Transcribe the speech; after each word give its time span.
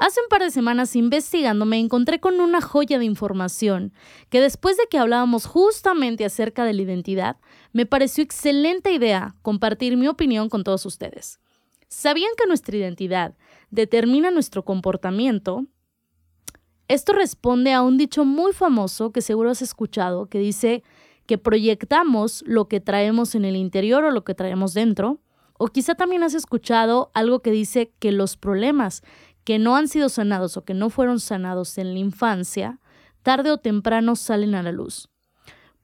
Hace 0.00 0.18
un 0.22 0.28
par 0.30 0.40
de 0.40 0.50
semanas 0.50 0.96
investigando 0.96 1.66
me 1.66 1.78
encontré 1.78 2.20
con 2.20 2.40
una 2.40 2.62
joya 2.62 2.98
de 2.98 3.04
información 3.04 3.92
que 4.30 4.40
después 4.40 4.78
de 4.78 4.84
que 4.90 4.96
hablábamos 4.96 5.44
justamente 5.44 6.24
acerca 6.24 6.64
de 6.64 6.72
la 6.72 6.80
identidad, 6.80 7.36
me 7.74 7.84
pareció 7.84 8.24
excelente 8.24 8.92
idea 8.92 9.36
compartir 9.42 9.98
mi 9.98 10.08
opinión 10.08 10.48
con 10.48 10.64
todos 10.64 10.86
ustedes. 10.86 11.38
¿Sabían 11.88 12.30
que 12.38 12.46
nuestra 12.46 12.78
identidad 12.78 13.36
determina 13.70 14.30
nuestro 14.30 14.64
comportamiento? 14.64 15.66
Esto 16.88 17.12
responde 17.12 17.74
a 17.74 17.82
un 17.82 17.98
dicho 17.98 18.24
muy 18.24 18.54
famoso 18.54 19.12
que 19.12 19.20
seguro 19.20 19.50
has 19.50 19.60
escuchado 19.60 20.30
que 20.30 20.38
dice 20.38 20.82
que 21.26 21.36
proyectamos 21.36 22.42
lo 22.46 22.68
que 22.68 22.80
traemos 22.80 23.34
en 23.34 23.44
el 23.44 23.54
interior 23.54 24.02
o 24.04 24.10
lo 24.10 24.24
que 24.24 24.34
traemos 24.34 24.72
dentro. 24.72 25.20
O 25.62 25.66
quizá 25.66 25.94
también 25.94 26.22
has 26.22 26.32
escuchado 26.32 27.10
algo 27.12 27.40
que 27.40 27.50
dice 27.50 27.92
que 27.98 28.12
los 28.12 28.38
problemas 28.38 29.02
que 29.44 29.58
no 29.58 29.76
han 29.76 29.88
sido 29.88 30.08
sanados 30.08 30.56
o 30.56 30.64
que 30.64 30.74
no 30.74 30.90
fueron 30.90 31.20
sanados 31.20 31.78
en 31.78 31.92
la 31.94 31.98
infancia, 31.98 32.80
tarde 33.22 33.50
o 33.50 33.58
temprano 33.58 34.16
salen 34.16 34.54
a 34.54 34.62
la 34.62 34.72
luz. 34.72 35.08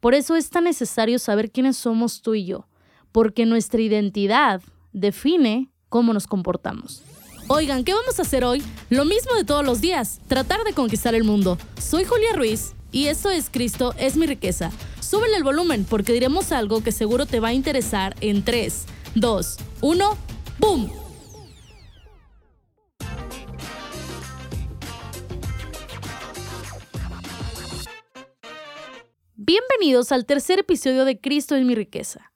Por 0.01 0.15
eso 0.15 0.37
es 0.37 0.51
tan 0.51 0.65
necesario 0.65 1.19
saber 1.19 1.51
quiénes 1.51 1.77
somos 1.77 2.23
tú 2.23 2.35
y 2.35 2.45
yo, 2.45 2.69
porque 3.13 3.47
nuestra 3.47 3.81
identidad 3.81 4.63
define 4.93 5.71
cómo 5.89 6.13
nos 6.13 6.27
comportamos. 6.27 7.03
Oigan, 7.49 7.85
¿qué 7.85 7.95
vamos 7.95 8.19
a 8.19 8.23
hacer 8.23 8.45
hoy? 8.45 8.63
Lo 8.91 9.05
mismo 9.05 9.35
de 9.35 9.45
todos 9.45 9.65
los 9.65 9.81
días, 9.81 10.21
tratar 10.27 10.65
de 10.65 10.73
conquistar 10.73 11.15
el 11.15 11.25
mundo. 11.25 11.59
Soy 11.81 12.05
Julia 12.05 12.33
Ruiz 12.35 12.75
y 12.91 13.07
esto 13.07 13.31
es 13.31 13.51
Cristo 13.51 13.95
es 13.99 14.17
mi 14.17 14.27
riqueza. 14.27 14.73
Súbele 15.01 15.37
el 15.37 15.45
volumen 15.45 15.87
porque 15.89 16.13
diremos 16.13 16.51
algo 16.51 16.83
que 16.83 16.91
seguro 16.91 17.25
te 17.27 17.39
va 17.39 17.49
a 17.49 17.55
interesar 17.55 18.17
en 18.21 18.43
3, 18.43 18.85
2, 19.15 19.57
1, 19.81 20.17
¡boom! 20.59 21.06
Bienvenidos 29.49 30.11
al 30.11 30.27
tercer 30.27 30.59
episodio 30.59 31.05
de 31.05 31.21
Cristo 31.21 31.55
es 31.55 31.65
mi 31.65 31.77
riqueza. 31.77 32.33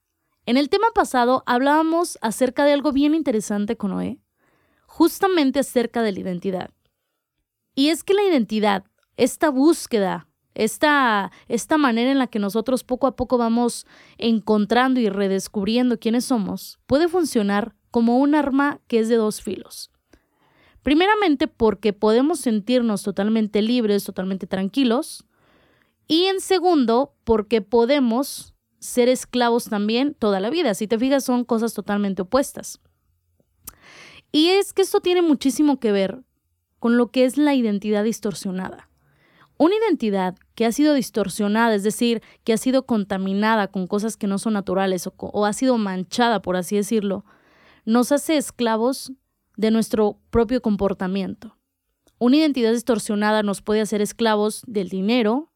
En 0.47 0.57
el 0.57 0.69
tema 0.69 0.93
pasado 0.95 1.43
hablábamos 1.45 2.17
acerca 2.21 2.65
de 2.65 2.73
algo 2.73 2.93
bien 2.93 3.17
interesante 3.17 3.77
con 3.77 3.91
Noé, 3.91 4.21
justamente 4.87 5.59
acerca 5.59 6.03
de 6.03 6.13
la 6.13 6.21
identidad. 6.21 6.71
Y 7.75 7.89
es 7.89 8.05
que 8.05 8.15
la 8.15 8.23
identidad, 8.23 8.85
esta 9.17 9.51
búsqueda, 9.51 10.29
esta, 10.55 11.33
esta 11.49 11.79
manera 11.79 12.13
en 12.13 12.21
la 12.21 12.29
que 12.29 12.39
nosotros 12.39 12.85
poco 12.85 13.09
a 13.09 13.17
poco 13.17 13.39
vamos 13.39 13.89
encontrando 14.17 15.01
y 15.01 15.09
redescubriendo 15.09 15.99
quiénes 15.99 16.27
somos, 16.27 16.79
puede 16.87 17.09
funcionar 17.09 17.75
como 17.91 18.19
un 18.19 18.37
arma 18.37 18.79
que 18.87 19.01
es 19.01 19.09
de 19.09 19.17
dos 19.17 19.43
filos. 19.43 19.91
Primeramente 20.85 21.49
porque 21.49 21.93
podemos 21.93 22.39
sentirnos 22.39 23.03
totalmente 23.03 23.63
libres, 23.63 24.05
totalmente 24.05 24.47
tranquilos, 24.47 25.27
y 26.11 26.25
en 26.25 26.41
segundo, 26.41 27.15
porque 27.23 27.63
podemos 27.63 28.53
ser 28.81 29.09
esclavos 29.09 29.67
también 29.67 30.15
toda 30.15 30.41
la 30.41 30.51
vida. 30.51 30.75
Si 30.75 30.89
te 30.89 30.99
fijas, 30.99 31.23
son 31.23 31.45
cosas 31.45 31.73
totalmente 31.73 32.23
opuestas. 32.23 32.81
Y 34.33 34.49
es 34.49 34.73
que 34.73 34.83
esto 34.83 35.01
tiene 35.01 35.23
muchísimo 35.23 35.79
que 35.79 35.93
ver 35.93 36.25
con 36.81 36.97
lo 36.97 37.13
que 37.13 37.27
es 37.27 37.37
la 37.39 37.55
identidad 37.55 38.03
distorsionada. 38.03 38.91
Una 39.57 39.77
identidad 39.77 40.37
que 40.57 40.67
ha 40.67 40.73
sido 40.73 40.95
distorsionada, 40.95 41.77
es 41.77 41.85
decir, 41.85 42.23
que 42.43 42.55
ha 42.55 42.57
sido 42.57 42.87
contaminada 42.87 43.69
con 43.69 43.87
cosas 43.87 44.17
que 44.17 44.27
no 44.27 44.39
son 44.39 44.55
naturales 44.55 45.09
o, 45.17 45.47
ha 45.47 45.53
sido 45.53 45.79
manchada, 45.79 46.43
por 46.43 46.57
así 46.57 46.75
decirlo, 46.75 47.25
nos 47.85 48.11
hace 48.11 48.37
esclavos 48.37 49.13
de 49.57 49.71
nuestro 49.71 50.19
propio 50.31 50.61
comportamiento. 50.61 51.57
Una 52.19 52.39
identidad 52.39 52.73
distorsionada 52.73 53.45
nos 53.45 53.63
puede 53.63 53.81
hacer 53.81 54.03
esclavos 54.03 54.65
del 54.67 54.89
dinero, 54.89 55.50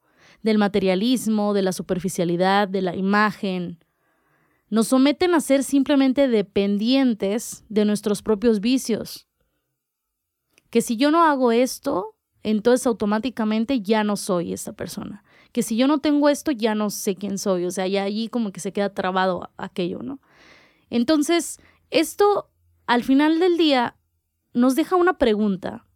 del 0.45 0.59
materialismo, 0.59 1.55
de 1.55 1.63
la 1.63 1.73
superficialidad, 1.73 2.69
de 2.69 2.83
la 2.83 2.95
imagen. 2.95 3.79
Nos 4.69 4.89
someten 4.89 5.35
a 5.35 5.41
ser 5.41 5.65
simplemente 5.65 6.29
dependientes 6.29 7.65
de 7.71 7.87
nuestros 7.87 8.23
propios 8.23 8.61
vicios. 8.61 9.27
Que 10.69 10.83
si 10.83 10.97
yo 10.97 11.11
no 11.11 11.25
hago 11.25 11.51
esto, 11.51 12.15
entonces 12.43 12.87
automáticamente 12.87 13.81
ya 13.81 14.05
no 14.05 14.17
soy 14.17 14.53
esta 14.53 14.75
persona. 14.75 15.25
Que 15.53 15.63
si 15.63 15.77
yo 15.77 15.87
no 15.87 15.99
tengo 15.99 16.29
esto, 16.29 16.51
ya 16.51 16.75
no 16.75 16.91
sé 16.91 17.15
quién 17.15 17.39
soy. 17.39 17.65
O 17.65 17.71
sea, 17.71 17.87
ya 17.87 18.03
allí 18.03 18.29
como 18.29 18.53
que 18.53 18.61
se 18.61 18.73
queda 18.73 18.93
trabado 18.93 19.51
aquello, 19.57 20.03
¿no? 20.03 20.21
Entonces, 20.91 21.59
esto 21.91 22.51
al 22.87 23.03
final 23.03 23.39
del 23.39 23.57
día 23.57 23.97
nos 24.53 24.77
deja 24.77 24.97
una 24.97 25.17
pregunta 25.17 25.87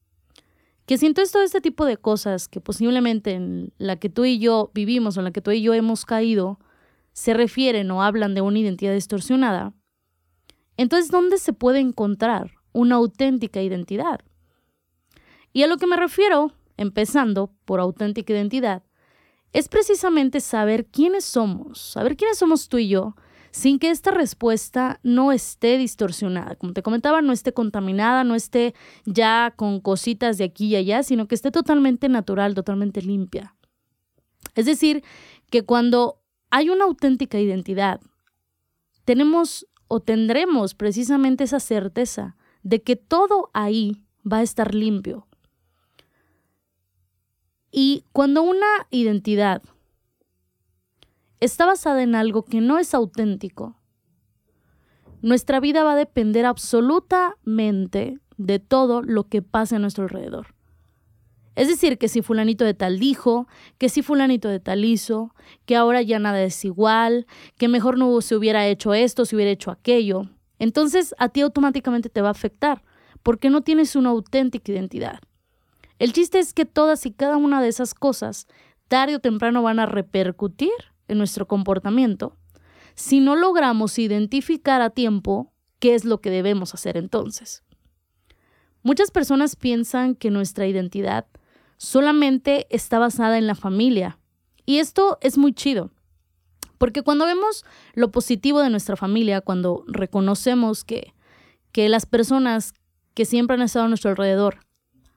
que 0.89 0.97
si 0.97 1.05
entonces 1.05 1.33
todo 1.33 1.43
este 1.43 1.61
tipo 1.61 1.85
de 1.85 1.99
cosas 1.99 2.49
que 2.49 2.63
posiblemente 2.63 3.33
en 3.33 3.75
la 3.77 3.97
que 3.97 4.09
tú 4.09 4.25
y 4.25 4.39
yo 4.39 4.71
vivimos 4.73 5.17
o 5.17 5.21
en 5.21 5.25
la 5.25 5.33
que 5.33 5.43
tú 5.43 5.51
y 5.51 5.61
yo 5.61 5.75
hemos 5.75 6.07
caído 6.07 6.59
se 7.13 7.35
refieren 7.35 7.91
o 7.91 8.03
hablan 8.03 8.35
de 8.35 8.41
una 8.41 8.59
identidad 8.59 8.95
distorsionada, 8.95 9.75
entonces 10.79 11.11
¿dónde 11.11 11.37
se 11.37 11.53
puede 11.53 11.81
encontrar 11.81 12.53
una 12.73 12.95
auténtica 12.95 13.61
identidad? 13.61 14.21
Y 15.53 15.63
a 15.63 15.67
lo 15.67 15.77
que 15.77 15.87
me 15.87 15.97
refiero, 15.97 16.53
empezando 16.79 17.53
por 17.67 17.81
auténtica 17.81 18.33
identidad, 18.33 18.83
es 19.53 19.69
precisamente 19.69 20.41
saber 20.41 20.87
quiénes 20.87 21.27
somos, 21.27 21.83
saber 21.83 22.17
quiénes 22.17 22.39
somos 22.39 22.71
tú 22.71 22.79
y 22.79 22.89
yo, 22.89 23.15
sin 23.51 23.79
que 23.79 23.91
esta 23.91 24.11
respuesta 24.11 25.01
no 25.03 25.33
esté 25.33 25.79
distorsionada. 25.79 26.57
Como 26.57 26.73
te 26.73 26.83
comentaba, 26.83 27.23
no 27.23 27.33
esté 27.33 27.53
contaminada, 27.53 28.25
no 28.25 28.35
esté 28.35 28.75
ya 29.05 29.53
con 29.57 29.81
cositas 29.81 30.39
de 30.39 30.45
aquí 30.45 30.67
y 30.67 30.77
allá, 30.77 31.03
sino 31.03 31.29
que 31.29 31.35
esté 31.35 31.51
totalmente 31.51 32.09
natural, 32.09 32.55
totalmente 32.55 33.03
limpia. 33.03 33.55
Es 34.55 34.67
decir, 34.67 35.03
que 35.51 35.63
cuando 35.63 36.21
hay 36.51 36.71
una 36.71 36.85
auténtica 36.85 37.39
identidad, 37.39 38.01
tenemos 39.05 39.67
o 39.89 40.01
tendremos 40.01 40.75
precisamente 40.75 41.45
esa 41.45 41.61
certeza 41.61 42.37
de 42.63 42.83
que 42.83 42.97
todo 42.97 43.51
ahí 43.55 44.03
va 44.31 44.39
a 44.39 44.43
estar 44.43 44.75
limpio. 44.75 45.27
Y 47.71 48.05
cuando 48.13 48.43
una 48.43 48.87
identidad 48.91 49.63
está 51.41 51.67
basada 51.67 52.03
en 52.03 52.15
algo 52.15 52.45
que 52.45 52.61
no 52.61 52.79
es 52.79 52.95
auténtico, 52.95 53.77
nuestra 55.21 55.61
vida 55.61 55.85
va 55.85 55.93
a 55.93 55.97
depender 55.97 56.47
absolutamente 56.47 58.19
de 58.37 58.59
todo 58.59 59.03
lo 59.03 59.25
que 59.25 59.43
pase 59.43 59.77
a 59.77 59.79
nuestro 59.79 60.05
alrededor. 60.05 60.55
Es 61.57 61.67
decir, 61.67 61.99
que 61.99 62.07
si 62.07 62.23
fulanito 62.23 62.65
de 62.65 62.75
tal 62.75 63.01
dijo, 63.01 63.49
que 63.79 63.89
si 63.89 64.03
fulanito 64.03 64.49
de 64.49 64.61
tal 64.61 64.85
hizo, 64.85 65.35
que 65.67 65.75
ahora 65.75 66.03
ya 66.03 66.21
nada 66.21 66.41
es 66.43 66.65
igual, 66.65 67.27
que 67.57 67.67
mejor 67.67 67.99
no 67.99 68.21
se 68.21 68.37
hubiera 68.37 68.69
hecho 68.69 68.95
esto, 68.95 69.25
se 69.25 69.35
hubiera 69.35 69.51
hecho 69.51 69.73
aquello, 69.73 70.29
entonces 70.61 71.17
a 71.19 71.29
ti 71.31 71.41
automáticamente 71.41 72.11
te 72.11 72.21
va 72.23 72.29
a 72.29 72.33
afectar, 72.33 72.85
porque 73.25 73.51
no 73.51 73.63
tienes 73.63 73.97
una 73.97 74.11
auténtica 74.11 74.71
identidad. 74.71 75.19
El 75.99 76.13
chiste 76.13 76.39
es 76.39 76.55
que 76.55 76.65
todas 76.65 77.05
y 77.07 77.11
cada 77.11 77.37
una 77.37 77.61
de 77.61 77.69
esas 77.69 77.93
cosas, 77.93 78.47
tarde 78.87 79.17
o 79.17 79.21
temprano, 79.21 79.63
van 79.63 79.81
a 79.81 79.87
repercutir 79.87 80.71
en 81.09 81.19
nuestro 81.19 81.49
comportamiento 81.49 82.37
si 82.99 83.21
no 83.21 83.37
logramos 83.37 83.97
identificar 84.01 84.83
a 84.83 84.91
tiempo 84.91 85.53
qué 85.79 85.95
es 85.95 86.05
lo 86.05 86.21
que 86.21 86.31
debemos 86.31 86.75
hacer 86.75 86.97
entonces. 86.97 87.63
Muchas 88.83 89.13
personas 89.13 89.55
piensan 89.55 90.17
que 90.17 90.33
nuestra 90.33 90.67
identidad 90.67 91.27
solamente 91.77 92.67
está 92.71 92.99
basada 92.99 93.39
en 93.39 93.47
la 93.47 93.55
familia. 93.55 94.19
Y 94.67 94.79
esto 94.79 95.19
es 95.21 95.39
muy 95.39 95.53
chido, 95.53 95.93
porque 96.77 97.03
cuando 97.03 97.25
vemos 97.25 97.65
lo 97.95 98.11
positivo 98.11 98.61
de 98.63 98.71
nuestra 98.71 98.97
familia, 98.97 99.43
cuando 99.43 99.85
reconocemos 99.87 100.83
que, 100.83 101.15
que 101.71 101.89
las 101.89 102.05
personas 102.05 102.75
que 103.15 103.25
siempre 103.25 103.55
han 103.55 103.63
estado 103.63 103.85
a 103.85 103.89
nuestro 103.89 104.11
alrededor 104.11 104.59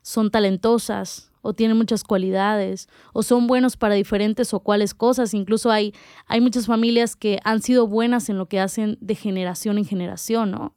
son 0.04 0.30
talentosas, 0.30 1.31
o 1.42 1.54
tienen 1.54 1.78
muchas 1.78 2.04
cualidades 2.04 2.88
o 3.14 3.24
son 3.24 3.48
buenos 3.48 3.78
para 3.78 3.96
diferentes 3.96 4.54
o 4.54 4.60
cuales 4.60 4.94
cosas. 4.94 5.34
Incluso 5.34 5.72
hay, 5.72 5.94
hay 6.28 6.42
muchas 6.42 6.68
familias 6.68 7.16
que 7.16 7.40
han 7.44 7.62
sido 7.62 7.88
buenas 7.88 8.30
en 8.30 8.38
lo 8.38 8.48
que 8.48 8.60
hacen 8.60 8.98
de 9.02 9.16
generación 9.16 9.78
en 9.78 9.86
generación, 9.86 10.52
¿no? 10.52 10.76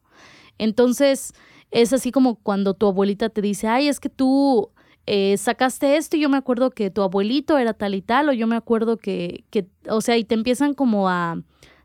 Entonces, 0.57 1.33
es 1.71 1.93
así 1.93 2.11
como 2.11 2.35
cuando 2.35 2.73
tu 2.73 2.87
abuelita 2.87 3.29
te 3.29 3.41
dice, 3.41 3.67
ay, 3.67 3.87
es 3.87 3.99
que 3.99 4.09
tú 4.09 4.71
eh, 5.05 5.37
sacaste 5.37 5.97
esto 5.97 6.17
y 6.17 6.21
yo 6.21 6.29
me 6.29 6.37
acuerdo 6.37 6.71
que 6.71 6.89
tu 6.89 7.01
abuelito 7.01 7.57
era 7.57 7.73
tal 7.73 7.95
y 7.95 8.01
tal, 8.01 8.29
o 8.29 8.33
yo 8.33 8.47
me 8.47 8.55
acuerdo 8.55 8.97
que, 8.97 9.43
que, 9.49 9.67
o 9.89 10.01
sea, 10.01 10.17
y 10.17 10.23
te 10.23 10.35
empiezan 10.35 10.73
como 10.73 11.09
a 11.09 11.41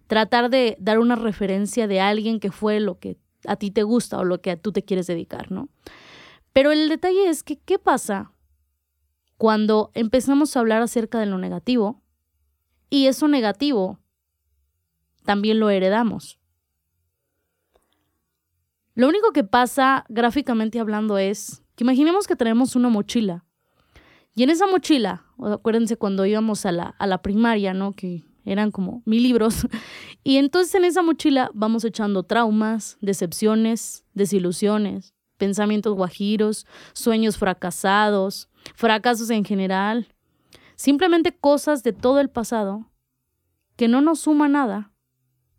tratar 0.07 0.51
de 0.51 0.77
dar 0.81 0.99
una 0.99 1.17
referencia 1.17 1.87
de 1.87 2.01
alguien 2.01 2.41
que 2.41 2.51
fue 2.51 2.81
lo 2.81 2.99
que 2.99 3.17
a 3.47 3.57
ti 3.57 3.71
te 3.71 3.83
gusta 3.83 4.19
o 4.19 4.25
lo 4.25 4.41
que 4.41 4.57
tú 4.57 4.73
te 4.73 4.83
quieres 4.83 5.07
dedicar, 5.07 5.51
¿no? 5.51 5.69
Pero 6.53 6.73
el 6.73 6.89
detalle 6.89 7.29
es 7.29 7.43
que, 7.43 7.59
¿qué 7.59 7.79
pasa 7.79 8.33
cuando 9.41 9.91
empezamos 9.95 10.55
a 10.55 10.61
hablar 10.61 10.83
acerca 10.83 11.19
de 11.19 11.25
lo 11.25 11.39
negativo 11.39 12.03
y 12.91 13.07
eso 13.07 13.27
negativo 13.27 13.99
también 15.25 15.59
lo 15.59 15.71
heredamos. 15.71 16.39
Lo 18.95 19.09
único 19.09 19.33
que 19.33 19.43
pasa 19.43 20.05
gráficamente 20.11 20.79
hablando 20.79 21.17
es 21.17 21.63
Que 21.75 21.85
imaginemos 21.85 22.27
que 22.27 22.37
tenemos 22.37 22.77
una 22.77 22.91
mochila. 22.91 23.47
Y 24.35 24.43
en 24.43 24.51
esa 24.51 24.67
mochila, 24.67 25.25
acuérdense 25.39 25.97
cuando 25.97 26.27
íbamos 26.27 26.67
a 26.67 26.73
la, 26.73 26.95
a 26.99 27.07
la 27.07 27.23
primaria, 27.23 27.73
¿no? 27.73 27.93
Que 27.93 28.27
eran 28.45 28.71
como 28.71 29.03
mil 29.07 29.23
libros. 29.23 29.67
Y 30.23 30.37
entonces 30.37 30.75
en 30.75 30.85
esa 30.85 31.01
mochila 31.01 31.51
vamos 31.55 31.83
echando 31.87 32.25
traumas, 32.25 32.99
decepciones, 33.01 34.05
desilusiones, 34.13 35.15
pensamientos 35.41 35.95
guajiros, 35.95 36.67
sueños 36.93 37.39
fracasados, 37.39 38.51
fracasos 38.77 39.31
en 39.31 39.43
general, 39.43 40.15
simplemente 40.77 41.35
cosas 41.37 41.83
de 41.83 41.95
todo 41.95 42.21
el 42.21 42.29
pasado 42.29 42.93
que 43.77 43.89
no 43.89 44.03
nos 44.03 44.21
suman 44.21 44.53
nada, 44.53 44.93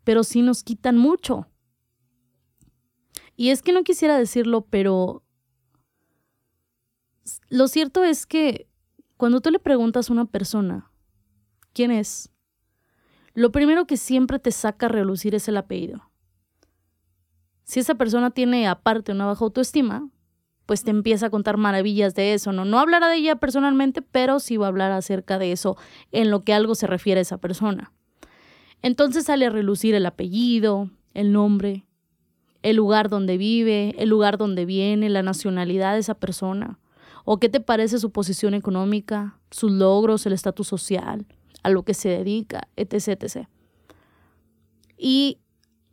pero 0.04 0.24
sí 0.24 0.44
nos 0.44 0.62
quitan 0.62 0.98
mucho. 0.98 1.48
Y 3.36 3.50
es 3.50 3.64
que 3.64 3.74
no 3.74 3.84
quisiera 3.84 4.16
decirlo, 4.20 4.62
pero 4.70 5.24
lo 7.50 7.68
cierto 7.68 8.04
es 8.04 8.28
que 8.28 8.70
cuando 9.18 9.42
tú 9.42 9.50
le 9.50 9.58
preguntas 9.58 10.10
a 10.10 10.14
una 10.14 10.26
persona 10.26 10.92
quién 11.74 11.90
es, 11.90 12.30
lo 13.34 13.52
primero 13.52 13.88
que 13.88 13.98
siempre 13.98 14.38
te 14.38 14.52
saca 14.52 14.86
a 14.86 14.90
relucir 14.90 15.34
es 15.34 15.48
el 15.48 15.58
apellido. 15.58 16.11
Si 17.72 17.80
esa 17.80 17.96
persona 17.96 18.32
tiene 18.32 18.68
aparte 18.68 19.14
una 19.14 19.26
baja 19.26 19.46
autoestima, 19.46 20.10
pues 20.66 20.84
te 20.84 20.92
empieza 20.92 21.28
a 21.28 21.30
contar 21.30 21.56
maravillas 21.56 22.14
de 22.16 22.34
eso, 22.34 22.52
¿no? 22.52 22.66
No 22.66 22.80
hablará 22.80 23.08
de 23.08 23.16
ella 23.16 23.38
personalmente, 23.38 24.02
pero 24.02 24.42
sí 24.42 24.58
va 24.58 24.66
a 24.66 24.68
hablar 24.68 24.92
acerca 24.92 25.40
de 25.40 25.54
eso 25.54 25.78
en 26.12 26.32
lo 26.32 26.44
que 26.44 26.54
algo 26.54 26.76
se 26.76 26.86
refiere 26.86 27.20
a 27.20 27.22
esa 27.22 27.38
persona. 27.38 27.94
Entonces 28.82 29.24
sale 29.24 29.46
a 29.46 29.50
relucir 29.52 29.96
el 29.96 30.06
apellido, 30.06 30.90
el 31.14 31.32
nombre, 31.32 31.86
el 32.62 32.76
lugar 32.76 33.08
donde 33.08 33.38
vive, 33.38 33.96
el 33.98 34.10
lugar 34.10 34.38
donde 34.38 34.66
viene, 34.66 35.10
la 35.10 35.24
nacionalidad 35.24 35.94
de 35.94 36.00
esa 36.00 36.16
persona, 36.16 36.78
o 37.24 37.40
qué 37.40 37.48
te 37.48 37.62
parece 37.62 38.00
su 38.00 38.12
posición 38.12 38.54
económica, 38.54 39.40
sus 39.50 39.72
logros, 39.72 40.26
el 40.26 40.34
estatus 40.34 40.68
social, 40.68 41.26
a 41.64 41.70
lo 41.70 41.84
que 41.84 41.94
se 41.94 42.10
dedica, 42.10 42.68
etc, 42.76 43.24
etc. 43.24 43.48
Y 44.98 45.38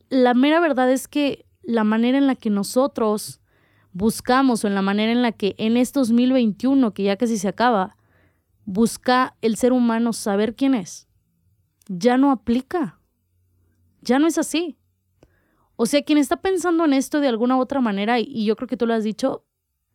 la 0.08 0.34
mera 0.34 0.58
verdad 0.58 0.90
es 0.90 1.06
que 1.06 1.44
la 1.68 1.84
manera 1.84 2.16
en 2.16 2.26
la 2.26 2.34
que 2.34 2.48
nosotros 2.48 3.42
buscamos 3.92 4.64
o 4.64 4.68
en 4.68 4.74
la 4.74 4.80
manera 4.80 5.12
en 5.12 5.20
la 5.20 5.32
que 5.32 5.54
en 5.58 5.76
este 5.76 5.98
2021, 5.98 6.94
que 6.94 7.02
ya 7.02 7.16
casi 7.16 7.36
se 7.36 7.46
acaba, 7.46 7.94
busca 8.64 9.36
el 9.42 9.56
ser 9.56 9.74
humano 9.74 10.14
saber 10.14 10.56
quién 10.56 10.74
es, 10.74 11.08
ya 11.86 12.16
no 12.16 12.30
aplica. 12.30 12.98
Ya 14.00 14.18
no 14.18 14.26
es 14.26 14.38
así. 14.38 14.78
O 15.76 15.84
sea, 15.84 16.02
quien 16.02 16.16
está 16.16 16.40
pensando 16.40 16.86
en 16.86 16.94
esto 16.94 17.20
de 17.20 17.28
alguna 17.28 17.58
u 17.58 17.60
otra 17.60 17.82
manera, 17.82 18.18
y 18.18 18.46
yo 18.46 18.56
creo 18.56 18.66
que 18.66 18.78
tú 18.78 18.86
lo 18.86 18.94
has 18.94 19.04
dicho, 19.04 19.44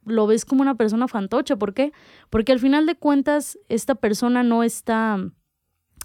lo 0.05 0.27
ves 0.27 0.45
como 0.45 0.61
una 0.61 0.75
persona 0.75 1.07
fantoche. 1.07 1.57
¿Por 1.57 1.73
qué? 1.73 1.91
Porque 2.29 2.51
al 2.51 2.59
final 2.59 2.85
de 2.85 2.95
cuentas, 2.95 3.57
esta 3.67 3.95
persona 3.95 4.43
no 4.43 4.61
está 4.61 5.17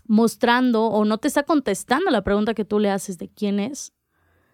mostrando 0.06 0.86
o 0.86 1.04
no 1.04 1.18
te 1.18 1.28
está 1.28 1.42
contestando 1.42 2.10
la 2.10 2.24
pregunta 2.24 2.54
que 2.54 2.64
tú 2.64 2.78
le 2.78 2.90
haces 2.90 3.18
de 3.18 3.28
quién 3.28 3.60
es, 3.60 3.92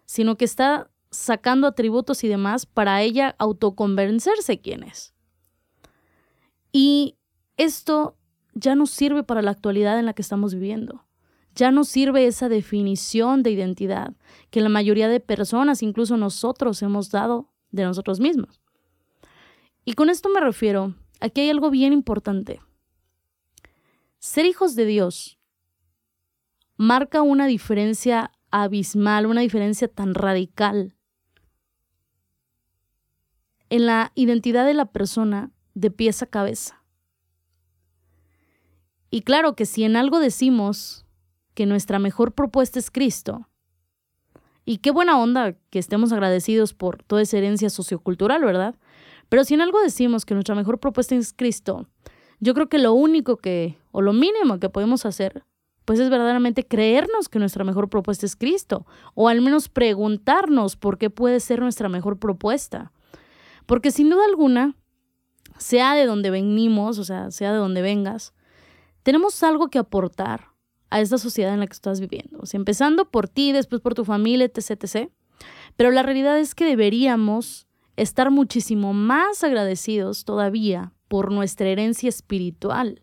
sino 0.05 0.35
que 0.35 0.43
está 0.43 0.91
sacando 1.15 1.67
atributos 1.67 2.23
y 2.23 2.27
demás 2.27 2.65
para 2.65 3.01
ella 3.01 3.35
autoconvencerse 3.39 4.59
quién 4.59 4.83
es. 4.83 5.13
Y 6.71 7.17
esto 7.57 8.17
ya 8.53 8.75
no 8.75 8.85
sirve 8.85 9.23
para 9.23 9.41
la 9.41 9.51
actualidad 9.51 9.97
en 9.99 10.05
la 10.05 10.13
que 10.13 10.21
estamos 10.21 10.53
viviendo. 10.53 11.05
Ya 11.55 11.71
no 11.71 11.85
sirve 11.85 12.27
esa 12.27 12.49
definición 12.49 13.43
de 13.43 13.51
identidad 13.51 14.13
que 14.49 14.61
la 14.61 14.69
mayoría 14.69 15.07
de 15.07 15.19
personas, 15.19 15.83
incluso 15.83 16.17
nosotros, 16.17 16.81
hemos 16.81 17.11
dado 17.11 17.49
de 17.71 17.83
nosotros 17.83 18.19
mismos. 18.19 18.61
Y 19.85 19.93
con 19.93 20.09
esto 20.09 20.29
me 20.29 20.41
refiero, 20.41 20.95
aquí 21.21 21.41
hay 21.41 21.49
algo 21.49 21.69
bien 21.69 21.93
importante. 21.93 22.59
Ser 24.19 24.45
hijos 24.45 24.75
de 24.75 24.85
Dios 24.85 25.37
marca 26.77 27.21
una 27.21 27.47
diferencia 27.47 28.31
abismal, 28.51 29.25
una 29.25 29.41
diferencia 29.41 29.87
tan 29.87 30.13
radical 30.13 30.95
en 33.69 33.85
la 33.85 34.11
identidad 34.15 34.65
de 34.65 34.73
la 34.73 34.85
persona 34.85 35.51
de 35.73 35.91
pies 35.91 36.21
a 36.21 36.25
cabeza. 36.25 36.81
Y 39.09 39.21
claro 39.21 39.55
que 39.55 39.65
si 39.65 39.83
en 39.83 39.95
algo 39.95 40.19
decimos 40.19 41.05
que 41.53 41.65
nuestra 41.65 41.99
mejor 41.99 42.33
propuesta 42.33 42.79
es 42.79 42.91
Cristo, 42.91 43.47
y 44.65 44.79
qué 44.79 44.91
buena 44.91 45.19
onda 45.19 45.55
que 45.69 45.79
estemos 45.79 46.11
agradecidos 46.11 46.73
por 46.73 47.03
toda 47.03 47.21
esa 47.21 47.37
herencia 47.37 47.69
sociocultural, 47.69 48.43
¿verdad? 48.43 48.75
Pero 49.29 49.43
si 49.43 49.53
en 49.53 49.61
algo 49.61 49.79
decimos 49.79 50.25
que 50.25 50.33
nuestra 50.33 50.55
mejor 50.55 50.79
propuesta 50.79 51.15
es 51.15 51.33
Cristo, 51.33 51.87
yo 52.39 52.53
creo 52.53 52.67
que 52.67 52.79
lo 52.79 52.93
único 52.93 53.37
que, 53.37 53.77
o 53.91 54.01
lo 54.01 54.11
mínimo 54.11 54.59
que 54.59 54.69
podemos 54.69 55.05
hacer, 55.05 55.43
pues 55.85 55.99
es 55.99 56.09
verdaderamente 56.09 56.65
creernos 56.65 57.29
que 57.29 57.37
nuestra 57.37 57.63
mejor 57.63 57.89
propuesta 57.89 58.25
es 58.25 58.35
Cristo, 58.35 58.87
o 59.13 59.29
al 59.29 59.41
menos 59.41 59.69
preguntarnos 59.69 60.75
por 60.75 60.97
qué 60.97 61.11
puede 61.11 61.39
ser 61.39 61.61
nuestra 61.61 61.87
mejor 61.87 62.17
propuesta. 62.17 62.91
Porque 63.65 63.91
sin 63.91 64.09
duda 64.09 64.25
alguna, 64.25 64.75
sea 65.57 65.93
de 65.93 66.05
donde 66.05 66.29
venimos, 66.29 66.99
o 66.99 67.03
sea, 67.03 67.31
sea 67.31 67.51
de 67.51 67.57
donde 67.57 67.81
vengas, 67.81 68.33
tenemos 69.03 69.41
algo 69.43 69.69
que 69.69 69.79
aportar 69.79 70.49
a 70.89 71.01
esta 71.01 71.17
sociedad 71.17 71.53
en 71.53 71.59
la 71.59 71.67
que 71.67 71.73
estás 71.73 71.99
viviendo. 71.99 72.39
O 72.39 72.45
sea, 72.45 72.57
empezando 72.57 73.09
por 73.09 73.27
ti, 73.27 73.51
después 73.51 73.81
por 73.81 73.95
tu 73.95 74.05
familia, 74.05 74.45
etc, 74.45 74.83
etc. 74.83 75.11
Pero 75.75 75.91
la 75.91 76.03
realidad 76.03 76.39
es 76.39 76.55
que 76.55 76.65
deberíamos 76.65 77.67
estar 77.95 78.31
muchísimo 78.31 78.93
más 78.93 79.43
agradecidos 79.43 80.25
todavía 80.25 80.93
por 81.07 81.31
nuestra 81.31 81.67
herencia 81.67 82.09
espiritual. 82.09 83.01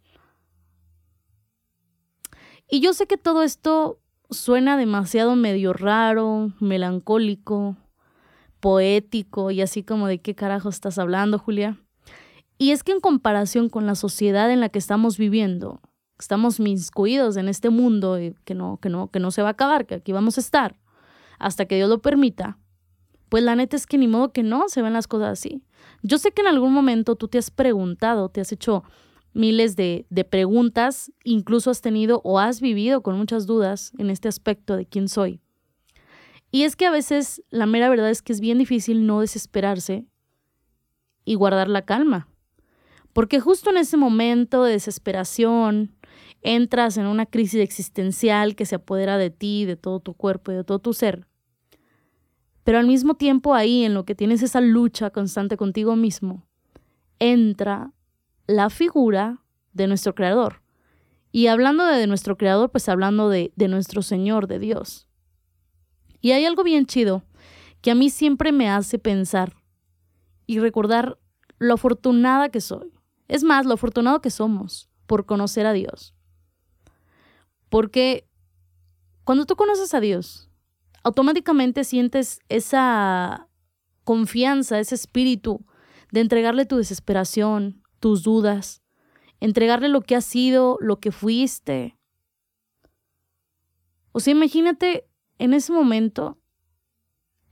Y 2.69 2.81
yo 2.81 2.95
sé 2.95 3.07
que 3.07 3.19
todo 3.19 3.43
esto 3.43 4.01
suena 4.31 4.77
demasiado 4.77 5.37
medio 5.37 5.73
raro, 5.73 6.53
melancólico, 6.59 7.77
poético 8.63 9.51
y 9.51 9.61
así 9.61 9.83
como 9.83 10.07
de 10.07 10.21
qué 10.21 10.37
carajo 10.37 10.69
estás 10.69 10.97
hablando, 10.97 11.37
Julia. 11.37 11.81
Y 12.59 12.71
es 12.71 12.85
que 12.85 12.93
en 12.93 13.01
comparación 13.01 13.69
con 13.69 13.87
la 13.87 13.97
sociedad 13.97 14.53
en 14.53 14.61
la 14.61 14.69
que 14.69 14.79
estamos 14.79 15.19
viviendo, 15.19 15.81
estamos 16.17 16.61
miscuidos 16.61 17.37
en 17.37 17.49
este 17.49 17.71
mundo 17.71 18.21
y 18.21 18.37
que 18.45 18.55
no, 18.55 18.79
que 18.81 18.89
no, 18.89 19.11
que 19.11 19.19
no 19.19 19.33
se 19.33 19.43
va 19.43 19.49
a 19.49 19.53
acabar, 19.53 19.85
que 19.85 19.97
aquí 19.97 20.13
vamos 20.13 20.39
a 20.39 20.41
estar 20.41 20.79
hasta 21.41 21.65
que 21.67 21.75
Dios 21.75 21.91
lo 21.91 22.01
permita, 22.01 22.57
pues 23.29 23.43
la 23.43 23.57
neta 23.57 23.75
es 23.75 23.85
que 23.85 23.99
ni 23.99 24.07
modo 24.07 24.33
que 24.33 24.45
no 24.45 24.69
se 24.69 24.81
ven 24.81 24.93
las 24.93 25.09
cosas 25.09 25.31
así. 25.31 25.65
Yo 26.05 26.19
sé 26.19 26.31
que 26.31 26.43
en 26.43 26.47
algún 26.47 26.73
momento 26.73 27.17
tú 27.17 27.27
te 27.27 27.39
has 27.39 27.51
preguntado, 27.51 28.29
te 28.29 28.41
has 28.41 28.53
hecho 28.53 28.85
miles 29.35 29.75
de, 29.75 30.07
de 30.09 30.23
preguntas, 30.23 31.11
incluso 31.25 31.73
has 31.73 31.81
tenido 31.81 32.21
o 32.23 32.39
has 32.39 32.61
vivido 32.61 33.03
con 33.03 33.19
muchas 33.19 33.47
dudas 33.47 33.93
en 33.99 34.09
este 34.09 34.29
aspecto 34.29 34.77
de 34.77 34.87
quién 34.87 35.09
soy. 35.09 35.42
Y 36.53 36.65
es 36.65 36.77
que 36.77 36.85
a 36.85 36.91
veces 36.91 37.43
la 37.49 37.65
mera 37.65 37.89
verdad 37.89 38.11
es 38.11 38.21
que 38.21 38.33
es 38.33 38.41
bien 38.41 38.59
difícil 38.59 39.07
no 39.07 39.21
desesperarse 39.21 40.07
y 41.25 41.35
guardar 41.35 41.69
la 41.69 41.83
calma. 41.83 42.29
Porque 43.15 43.41
justo 43.41 43.71
en 43.71 43.79
ese 43.79 43.97
momento 43.97 44.63
de 44.63 44.73
desesperación 44.73 45.97
entras 46.43 46.99
en 46.99 47.07
una 47.07 47.25
crisis 47.25 47.61
existencial 47.61 48.55
que 48.55 48.67
se 48.67 48.75
apodera 48.75 49.17
de 49.17 49.31
ti, 49.31 49.65
de 49.65 49.77
todo 49.77 50.01
tu 50.01 50.13
cuerpo 50.13 50.53
y 50.53 50.55
de 50.55 50.63
todo 50.63 50.79
tu 50.79 50.93
ser. 50.93 51.27
Pero 52.65 52.79
al 52.79 52.87
mismo 52.87 53.15
tiempo 53.15 53.55
ahí, 53.55 53.85
en 53.85 53.95
lo 53.95 54.05
que 54.05 54.15
tienes 54.15 54.43
esa 54.43 54.61
lucha 54.61 55.11
constante 55.11 55.57
contigo 55.57 55.97
mismo, 55.97 56.47
entra 57.19 57.93
la 58.47 58.69
figura 58.69 59.43
de 59.73 59.87
nuestro 59.87 60.15
Creador. 60.15 60.63
Y 61.33 61.47
hablando 61.47 61.87
de, 61.87 62.07
nuestro 62.07 62.37
Creador, 62.37 62.71
pues 62.71 62.91
hablando 62.91 63.31
de, 63.31 63.53
de 63.57 63.69
nuestro 63.69 64.03
Señor, 64.03 64.49
de 64.49 64.59
Dios. 64.59 65.09
Y 66.23 66.31
hay 66.31 66.47
algo 66.47 66.65
bien 66.65 66.87
chido 66.87 67.25
que 67.83 67.91
a 67.91 67.95
mí 67.95 68.09
siempre 68.09 68.53
me 68.53 68.71
hace 68.71 68.99
pensar 68.99 69.57
y 70.47 70.61
recordar 70.61 71.19
lo 71.59 71.75
afortunada 71.75 72.49
que 72.49 72.61
soy. 72.61 72.93
Es 73.29 73.43
más, 73.43 73.67
lo 73.67 73.75
afortunado 73.75 74.23
que 74.23 74.31
somos 74.31 74.89
por 75.07 75.27
conocer 75.27 75.67
a 75.67 75.73
Dios. 75.73 76.15
Porque 77.69 78.29
cuando 79.25 79.47
tú 79.47 79.57
conoces 79.57 79.95
a 79.95 80.01
Dios, 80.01 80.49
automáticamente 81.03 81.85
sientes 81.85 82.41
esa 82.49 83.49
confianza, 84.05 84.79
ese 84.79 84.95
espíritu 84.95 85.65
de 86.13 86.21
entregarle 86.21 86.67
tu 86.67 86.77
desesperación, 86.77 87.83
tus 87.99 88.23
dudas, 88.23 88.83
entregarle 89.41 89.89
lo 89.89 90.03
que 90.03 90.15
has 90.15 90.25
sido, 90.25 90.79
lo 90.81 91.01
que 91.01 91.11
fuiste. 91.11 91.99
O 94.13 94.21
sea, 94.21 94.33
imagínate 94.33 95.09
en 95.39 95.55
ese 95.55 95.73
momento 95.73 96.39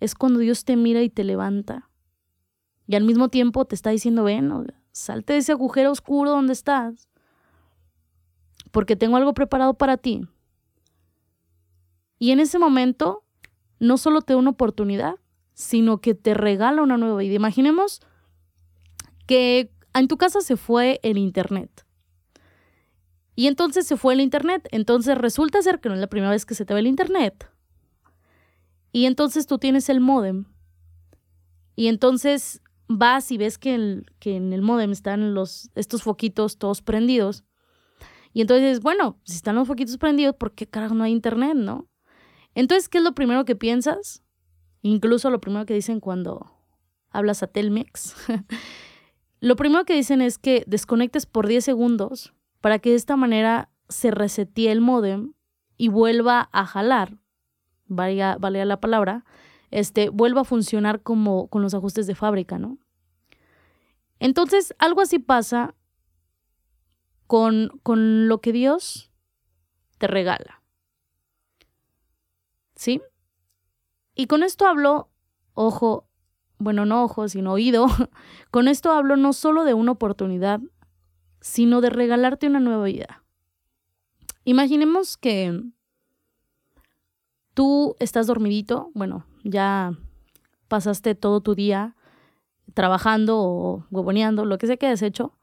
es 0.00 0.14
cuando 0.14 0.38
Dios 0.40 0.64
te 0.64 0.76
mira 0.76 1.02
y 1.02 1.10
te 1.10 1.24
levanta. 1.24 1.90
Y 2.86 2.96
al 2.96 3.04
mismo 3.04 3.28
tiempo 3.28 3.64
te 3.64 3.74
está 3.74 3.90
diciendo, 3.90 4.24
ven, 4.24 4.52
salte 4.92 5.34
de 5.34 5.38
ese 5.40 5.52
agujero 5.52 5.92
oscuro 5.92 6.30
donde 6.30 6.52
estás. 6.52 7.08
Porque 8.70 8.96
tengo 8.96 9.16
algo 9.16 9.34
preparado 9.34 9.74
para 9.74 9.96
ti. 9.96 10.22
Y 12.18 12.32
en 12.32 12.40
ese 12.40 12.58
momento, 12.58 13.24
no 13.78 13.96
solo 13.96 14.22
te 14.22 14.32
da 14.32 14.38
una 14.38 14.50
oportunidad, 14.50 15.16
sino 15.54 16.00
que 16.00 16.14
te 16.14 16.34
regala 16.34 16.82
una 16.82 16.96
nueva 16.96 17.18
vida. 17.18 17.34
Imaginemos 17.34 18.00
que 19.26 19.72
en 19.94 20.08
tu 20.08 20.16
casa 20.16 20.40
se 20.40 20.56
fue 20.56 21.00
el 21.02 21.18
internet. 21.18 21.86
Y 23.36 23.46
entonces 23.46 23.86
se 23.86 23.96
fue 23.96 24.14
el 24.14 24.20
internet. 24.20 24.68
Entonces 24.70 25.16
resulta 25.16 25.62
ser 25.62 25.80
que 25.80 25.88
no 25.88 25.94
es 25.94 26.00
la 26.00 26.08
primera 26.08 26.30
vez 26.30 26.44
que 26.44 26.54
se 26.54 26.64
te 26.64 26.74
ve 26.74 26.80
el 26.80 26.86
internet. 26.86 27.50
Y 28.92 29.06
entonces 29.06 29.46
tú 29.46 29.58
tienes 29.58 29.88
el 29.88 30.00
modem. 30.00 30.46
Y 31.76 31.88
entonces 31.88 32.62
vas 32.88 33.30
y 33.30 33.38
ves 33.38 33.56
que, 33.56 34.02
que 34.18 34.36
en 34.36 34.52
el 34.52 34.62
modem 34.62 34.90
están 34.90 35.34
los, 35.34 35.70
estos 35.74 36.02
foquitos 36.02 36.58
todos 36.58 36.82
prendidos. 36.82 37.44
Y 38.32 38.40
entonces, 38.40 38.80
bueno, 38.80 39.18
si 39.24 39.36
están 39.36 39.56
los 39.56 39.66
foquitos 39.66 39.96
prendidos, 39.98 40.34
¿por 40.36 40.52
qué 40.52 40.66
carajo 40.66 40.94
no 40.94 41.04
hay 41.04 41.12
internet, 41.12 41.54
no? 41.54 41.88
Entonces, 42.54 42.88
¿qué 42.88 42.98
es 42.98 43.04
lo 43.04 43.14
primero 43.14 43.44
que 43.44 43.56
piensas? 43.56 44.22
Incluso 44.82 45.30
lo 45.30 45.40
primero 45.40 45.66
que 45.66 45.74
dicen 45.74 46.00
cuando 46.00 46.46
hablas 47.10 47.42
a 47.42 47.46
Telmex. 47.46 48.14
lo 49.40 49.56
primero 49.56 49.84
que 49.84 49.94
dicen 49.94 50.20
es 50.20 50.38
que 50.38 50.64
desconectes 50.66 51.26
por 51.26 51.46
10 51.46 51.64
segundos 51.64 52.32
para 52.60 52.78
que 52.78 52.90
de 52.90 52.96
esta 52.96 53.16
manera 53.16 53.70
se 53.88 54.10
resetee 54.10 54.70
el 54.70 54.80
modem 54.80 55.34
y 55.76 55.88
vuelva 55.88 56.48
a 56.52 56.66
jalar, 56.66 57.18
valga, 57.90 58.36
valga 58.38 58.64
la 58.64 58.80
palabra, 58.80 59.24
este, 59.70 60.08
vuelva 60.08 60.40
a 60.40 60.44
funcionar 60.44 61.02
como 61.02 61.48
con 61.48 61.60
los 61.60 61.74
ajustes 61.74 62.06
de 62.06 62.14
fábrica, 62.14 62.58
¿no? 62.58 62.78
Entonces, 64.18 64.74
algo 64.78 65.00
así 65.00 65.18
pasa 65.18 65.74
con, 67.26 67.80
con 67.82 68.28
lo 68.28 68.40
que 68.40 68.52
Dios 68.52 69.10
te 69.98 70.06
regala. 70.06 70.62
¿Sí? 72.74 73.02
Y 74.14 74.26
con 74.26 74.42
esto 74.42 74.66
hablo, 74.66 75.10
ojo, 75.54 76.08
bueno, 76.58 76.86
no 76.86 77.04
ojo, 77.04 77.28
sino 77.28 77.52
oído, 77.52 77.86
con 78.50 78.68
esto 78.68 78.92
hablo 78.92 79.16
no 79.16 79.32
solo 79.32 79.64
de 79.64 79.74
una 79.74 79.92
oportunidad, 79.92 80.60
sino 81.40 81.80
de 81.80 81.90
regalarte 81.90 82.46
una 82.46 82.60
nueva 82.60 82.84
vida. 82.84 83.24
Imaginemos 84.44 85.16
que 85.16 85.62
tú 87.54 87.96
estás 87.98 88.26
dormidito, 88.26 88.90
bueno, 88.94 89.26
ya 89.44 89.92
pasaste 90.68 91.14
todo 91.14 91.40
tu 91.40 91.54
día 91.54 91.96
trabajando 92.74 93.38
o 93.40 93.86
huevoneando, 93.90 94.44
lo 94.44 94.58
que 94.58 94.66
sea 94.66 94.76
que 94.76 94.86
hayas 94.86 95.02
hecho, 95.02 95.36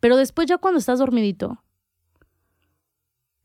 pero 0.00 0.16
después 0.16 0.46
ya 0.46 0.58
cuando 0.58 0.78
estás 0.78 0.98
dormidito, 0.98 1.62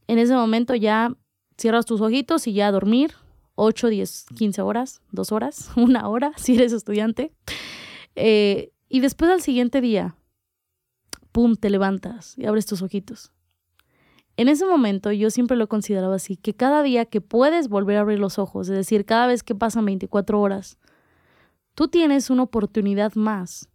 en 0.07 0.19
ese 0.19 0.33
momento 0.33 0.73
ya 0.73 1.15
cierras 1.57 1.85
tus 1.85 2.01
ojitos 2.01 2.47
y 2.47 2.53
ya 2.53 2.67
a 2.67 2.71
dormir, 2.71 3.13
8, 3.55 3.87
10, 3.89 4.25
15 4.35 4.61
horas, 4.61 5.01
2 5.11 5.31
horas, 5.31 5.71
una 5.75 6.07
hora, 6.07 6.31
si 6.37 6.55
eres 6.55 6.71
estudiante. 6.71 7.33
Eh, 8.15 8.71
y 8.87 9.01
después 9.01 9.29
al 9.29 9.41
siguiente 9.41 9.81
día, 9.81 10.15
¡pum!, 11.31 11.55
te 11.55 11.69
levantas 11.69 12.37
y 12.37 12.45
abres 12.45 12.65
tus 12.65 12.81
ojitos. 12.81 13.31
En 14.37 14.47
ese 14.47 14.65
momento 14.65 15.11
yo 15.11 15.31
siempre 15.31 15.57
lo 15.57 15.67
consideraba 15.67 16.15
así, 16.15 16.37
que 16.37 16.53
cada 16.53 16.83
día 16.83 17.05
que 17.05 17.21
puedes 17.21 17.67
volver 17.69 17.97
a 17.97 18.01
abrir 18.01 18.19
los 18.19 18.37
ojos, 18.37 18.69
es 18.69 18.75
decir, 18.75 19.03
cada 19.03 19.25
vez 19.25 19.41
que 19.41 19.55
pasan 19.55 19.85
24 19.85 20.39
horas, 20.39 20.77
tú 21.73 21.87
tienes 21.87 22.29
una 22.29 22.43
oportunidad 22.43 23.15
más 23.15 23.67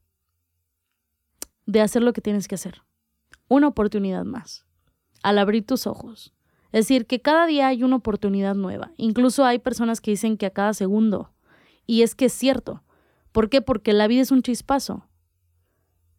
de 1.66 1.80
hacer 1.80 2.02
lo 2.02 2.12
que 2.12 2.20
tienes 2.20 2.46
que 2.46 2.54
hacer. 2.54 2.82
Una 3.48 3.68
oportunidad 3.68 4.24
más. 4.24 4.64
Al 5.22 5.38
abrir 5.38 5.66
tus 5.66 5.86
ojos. 5.86 6.32
Es 6.70 6.86
decir, 6.86 7.06
que 7.06 7.20
cada 7.20 7.46
día 7.46 7.66
hay 7.66 7.82
una 7.82 7.96
oportunidad 7.96 8.54
nueva. 8.54 8.92
Incluso 8.96 9.44
hay 9.44 9.58
personas 9.58 10.00
que 10.00 10.12
dicen 10.12 10.36
que 10.36 10.46
a 10.46 10.50
cada 10.50 10.74
segundo. 10.74 11.32
Y 11.86 12.02
es 12.02 12.14
que 12.14 12.26
es 12.26 12.32
cierto. 12.32 12.82
¿Por 13.32 13.50
qué? 13.50 13.62
Porque 13.62 13.92
la 13.92 14.06
vida 14.06 14.22
es 14.22 14.30
un 14.30 14.42
chispazo. 14.42 15.06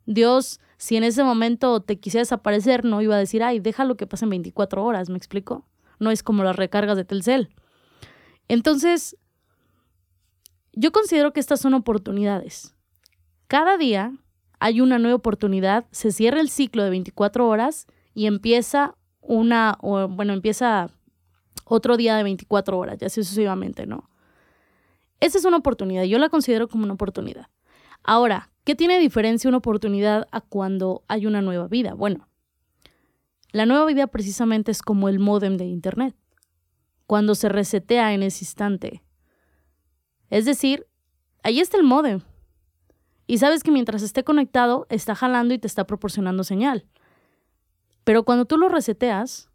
Dios, 0.05 0.59
si 0.83 0.97
en 0.97 1.05
ese 1.05 1.23
momento 1.23 1.79
te 1.79 1.97
quisiera 1.97 2.23
desaparecer, 2.23 2.83
no 2.83 3.01
iba 3.01 3.15
a 3.15 3.17
decir, 3.17 3.41
ay, 3.41 3.61
déjalo 3.61 3.95
que 3.95 4.05
pasen 4.05 4.29
24 4.29 4.83
horas, 4.83 5.09
¿me 5.09 5.15
explico? 5.15 5.65
No 5.97 6.11
es 6.11 6.23
como 6.23 6.43
las 6.43 6.57
recargas 6.57 6.97
de 6.97 7.05
Telcel. 7.05 7.55
Entonces, 8.49 9.15
yo 10.73 10.91
considero 10.91 11.31
que 11.31 11.39
estas 11.39 11.61
son 11.61 11.73
oportunidades. 11.73 12.75
Cada 13.47 13.77
día 13.77 14.11
hay 14.59 14.81
una 14.81 14.99
nueva 14.99 15.15
oportunidad, 15.15 15.85
se 15.91 16.11
cierra 16.11 16.41
el 16.41 16.49
ciclo 16.49 16.83
de 16.83 16.89
24 16.89 17.47
horas 17.47 17.87
y 18.13 18.25
empieza 18.25 18.97
una, 19.21 19.77
o, 19.79 20.09
bueno, 20.09 20.33
empieza 20.33 20.89
otro 21.63 21.95
día 21.95 22.17
de 22.17 22.23
24 22.23 22.77
horas, 22.77 22.97
ya 22.97 23.07
sucesivamente, 23.07 23.85
¿no? 23.85 24.09
Esa 25.21 25.37
es 25.37 25.45
una 25.45 25.55
oportunidad, 25.55 26.03
yo 26.03 26.19
la 26.19 26.27
considero 26.27 26.67
como 26.67 26.83
una 26.83 26.95
oportunidad. 26.95 27.47
Ahora, 28.03 28.49
¿qué 28.63 28.75
tiene 28.75 28.99
diferencia 28.99 29.47
una 29.47 29.57
oportunidad 29.57 30.27
a 30.31 30.41
cuando 30.41 31.03
hay 31.07 31.25
una 31.25 31.41
nueva 31.41 31.67
vida? 31.67 31.93
Bueno, 31.93 32.27
la 33.51 33.65
nueva 33.65 33.85
vida 33.85 34.07
precisamente 34.07 34.71
es 34.71 34.81
como 34.81 35.09
el 35.09 35.19
modem 35.19 35.57
de 35.57 35.65
Internet, 35.65 36.15
cuando 37.05 37.35
se 37.35 37.49
resetea 37.49 38.13
en 38.13 38.23
ese 38.23 38.45
instante. 38.45 39.03
Es 40.29 40.45
decir, 40.45 40.87
ahí 41.43 41.59
está 41.59 41.77
el 41.77 41.83
modem, 41.83 42.21
y 43.27 43.37
sabes 43.37 43.63
que 43.63 43.71
mientras 43.71 44.01
esté 44.01 44.23
conectado, 44.23 44.85
está 44.89 45.15
jalando 45.15 45.53
y 45.53 45.59
te 45.59 45.67
está 45.67 45.85
proporcionando 45.85 46.43
señal. 46.43 46.85
Pero 48.03 48.23
cuando 48.23 48.45
tú 48.45 48.57
lo 48.57 48.69
reseteas, 48.69 49.49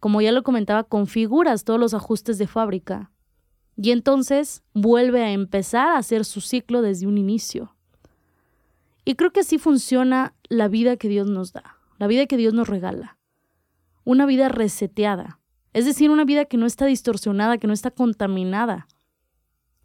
como 0.00 0.20
ya 0.20 0.32
lo 0.32 0.42
comentaba, 0.42 0.84
configuras 0.84 1.64
todos 1.64 1.78
los 1.78 1.94
ajustes 1.94 2.38
de 2.38 2.46
fábrica 2.46 3.10
y 3.76 3.90
entonces 3.90 4.62
vuelve 4.72 5.22
a 5.22 5.32
empezar 5.32 5.88
a 5.88 5.98
hacer 5.98 6.24
su 6.24 6.40
ciclo 6.40 6.82
desde 6.82 7.06
un 7.06 7.18
inicio. 7.18 7.74
Y 9.04 9.16
creo 9.16 9.32
que 9.32 9.40
así 9.40 9.58
funciona 9.58 10.34
la 10.48 10.68
vida 10.68 10.96
que 10.96 11.08
Dios 11.08 11.28
nos 11.28 11.52
da, 11.52 11.78
la 11.98 12.06
vida 12.06 12.26
que 12.26 12.36
Dios 12.36 12.54
nos 12.54 12.68
regala. 12.68 13.18
Una 14.04 14.26
vida 14.26 14.48
reseteada, 14.48 15.40
es 15.72 15.86
decir, 15.86 16.10
una 16.10 16.24
vida 16.24 16.44
que 16.44 16.56
no 16.56 16.66
está 16.66 16.86
distorsionada, 16.86 17.58
que 17.58 17.66
no 17.66 17.72
está 17.72 17.90
contaminada, 17.90 18.86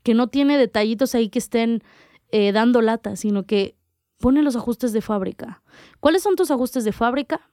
que 0.03 0.13
no 0.13 0.27
tiene 0.27 0.57
detallitos 0.57 1.15
ahí 1.15 1.29
que 1.29 1.39
estén 1.39 1.83
eh, 2.31 2.51
dando 2.51 2.81
lata, 2.81 3.15
sino 3.15 3.43
que 3.43 3.75
pone 4.19 4.43
los 4.43 4.55
ajustes 4.55 4.93
de 4.93 5.01
fábrica. 5.01 5.63
¿Cuáles 5.99 6.21
son 6.21 6.35
tus 6.35 6.51
ajustes 6.51 6.83
de 6.83 6.91
fábrica? 6.91 7.49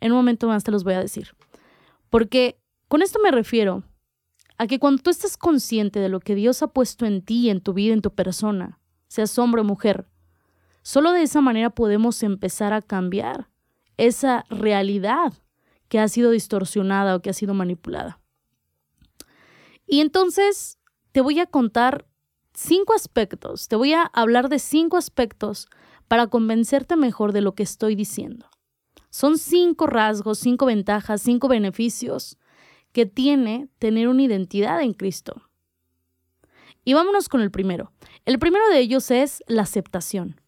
En 0.00 0.12
un 0.12 0.18
momento 0.18 0.48
más 0.48 0.64
te 0.64 0.70
los 0.70 0.84
voy 0.84 0.94
a 0.94 1.00
decir. 1.00 1.34
Porque 2.10 2.58
con 2.88 3.02
esto 3.02 3.18
me 3.22 3.30
refiero 3.30 3.84
a 4.58 4.66
que 4.66 4.80
cuando 4.80 5.02
tú 5.02 5.10
estás 5.10 5.36
consciente 5.36 6.00
de 6.00 6.08
lo 6.08 6.20
que 6.20 6.34
Dios 6.34 6.62
ha 6.62 6.68
puesto 6.68 7.06
en 7.06 7.22
ti, 7.22 7.48
en 7.48 7.60
tu 7.60 7.72
vida, 7.72 7.94
en 7.94 8.02
tu 8.02 8.10
persona, 8.10 8.80
seas 9.06 9.38
hombre 9.38 9.60
o 9.60 9.64
mujer, 9.64 10.08
solo 10.82 11.12
de 11.12 11.22
esa 11.22 11.40
manera 11.40 11.70
podemos 11.70 12.22
empezar 12.24 12.72
a 12.72 12.82
cambiar 12.82 13.48
esa 13.96 14.44
realidad 14.50 15.32
que 15.88 16.00
ha 16.00 16.08
sido 16.08 16.32
distorsionada 16.32 17.14
o 17.14 17.22
que 17.22 17.30
ha 17.30 17.34
sido 17.34 17.54
manipulada. 17.54 18.20
Y 19.86 20.00
entonces 20.00 20.78
te 21.12 21.20
voy 21.20 21.38
a 21.38 21.46
contar 21.46 22.06
cinco 22.52 22.94
aspectos, 22.94 23.68
te 23.68 23.76
voy 23.76 23.94
a 23.94 24.02
hablar 24.02 24.48
de 24.48 24.58
cinco 24.58 24.96
aspectos 24.96 25.68
para 26.08 26.26
convencerte 26.26 26.96
mejor 26.96 27.32
de 27.32 27.42
lo 27.42 27.54
que 27.54 27.62
estoy 27.62 27.94
diciendo. 27.94 28.46
Son 29.10 29.38
cinco 29.38 29.86
rasgos, 29.86 30.38
cinco 30.38 30.66
ventajas, 30.66 31.22
cinco 31.22 31.48
beneficios 31.48 32.36
que 32.98 33.06
tiene 33.06 33.68
tener 33.78 34.08
una 34.08 34.24
identidad 34.24 34.82
en 34.82 34.92
Cristo. 34.92 35.40
Y 36.82 36.94
vámonos 36.94 37.28
con 37.28 37.40
el 37.40 37.52
primero. 37.52 37.92
El 38.24 38.40
primero 38.40 38.68
de 38.70 38.80
ellos 38.80 39.12
es 39.12 39.40
la 39.46 39.62
aceptación. 39.62 40.40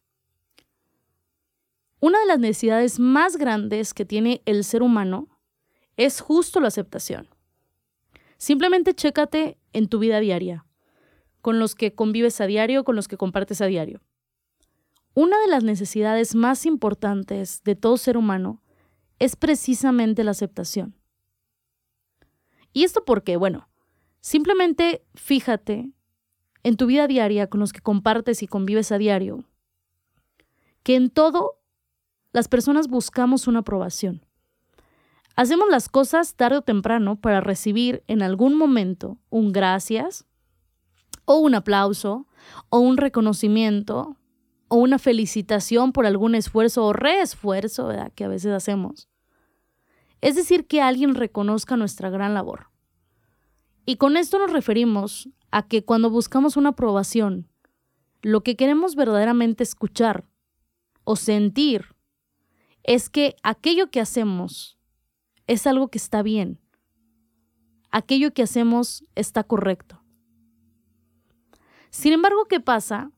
Una 2.00 2.18
de 2.18 2.26
las 2.26 2.40
necesidades 2.40 2.98
más 2.98 3.36
grandes 3.36 3.94
que 3.94 4.04
tiene 4.04 4.42
el 4.46 4.64
ser 4.64 4.82
humano 4.82 5.28
es 5.96 6.20
justo 6.20 6.58
la 6.58 6.66
aceptación. 6.66 7.28
Simplemente 8.36 8.94
chécate 8.94 9.56
en 9.72 9.86
tu 9.86 10.00
vida 10.00 10.18
diaria, 10.18 10.66
con 11.42 11.60
los 11.60 11.76
que 11.76 11.94
convives 11.94 12.40
a 12.40 12.46
diario, 12.46 12.82
con 12.82 12.96
los 12.96 13.06
que 13.06 13.16
compartes 13.16 13.60
a 13.60 13.66
diario. 13.66 14.00
Una 15.14 15.38
de 15.38 15.46
las 15.46 15.62
necesidades 15.62 16.34
más 16.34 16.66
importantes 16.66 17.62
de 17.62 17.76
todo 17.76 17.96
ser 17.96 18.16
humano 18.16 18.60
es 19.20 19.36
precisamente 19.36 20.24
la 20.24 20.32
aceptación. 20.32 20.99
¿Y 22.72 22.84
esto 22.84 23.04
por 23.04 23.24
qué? 23.24 23.36
Bueno, 23.36 23.68
simplemente 24.20 25.04
fíjate 25.14 25.92
en 26.62 26.76
tu 26.76 26.86
vida 26.86 27.06
diaria 27.06 27.48
con 27.48 27.60
los 27.60 27.72
que 27.72 27.80
compartes 27.80 28.42
y 28.42 28.46
convives 28.46 28.92
a 28.92 28.98
diario, 28.98 29.44
que 30.82 30.94
en 30.94 31.10
todo 31.10 31.58
las 32.32 32.48
personas 32.48 32.88
buscamos 32.88 33.46
una 33.46 33.60
aprobación. 33.60 34.24
Hacemos 35.36 35.68
las 35.70 35.88
cosas 35.88 36.34
tarde 36.34 36.58
o 36.58 36.62
temprano 36.62 37.20
para 37.20 37.40
recibir 37.40 38.04
en 38.08 38.22
algún 38.22 38.56
momento 38.56 39.18
un 39.30 39.52
gracias, 39.52 40.26
o 41.24 41.38
un 41.38 41.54
aplauso, 41.54 42.26
o 42.68 42.80
un 42.80 42.96
reconocimiento, 42.96 44.16
o 44.68 44.76
una 44.76 44.98
felicitación 44.98 45.92
por 45.92 46.06
algún 46.06 46.34
esfuerzo 46.34 46.84
o 46.84 46.92
reesfuerzo 46.92 47.90
que 48.14 48.24
a 48.24 48.28
veces 48.28 48.52
hacemos. 48.52 49.09
Es 50.20 50.36
decir, 50.36 50.66
que 50.66 50.82
alguien 50.82 51.14
reconozca 51.14 51.76
nuestra 51.76 52.10
gran 52.10 52.34
labor. 52.34 52.70
Y 53.86 53.96
con 53.96 54.16
esto 54.16 54.38
nos 54.38 54.52
referimos 54.52 55.28
a 55.50 55.66
que 55.66 55.84
cuando 55.84 56.10
buscamos 56.10 56.56
una 56.56 56.70
aprobación, 56.70 57.48
lo 58.22 58.42
que 58.42 58.56
queremos 58.56 58.94
verdaderamente 58.94 59.62
escuchar 59.62 60.28
o 61.04 61.16
sentir 61.16 61.96
es 62.82 63.08
que 63.08 63.36
aquello 63.42 63.90
que 63.90 64.00
hacemos 64.00 64.78
es 65.46 65.66
algo 65.66 65.88
que 65.88 65.98
está 65.98 66.22
bien. 66.22 66.60
Aquello 67.90 68.32
que 68.32 68.42
hacemos 68.42 69.04
está 69.14 69.42
correcto. 69.42 70.02
Sin 71.90 72.12
embargo, 72.12 72.44
¿qué 72.44 72.60
pasa? 72.60 73.10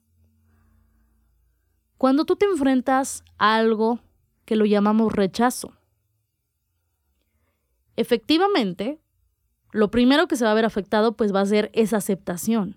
Cuando 1.98 2.24
tú 2.24 2.36
te 2.36 2.46
enfrentas 2.46 3.22
a 3.38 3.56
algo 3.56 4.00
que 4.44 4.56
lo 4.56 4.64
llamamos 4.64 5.12
rechazo. 5.12 5.76
Efectivamente, 7.96 9.00
lo 9.72 9.90
primero 9.90 10.28
que 10.28 10.36
se 10.36 10.44
va 10.44 10.52
a 10.52 10.54
ver 10.54 10.64
afectado 10.64 11.16
pues 11.16 11.34
va 11.34 11.40
a 11.40 11.46
ser 11.46 11.70
esa 11.72 11.98
aceptación. 11.98 12.76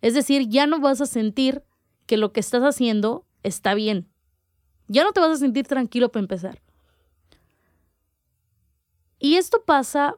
Es 0.00 0.14
decir, 0.14 0.48
ya 0.48 0.66
no 0.66 0.80
vas 0.80 1.00
a 1.00 1.06
sentir 1.06 1.62
que 2.06 2.16
lo 2.16 2.32
que 2.32 2.40
estás 2.40 2.62
haciendo 2.62 3.26
está 3.42 3.74
bien. 3.74 4.08
Ya 4.88 5.04
no 5.04 5.12
te 5.12 5.20
vas 5.20 5.30
a 5.30 5.36
sentir 5.36 5.66
tranquilo 5.66 6.10
para 6.10 6.22
empezar. 6.22 6.62
Y 9.18 9.36
esto 9.36 9.64
pasa 9.64 10.16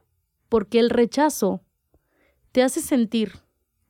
porque 0.49 0.79
el 0.79 0.89
rechazo 0.89 1.61
te 2.51 2.63
hace 2.63 2.81
sentir 2.81 3.39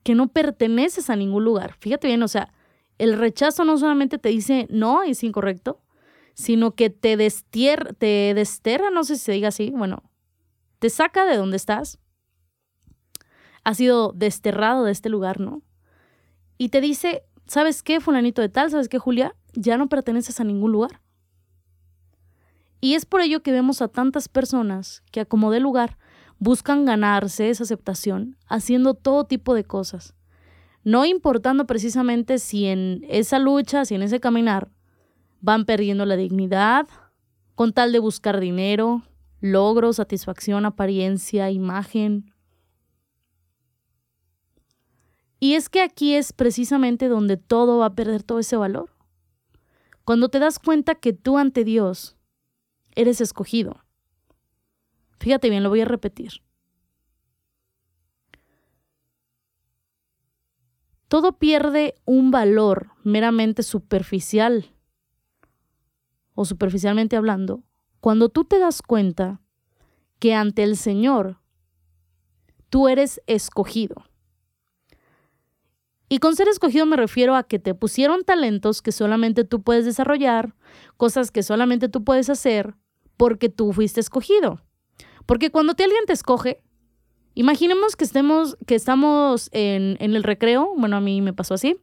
que 0.03 0.15
no 0.15 0.27
perteneces 0.29 1.09
a 1.09 1.15
ningún 1.15 1.43
lugar. 1.43 1.75
Fíjate 1.79 2.07
bien, 2.07 2.23
o 2.23 2.27
sea, 2.27 2.53
el 2.97 3.17
rechazo 3.17 3.65
no 3.65 3.77
solamente 3.77 4.17
te 4.17 4.29
dice 4.29 4.67
no, 4.69 5.03
es 5.03 5.23
incorrecto, 5.23 5.81
sino 6.39 6.71
que 6.71 6.89
te, 6.89 7.17
destierra, 7.17 7.91
te 7.91 8.33
desterra, 8.33 8.89
no 8.91 9.03
sé 9.03 9.17
si 9.17 9.25
se 9.25 9.33
diga 9.33 9.49
así, 9.49 9.71
bueno, 9.71 10.03
te 10.79 10.89
saca 10.89 11.25
de 11.25 11.35
donde 11.35 11.57
estás. 11.57 11.99
Has 13.65 13.75
sido 13.75 14.13
desterrado 14.13 14.85
de 14.85 14.93
este 14.93 15.09
lugar, 15.09 15.41
¿no? 15.41 15.63
Y 16.57 16.69
te 16.69 16.79
dice, 16.79 17.23
¿sabes 17.45 17.83
qué, 17.83 17.99
fulanito 17.99 18.41
de 18.41 18.47
tal? 18.47 18.71
¿Sabes 18.71 18.87
qué, 18.87 18.99
Julia? 18.99 19.35
Ya 19.51 19.77
no 19.77 19.89
perteneces 19.89 20.39
a 20.39 20.45
ningún 20.45 20.71
lugar. 20.71 21.01
Y 22.79 22.93
es 22.93 23.05
por 23.05 23.19
ello 23.19 23.43
que 23.43 23.51
vemos 23.51 23.81
a 23.81 23.89
tantas 23.89 24.29
personas 24.29 25.03
que 25.11 25.25
como 25.25 25.51
de 25.51 25.59
lugar 25.59 25.97
buscan 26.37 26.85
ganarse 26.85 27.49
esa 27.49 27.63
aceptación 27.63 28.37
haciendo 28.47 28.93
todo 28.93 29.25
tipo 29.25 29.53
de 29.53 29.65
cosas, 29.65 30.15
no 30.85 31.03
importando 31.03 31.67
precisamente 31.67 32.39
si 32.39 32.67
en 32.67 33.05
esa 33.09 33.39
lucha, 33.39 33.83
si 33.83 33.95
en 33.95 34.03
ese 34.03 34.21
caminar 34.21 34.69
van 35.41 35.65
perdiendo 35.65 36.05
la 36.05 36.15
dignidad, 36.15 36.87
con 37.55 37.73
tal 37.73 37.91
de 37.91 37.99
buscar 37.99 38.39
dinero, 38.39 39.03
logro, 39.41 39.93
satisfacción, 39.93 40.65
apariencia, 40.65 41.49
imagen. 41.51 42.33
Y 45.39 45.53
es 45.55 45.69
que 45.69 45.81
aquí 45.81 46.15
es 46.15 46.33
precisamente 46.33 47.07
donde 47.07 47.37
todo 47.37 47.79
va 47.79 47.87
a 47.87 47.95
perder 47.95 48.23
todo 48.23 48.39
ese 48.39 48.57
valor. 48.57 48.89
Cuando 50.03 50.29
te 50.29 50.39
das 50.39 50.59
cuenta 50.59 50.95
que 50.95 51.13
tú 51.13 51.37
ante 51.37 51.63
Dios 51.63 52.17
eres 52.95 53.21
escogido. 53.21 53.83
Fíjate 55.19 55.49
bien, 55.49 55.63
lo 55.63 55.69
voy 55.69 55.81
a 55.81 55.85
repetir. 55.85 56.41
Todo 61.07 61.39
pierde 61.39 61.95
un 62.05 62.31
valor 62.31 62.91
meramente 63.03 63.63
superficial 63.63 64.71
o 66.39 66.45
superficialmente 66.45 67.17
hablando 67.17 67.63
cuando 67.99 68.29
tú 68.29 68.45
te 68.45 68.59
das 68.59 68.81
cuenta 68.81 69.41
que 70.19 70.33
ante 70.33 70.63
el 70.63 70.77
Señor 70.77 71.41
tú 72.69 72.87
eres 72.87 73.21
escogido. 73.27 74.05
Y 76.07 76.19
con 76.19 76.37
ser 76.37 76.47
escogido 76.47 76.85
me 76.85 76.95
refiero 76.95 77.35
a 77.35 77.43
que 77.43 77.59
te 77.59 77.75
pusieron 77.75 78.23
talentos 78.23 78.81
que 78.81 78.93
solamente 78.93 79.43
tú 79.43 79.63
puedes 79.63 79.83
desarrollar, 79.83 80.55
cosas 80.95 81.29
que 81.29 81.43
solamente 81.43 81.89
tú 81.89 82.05
puedes 82.05 82.29
hacer, 82.29 82.73
porque 83.17 83.49
tú 83.49 83.73
fuiste 83.73 83.99
escogido. 83.99 84.61
Porque 85.25 85.51
cuando 85.51 85.73
te, 85.73 85.83
alguien 85.83 86.05
te 86.07 86.13
escoge, 86.13 86.63
imaginemos 87.35 87.97
que, 87.97 88.05
estemos, 88.05 88.55
que 88.65 88.75
estamos 88.75 89.49
en, 89.51 89.97
en 89.99 90.15
el 90.15 90.23
recreo, 90.23 90.73
bueno, 90.77 90.95
a 90.95 91.01
mí 91.01 91.21
me 91.21 91.33
pasó 91.33 91.55
así, 91.55 91.75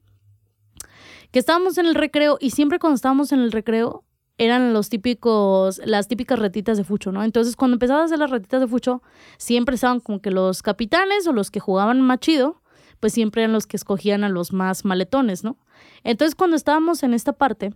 que 1.31 1.41
estábamos 1.41 1.77
en 1.77 1.85
el 1.85 1.95
recreo 1.95 2.39
y 2.41 2.53
siempre 2.53 2.79
cuando 2.79 2.95
estábamos 2.95 3.33
en 3.33 3.41
el 3.41 3.53
recreo 3.53 4.06
eran 4.39 4.73
los 4.73 4.89
típicos, 4.89 5.81
las 5.85 6.09
típicas 6.09 6.39
retitas 6.39 6.77
de 6.77 6.85
fucho, 6.85 7.13
¿no? 7.13 7.23
Entonces 7.23 7.57
cuando 7.57 7.77
empezaba 7.77 8.03
a 8.03 8.05
hacer 8.05 8.19
las 8.19 8.31
retitas 8.31 8.61
de 8.61 8.69
fucho, 8.69 9.03
siempre 9.39 9.77
estaban 9.77 10.01
como 10.01 10.21
que 10.21 10.31
los 10.31 10.63
capitanes 10.63 11.27
o 11.27 11.33
los 11.33 11.51
que 11.51 11.61
jugaban 11.61 12.01
más 12.01 12.21
chido, 12.21 12.63
pues 13.01 13.13
siempre 13.13 13.43
eran 13.43 13.53
los 13.53 13.67
que 13.67 13.77
escogían 13.77 14.25
a 14.25 14.29
los 14.29 14.53
más 14.53 14.85
maletones, 14.85 15.45
¿no? 15.45 15.59
Entonces 16.05 16.35
cuando 16.35 16.57
estábamos 16.57 17.03
en 17.03 17.15
esta 17.15 17.33
parte, 17.33 17.75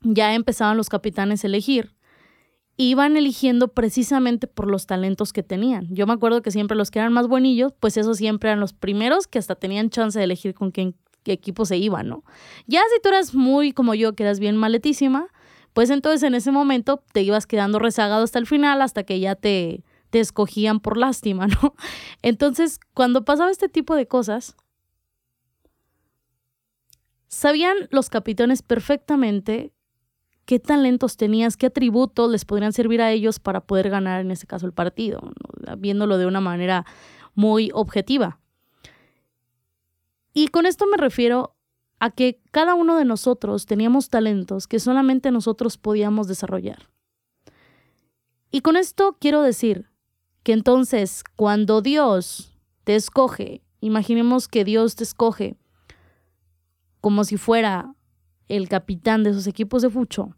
ya 0.00 0.34
empezaban 0.34 0.76
los 0.76 0.88
capitanes 0.88 1.44
a 1.44 1.48
elegir. 1.48 1.94
Iban 2.78 3.16
eligiendo 3.16 3.68
precisamente 3.68 4.46
por 4.46 4.68
los 4.70 4.86
talentos 4.86 5.32
que 5.32 5.42
tenían. 5.42 5.88
Yo 5.94 6.06
me 6.06 6.12
acuerdo 6.12 6.42
que 6.42 6.50
siempre 6.50 6.76
los 6.76 6.90
que 6.90 6.98
eran 6.98 7.12
más 7.12 7.26
buenillos, 7.26 7.72
pues 7.80 7.96
esos 7.96 8.18
siempre 8.18 8.50
eran 8.50 8.60
los 8.60 8.74
primeros 8.74 9.26
que 9.26 9.38
hasta 9.38 9.54
tenían 9.54 9.88
chance 9.88 10.18
de 10.18 10.24
elegir 10.26 10.52
con 10.52 10.70
quién, 10.70 10.94
qué 11.26 11.32
equipo 11.32 11.64
se 11.64 11.76
iban, 11.76 12.08
¿no? 12.08 12.22
Ya 12.68 12.82
si 12.94 13.02
tú 13.02 13.08
eras 13.08 13.34
muy 13.34 13.72
como 13.72 13.94
yo, 13.94 14.14
que 14.14 14.22
eras 14.22 14.38
bien 14.38 14.56
maletísima, 14.56 15.26
pues 15.72 15.90
entonces 15.90 16.22
en 16.22 16.36
ese 16.36 16.52
momento 16.52 17.02
te 17.12 17.22
ibas 17.22 17.48
quedando 17.48 17.80
rezagado 17.80 18.22
hasta 18.22 18.38
el 18.38 18.46
final, 18.46 18.80
hasta 18.80 19.02
que 19.02 19.18
ya 19.18 19.34
te, 19.34 19.82
te 20.10 20.20
escogían 20.20 20.78
por 20.78 20.96
lástima, 20.96 21.46
¿no? 21.62 21.74
Entonces, 22.22 22.78
cuando 22.94 23.24
pasaba 23.24 23.50
este 23.50 23.68
tipo 23.68 23.96
de 23.96 24.06
cosas, 24.06 24.54
sabían 27.26 27.76
los 27.90 28.08
capitanes 28.08 28.62
perfectamente 28.62 29.72
qué 30.44 30.60
talentos 30.60 31.16
tenías, 31.16 31.56
qué 31.56 31.66
atributos 31.66 32.30
les 32.30 32.44
podrían 32.44 32.72
servir 32.72 33.02
a 33.02 33.10
ellos 33.10 33.40
para 33.40 33.62
poder 33.62 33.90
ganar 33.90 34.20
en 34.20 34.30
este 34.30 34.46
caso 34.46 34.64
el 34.64 34.72
partido, 34.72 35.32
viéndolo 35.76 36.18
de 36.18 36.26
una 36.26 36.40
manera 36.40 36.86
muy 37.34 37.72
objetiva. 37.74 38.38
Y 40.38 40.48
con 40.48 40.66
esto 40.66 40.84
me 40.86 40.98
refiero 40.98 41.56
a 41.98 42.10
que 42.10 42.42
cada 42.50 42.74
uno 42.74 42.98
de 42.98 43.06
nosotros 43.06 43.64
teníamos 43.64 44.10
talentos 44.10 44.68
que 44.68 44.78
solamente 44.78 45.30
nosotros 45.30 45.78
podíamos 45.78 46.28
desarrollar. 46.28 46.90
Y 48.50 48.60
con 48.60 48.76
esto 48.76 49.16
quiero 49.18 49.40
decir 49.40 49.88
que 50.42 50.52
entonces 50.52 51.24
cuando 51.36 51.80
Dios 51.80 52.52
te 52.84 52.96
escoge, 52.96 53.62
imaginemos 53.80 54.46
que 54.46 54.66
Dios 54.66 54.94
te 54.94 55.04
escoge 55.04 55.56
como 57.00 57.24
si 57.24 57.38
fuera 57.38 57.94
el 58.48 58.68
capitán 58.68 59.22
de 59.22 59.30
esos 59.30 59.46
equipos 59.46 59.80
de 59.80 59.88
fucho, 59.88 60.36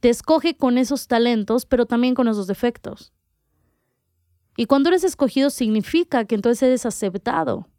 te 0.00 0.10
escoge 0.10 0.58
con 0.58 0.76
esos 0.76 1.06
talentos, 1.06 1.64
pero 1.64 1.86
también 1.86 2.14
con 2.14 2.28
esos 2.28 2.48
defectos. 2.48 3.14
Y 4.58 4.66
cuando 4.66 4.90
eres 4.90 5.04
escogido 5.04 5.48
significa 5.48 6.26
que 6.26 6.34
entonces 6.34 6.62
eres 6.64 6.84
aceptado, 6.84 7.71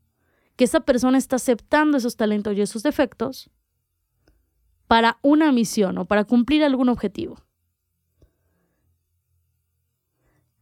que 0.56 0.66
esa 0.66 0.82
persona 0.82 1.18
está 1.18 1.38
aceptando 1.38 1.98
esos 1.98 2.16
talentos 2.16 2.56
y 2.56 2.62
esos 2.62 2.84
defectos 2.84 3.50
para 4.88 5.18
una 5.22 5.52
misión 5.52 5.98
o 5.98 6.06
para 6.06 6.26
cumplir 6.26 6.64
algún 6.64 6.90
objetivo. 6.90 7.38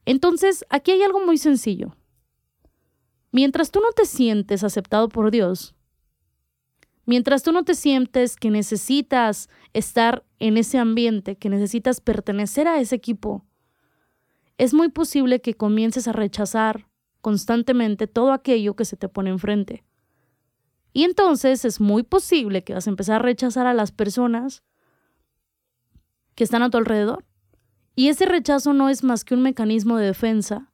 Entonces, 0.06 0.65
aquí 0.69 0.91
hay 0.91 1.04
algo 1.04 1.25
muy 1.25 1.38
sencillo. 1.38 1.95
Mientras 3.32 3.71
tú 3.71 3.80
no 3.80 3.91
te 3.91 4.06
sientes 4.06 4.63
aceptado 4.63 5.10
por 5.10 5.32
Dios, 5.32 5.75
Mientras 7.06 7.43
tú 7.43 7.51
no 7.51 7.63
te 7.63 7.75
sientes 7.75 8.36
que 8.36 8.51
necesitas 8.51 9.49
estar 9.73 10.23
en 10.39 10.58
ese 10.58 10.77
ambiente, 10.77 11.36
que 11.36 11.49
necesitas 11.49 11.99
pertenecer 11.99 12.67
a 12.67 12.80
ese 12.80 12.95
equipo, 12.95 13.43
es 14.58 14.73
muy 14.73 14.89
posible 14.89 15.41
que 15.41 15.56
comiences 15.56 16.08
a 16.08 16.13
rechazar 16.13 16.88
constantemente 17.21 18.07
todo 18.07 18.34
aquello 18.34 18.75
que 18.75 18.86
se 18.86 18.97
te 18.97 19.07
pone 19.07 19.29
enfrente. 19.29 19.84
Y 20.93 21.03
entonces 21.03 21.63
es 21.63 21.79
muy 21.79 22.03
posible 22.03 22.63
que 22.63 22.73
vas 22.73 22.88
a 22.88 22.89
empezar 22.89 23.17
a 23.17 23.23
rechazar 23.23 23.67
a 23.67 23.73
las 23.73 23.91
personas 23.91 24.63
que 26.36 26.43
están 26.43 26.63
a 26.63 26.69
tu 26.69 26.77
alrededor. 26.77 27.25
Y 27.95 28.10
ese 28.10 28.25
rechazo 28.25 28.73
no 28.73 28.89
es 28.89 29.03
más 29.03 29.23
que 29.23 29.34
un 29.34 29.41
mecanismo 29.41 29.97
de 29.97 30.07
defensa 30.07 30.71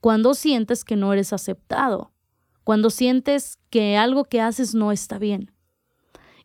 cuando 0.00 0.34
sientes 0.34 0.84
que 0.84 0.96
no 0.96 1.12
eres 1.12 1.32
aceptado, 1.32 2.12
cuando 2.64 2.90
sientes 2.90 3.58
que 3.70 3.96
algo 3.96 4.24
que 4.24 4.40
haces 4.40 4.74
no 4.74 4.90
está 4.90 5.18
bien. 5.18 5.52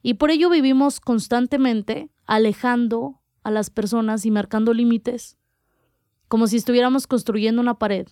Y 0.03 0.15
por 0.15 0.29
ello 0.29 0.49
vivimos 0.49 0.99
constantemente 0.99 2.12
alejando 2.25 3.21
a 3.43 3.51
las 3.51 3.69
personas 3.69 4.25
y 4.25 4.31
marcando 4.31 4.73
límites, 4.73 5.38
como 6.27 6.47
si 6.47 6.57
estuviéramos 6.57 7.07
construyendo 7.07 7.62
una 7.62 7.79
pared 7.79 8.07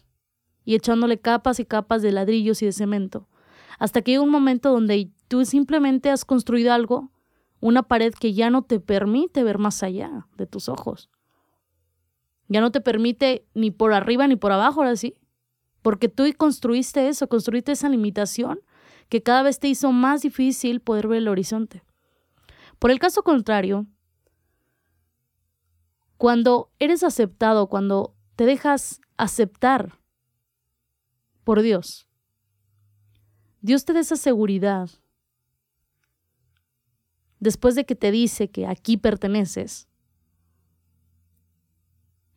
y 0.66 0.76
echándole 0.76 1.20
capas 1.20 1.60
y 1.60 1.66
capas 1.66 2.02
de 2.02 2.12
ladrillos 2.12 2.62
y 2.62 2.66
de 2.66 2.72
cemento, 2.72 3.30
hasta 3.80 4.02
que 4.02 4.12
llega 4.12 4.24
un 4.24 4.30
momento 4.30 4.72
donde 4.72 5.12
tú 5.28 5.46
simplemente 5.46 6.10
has 6.10 6.26
construido 6.26 6.74
algo, 6.74 7.12
una 7.62 7.84
pared 7.84 8.14
que 8.14 8.34
ya 8.34 8.50
no 8.50 8.64
te 8.64 8.80
permite 8.80 9.44
ver 9.44 9.60
más 9.60 9.84
allá 9.84 10.28
de 10.38 10.48
tus 10.48 10.68
ojos. 10.68 11.10
Ya 12.48 12.62
no 12.62 12.72
te 12.72 12.82
permite 12.82 13.46
ni 13.54 13.72
por 13.72 13.94
arriba 13.94 14.28
ni 14.28 14.36
por 14.36 14.52
abajo, 14.52 14.82
ahora 14.82 14.96
sí. 14.96 15.16
Porque 15.82 16.10
tú 16.10 16.26
construiste 16.38 17.08
eso, 17.08 17.28
construiste 17.28 17.72
esa 17.72 17.90
limitación 17.90 18.60
que 19.10 19.24
cada 19.24 19.44
vez 19.44 19.60
te 19.60 19.68
hizo 19.68 19.92
más 19.92 20.22
difícil 20.22 20.80
poder 20.80 21.08
ver 21.08 21.20
el 21.20 21.28
horizonte. 21.28 21.84
Por 22.80 22.92
el 22.92 23.00
caso 23.00 23.24
contrario, 23.24 23.86
cuando 26.18 26.72
eres 26.80 27.04
aceptado, 27.04 27.68
cuando 27.68 28.16
te 28.36 28.46
dejas 28.46 29.02
aceptar 29.18 30.00
por 31.46 31.62
Dios, 31.62 32.10
Dios 33.62 33.86
te 33.86 33.94
da 33.94 34.02
esa 34.02 34.18
seguridad. 34.18 34.90
Después 37.40 37.76
de 37.76 37.86
que 37.86 37.96
te 37.96 38.12
dice 38.12 38.50
que 38.50 38.68
aquí 38.68 38.98
perteneces, 38.98 39.88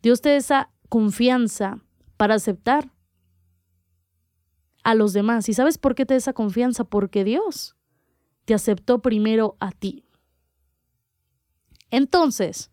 Dios 0.03 0.21
te 0.21 0.29
da 0.29 0.37
esa 0.37 0.71
confianza 0.89 1.83
para 2.17 2.35
aceptar 2.35 2.93
a 4.85 4.95
los 4.95 5.13
demás. 5.13 5.49
¿Y 5.49 5.55
sabes 5.55 5.79
por 5.79 5.95
qué 5.95 6.07
te 6.07 6.15
da 6.15 6.19
esa 6.19 6.33
confianza? 6.33 6.85
Porque 6.85 7.25
Dios 7.25 7.77
te 8.45 8.55
aceptó 8.55 9.01
primero 9.01 9.57
a 9.61 9.73
ti. 9.73 10.05
Entonces, 11.91 12.71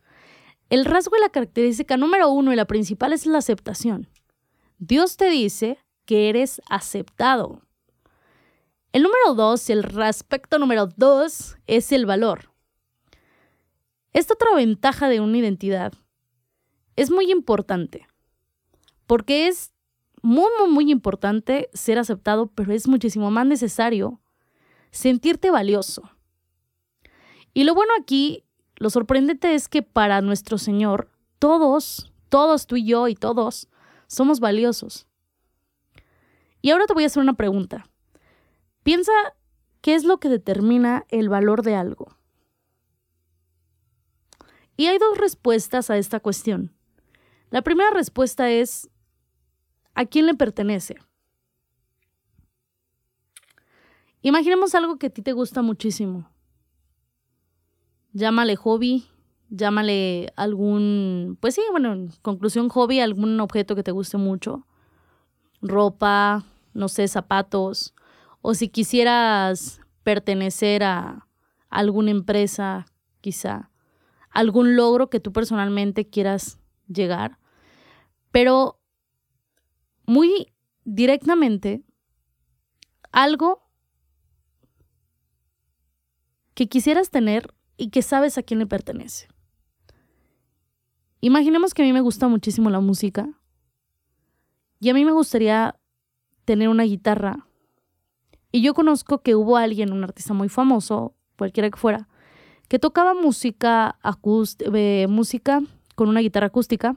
el 0.69 0.85
rasgo 0.85 1.15
y 1.17 1.21
la 1.21 1.29
característica 1.29 1.95
número 1.97 2.29
uno 2.29 2.51
y 2.51 2.55
la 2.55 2.65
principal 2.65 3.13
es 3.13 3.25
la 3.25 3.37
aceptación. 3.37 4.09
Dios 4.77 5.15
te 5.15 5.29
dice 5.29 5.77
que 6.05 6.29
eres 6.29 6.61
aceptado. 6.69 7.61
El 8.93 9.03
número 9.03 9.33
dos, 9.35 9.69
el 9.69 10.01
aspecto 10.01 10.57
número 10.57 10.87
dos, 10.87 11.57
es 11.67 11.91
el 11.91 12.05
valor. 12.05 12.51
Esta 14.13 14.35
otra 14.35 14.55
ventaja 14.55 15.09
de 15.09 15.19
una 15.19 15.37
identidad 15.37 15.91
es 16.95 17.11
muy 17.11 17.31
importante, 17.31 18.07
porque 19.05 19.47
es 19.47 19.73
muy, 20.21 20.49
muy, 20.59 20.69
muy 20.69 20.91
importante 20.91 21.69
ser 21.73 21.99
aceptado, 21.99 22.47
pero 22.47 22.71
es 22.71 22.87
muchísimo 22.87 23.29
más 23.31 23.45
necesario 23.45 24.21
sentirte 24.91 25.51
valioso. 25.51 26.09
Y 27.53 27.65
lo 27.65 27.75
bueno 27.75 27.91
aquí 27.99 28.45
lo 28.77 28.89
sorprendente 28.89 29.53
es 29.53 29.67
que 29.67 29.81
para 29.81 30.21
nuestro 30.21 30.57
Señor, 30.57 31.11
todos, 31.39 32.11
todos 32.29 32.67
tú 32.67 32.75
y 32.75 32.85
yo 32.85 33.07
y 33.07 33.15
todos, 33.15 33.69
somos 34.07 34.39
valiosos. 34.39 35.07
Y 36.65 36.71
ahora 36.71 36.87
te 36.87 36.95
voy 36.95 37.03
a 37.03 37.05
hacer 37.05 37.21
una 37.21 37.35
pregunta. 37.35 37.87
Piensa 38.81 39.11
qué 39.81 39.93
es 39.93 40.03
lo 40.03 40.19
que 40.19 40.29
determina 40.29 41.05
el 41.09 41.29
valor 41.29 41.61
de 41.61 41.75
algo. 41.75 42.17
Y 44.75 44.87
hay 44.87 44.97
dos 44.97 45.19
respuestas 45.19 45.91
a 45.91 45.97
esta 45.97 46.19
cuestión. 46.19 46.73
La 47.51 47.61
primera 47.61 47.91
respuesta 47.91 48.49
es, 48.49 48.89
¿a 49.93 50.05
quién 50.05 50.25
le 50.25 50.33
pertenece? 50.33 50.95
Imaginemos 54.23 54.73
algo 54.73 54.97
que 54.97 55.05
a 55.05 55.11
ti 55.11 55.21
te 55.21 55.33
gusta 55.33 55.61
muchísimo 55.61 56.31
llámale 58.15 58.55
hobby, 58.55 59.05
llámale 59.49 60.33
algún, 60.35 61.37
pues 61.41 61.53
sí, 61.53 61.61
bueno, 61.69 61.93
en 61.93 62.11
conclusión 62.21 62.69
hobby, 62.69 63.01
algún 63.01 63.39
objeto 63.39 63.75
que 63.75 63.83
te 63.83 63.91
guste 63.91 64.17
mucho, 64.17 64.65
ropa, 65.61 66.45
no 66.75 66.89
sé, 66.89 67.07
zapatos, 67.07 67.95
o 68.41 68.53
si 68.53 68.69
quisieras 68.69 69.81
pertenecer 70.03 70.83
a 70.83 71.27
alguna 71.69 72.11
empresa, 72.11 72.85
quizá, 73.21 73.71
algún 74.29 74.75
logro 74.75 75.09
que 75.09 75.19
tú 75.19 75.33
personalmente 75.33 76.07
quieras 76.07 76.59
llegar, 76.87 77.39
pero 78.31 78.79
muy 80.05 80.53
directamente, 80.83 81.83
algo 83.11 83.63
que 86.53 86.67
quisieras 86.67 87.09
tener 87.09 87.53
y 87.77 87.89
que 87.89 88.01
sabes 88.01 88.37
a 88.37 88.43
quién 88.43 88.59
le 88.59 88.67
pertenece. 88.67 89.27
Imaginemos 91.21 91.73
que 91.73 91.81
a 91.81 91.85
mí 91.85 91.93
me 91.93 92.01
gusta 92.01 92.27
muchísimo 92.27 92.69
la 92.69 92.81
música 92.81 93.29
y 94.79 94.89
a 94.89 94.93
mí 94.93 95.03
me 95.05 95.11
gustaría 95.11 95.79
tener 96.45 96.69
una 96.69 96.83
guitarra. 96.83 97.47
Y 98.51 98.61
yo 98.61 98.73
conozco 98.73 99.21
que 99.21 99.35
hubo 99.35 99.57
alguien, 99.57 99.91
un 99.91 100.03
artista 100.03 100.33
muy 100.33 100.47
famoso, 100.47 101.13
cualquiera 101.37 101.69
que 101.69 101.77
fuera, 101.77 102.07
que 102.69 102.79
tocaba 102.79 103.13
música, 103.13 103.99
eh, 104.73 105.07
música 105.09 105.61
con 105.95 106.09
una 106.09 106.21
guitarra 106.21 106.47
acústica 106.47 106.95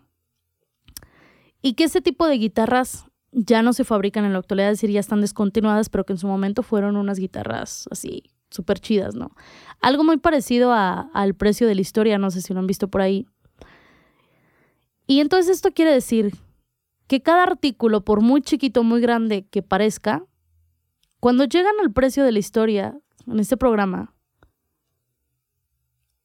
y 1.60 1.74
que 1.74 1.84
ese 1.84 2.00
tipo 2.00 2.26
de 2.26 2.38
guitarras 2.38 3.06
ya 3.32 3.62
no 3.62 3.72
se 3.72 3.84
fabrican 3.84 4.24
en 4.24 4.32
la 4.32 4.38
actualidad, 4.38 4.70
es 4.70 4.78
decir, 4.78 4.90
ya 4.90 5.00
están 5.00 5.20
descontinuadas, 5.20 5.88
pero 5.88 6.04
que 6.04 6.12
en 6.12 6.18
su 6.18 6.26
momento 6.26 6.62
fueron 6.62 6.96
unas 6.96 7.18
guitarras 7.18 7.88
así 7.90 8.22
súper 8.50 8.80
chidas, 8.80 9.14
¿no? 9.14 9.32
Algo 9.80 10.04
muy 10.04 10.16
parecido 10.16 10.72
al 10.72 11.34
precio 11.34 11.66
de 11.66 11.74
la 11.74 11.80
historia, 11.80 12.18
no 12.18 12.30
sé 12.30 12.40
si 12.40 12.54
lo 12.54 12.60
han 12.60 12.66
visto 12.66 12.88
por 12.88 13.02
ahí. 13.02 13.26
Y 15.06 15.20
entonces 15.20 15.56
esto 15.56 15.72
quiere 15.72 15.92
decir 15.92 16.34
que 17.08 17.22
cada 17.22 17.42
artículo, 17.42 18.04
por 18.04 18.20
muy 18.20 18.42
chiquito 18.42 18.84
muy 18.84 19.00
grande 19.00 19.46
que 19.48 19.62
parezca, 19.62 20.24
cuando 21.18 21.44
llegan 21.44 21.74
al 21.80 21.92
precio 21.92 22.22
de 22.22 22.30
la 22.30 22.38
historia 22.38 22.96
en 23.26 23.40
este 23.40 23.56
programa, 23.56 24.14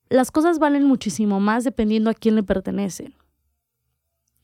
las 0.10 0.30
cosas 0.30 0.60
valen 0.60 0.84
muchísimo 0.84 1.40
más 1.40 1.64
dependiendo 1.64 2.12
a 2.12 2.14
quién 2.14 2.36
le 2.36 2.44
pertenecen. 2.44 3.16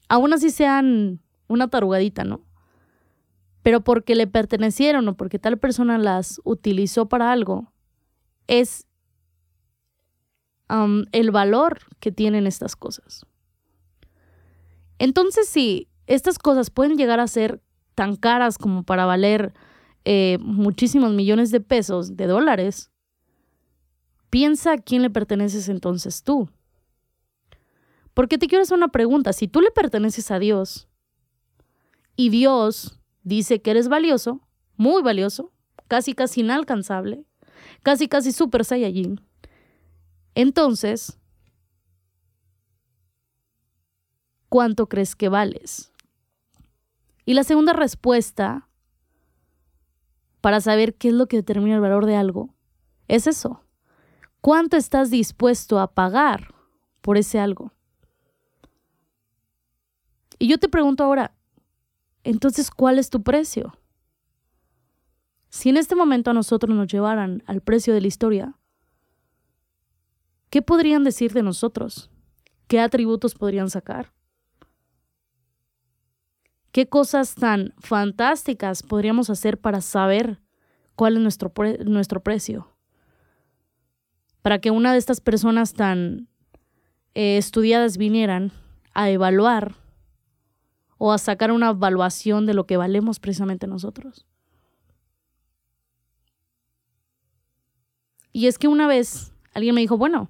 Aún 0.08 0.34
así 0.34 0.50
sean 0.50 1.22
una 1.48 1.68
tarugadita, 1.68 2.24
¿no? 2.24 2.42
Pero 3.62 3.82
porque 3.82 4.16
le 4.16 4.26
pertenecieron 4.26 5.08
o 5.10 5.18
porque 5.18 5.38
tal 5.38 5.60
persona 5.60 5.98
las 5.98 6.42
utilizó 6.46 7.08
para 7.10 7.32
algo, 7.34 7.72
es 8.48 8.88
el 11.12 11.32
valor 11.32 11.80
que 12.00 12.12
tienen 12.12 12.48
estas 12.48 12.76
cosas. 12.78 13.26
Entonces, 14.98 15.50
si 15.50 15.89
estas 16.10 16.40
cosas 16.40 16.72
pueden 16.72 16.98
llegar 16.98 17.20
a 17.20 17.28
ser 17.28 17.62
tan 17.94 18.16
caras 18.16 18.58
como 18.58 18.84
para 18.84 19.06
valer 19.06 19.54
eh, 20.06 20.40
muchísimos 20.42 21.14
millones 21.14 21.52
de 21.52 21.62
pesos, 21.62 22.18
de 22.18 22.26
dólares, 22.26 22.90
piensa 24.32 24.74
a 24.74 24.78
quién 24.80 25.04
le 25.04 25.12
perteneces 25.12 25.70
entonces 25.70 26.24
tú. 26.24 26.50
Porque 28.16 28.40
te 28.40 28.48
quiero 28.48 28.64
hacer 28.64 28.76
una 28.76 28.88
pregunta. 28.88 29.34
Si 29.34 29.48
tú 29.48 29.62
le 29.62 29.70
perteneces 29.70 30.32
a 30.32 30.40
Dios 30.40 30.88
y 32.16 32.30
Dios 32.30 33.00
dice 33.22 33.62
que 33.62 33.70
eres 33.70 33.88
valioso, 33.88 34.42
muy 34.78 35.04
valioso, 35.04 35.54
casi 35.88 36.16
casi 36.16 36.42
inalcanzable, 36.42 37.24
casi 37.84 38.08
casi 38.08 38.32
super 38.32 38.66
saiyajin, 38.66 39.22
entonces, 40.34 41.20
¿cuánto 44.48 44.88
crees 44.88 45.16
que 45.16 45.30
vales? 45.30 45.92
Y 47.30 47.36
la 47.36 47.44
segunda 47.44 47.74
respuesta 47.74 48.68
para 50.42 50.62
saber 50.62 50.96
qué 50.96 51.10
es 51.10 51.14
lo 51.14 51.28
que 51.28 51.38
determina 51.38 51.76
el 51.76 51.82
valor 51.82 52.08
de 52.08 52.16
algo 52.16 52.56
es 53.08 53.28
eso. 53.28 53.62
¿Cuánto 54.42 54.78
estás 54.78 55.12
dispuesto 55.12 55.80
a 55.80 55.94
pagar 55.94 56.56
por 57.02 57.18
ese 57.18 57.38
algo? 57.38 57.72
Y 60.40 60.48
yo 60.48 60.58
te 60.58 60.70
pregunto 60.70 61.04
ahora, 61.04 61.36
entonces, 62.24 62.72
¿cuál 62.72 62.98
es 62.98 63.12
tu 63.12 63.22
precio? 63.22 63.78
Si 65.50 65.70
en 65.70 65.78
este 65.78 65.94
momento 65.94 66.32
a 66.32 66.34
nosotros 66.34 66.76
nos 66.76 66.88
llevaran 66.88 67.44
al 67.46 67.62
precio 67.62 67.94
de 67.94 68.02
la 68.02 68.08
historia, 68.08 68.56
¿Qué 70.50 70.64
podrían 70.64 71.04
decir 71.04 71.32
de 71.34 71.44
nosotros? 71.44 72.10
¿Qué 72.68 72.80
atributos 72.80 73.36
podrían 73.36 73.70
sacar? 73.70 74.14
¿Qué 76.80 76.88
cosas 76.88 77.36
tan 77.36 77.74
fantásticas 77.80 78.84
podríamos 78.84 79.30
hacer 79.30 79.60
para 79.60 79.82
saber 79.82 80.40
cuál 80.96 81.18
es 81.18 81.22
nuestro, 81.22 81.52
nuestro 81.84 82.24
precio? 82.24 82.70
Para 84.42 84.60
que 84.60 84.72
una 84.72 84.94
de 84.94 84.98
estas 84.98 85.20
personas 85.20 85.74
tan 85.74 86.30
eh, 87.16 87.36
estudiadas 87.36 87.98
vinieran 87.98 88.54
a 88.94 89.10
evaluar 89.10 89.76
o 90.98 91.12
a 91.12 91.18
sacar 91.18 91.52
una 91.52 91.72
evaluación 91.72 92.46
de 92.46 92.54
lo 92.54 92.66
que 92.66 92.78
valemos 92.78 93.20
precisamente 93.20 93.68
nosotros. 93.68 94.26
Y 98.32 98.48
es 98.48 98.58
que 98.58 98.70
una 98.70 98.88
vez 98.88 99.34
alguien 99.54 99.76
me 99.76 99.82
dijo, 99.82 99.98
bueno, 99.98 100.30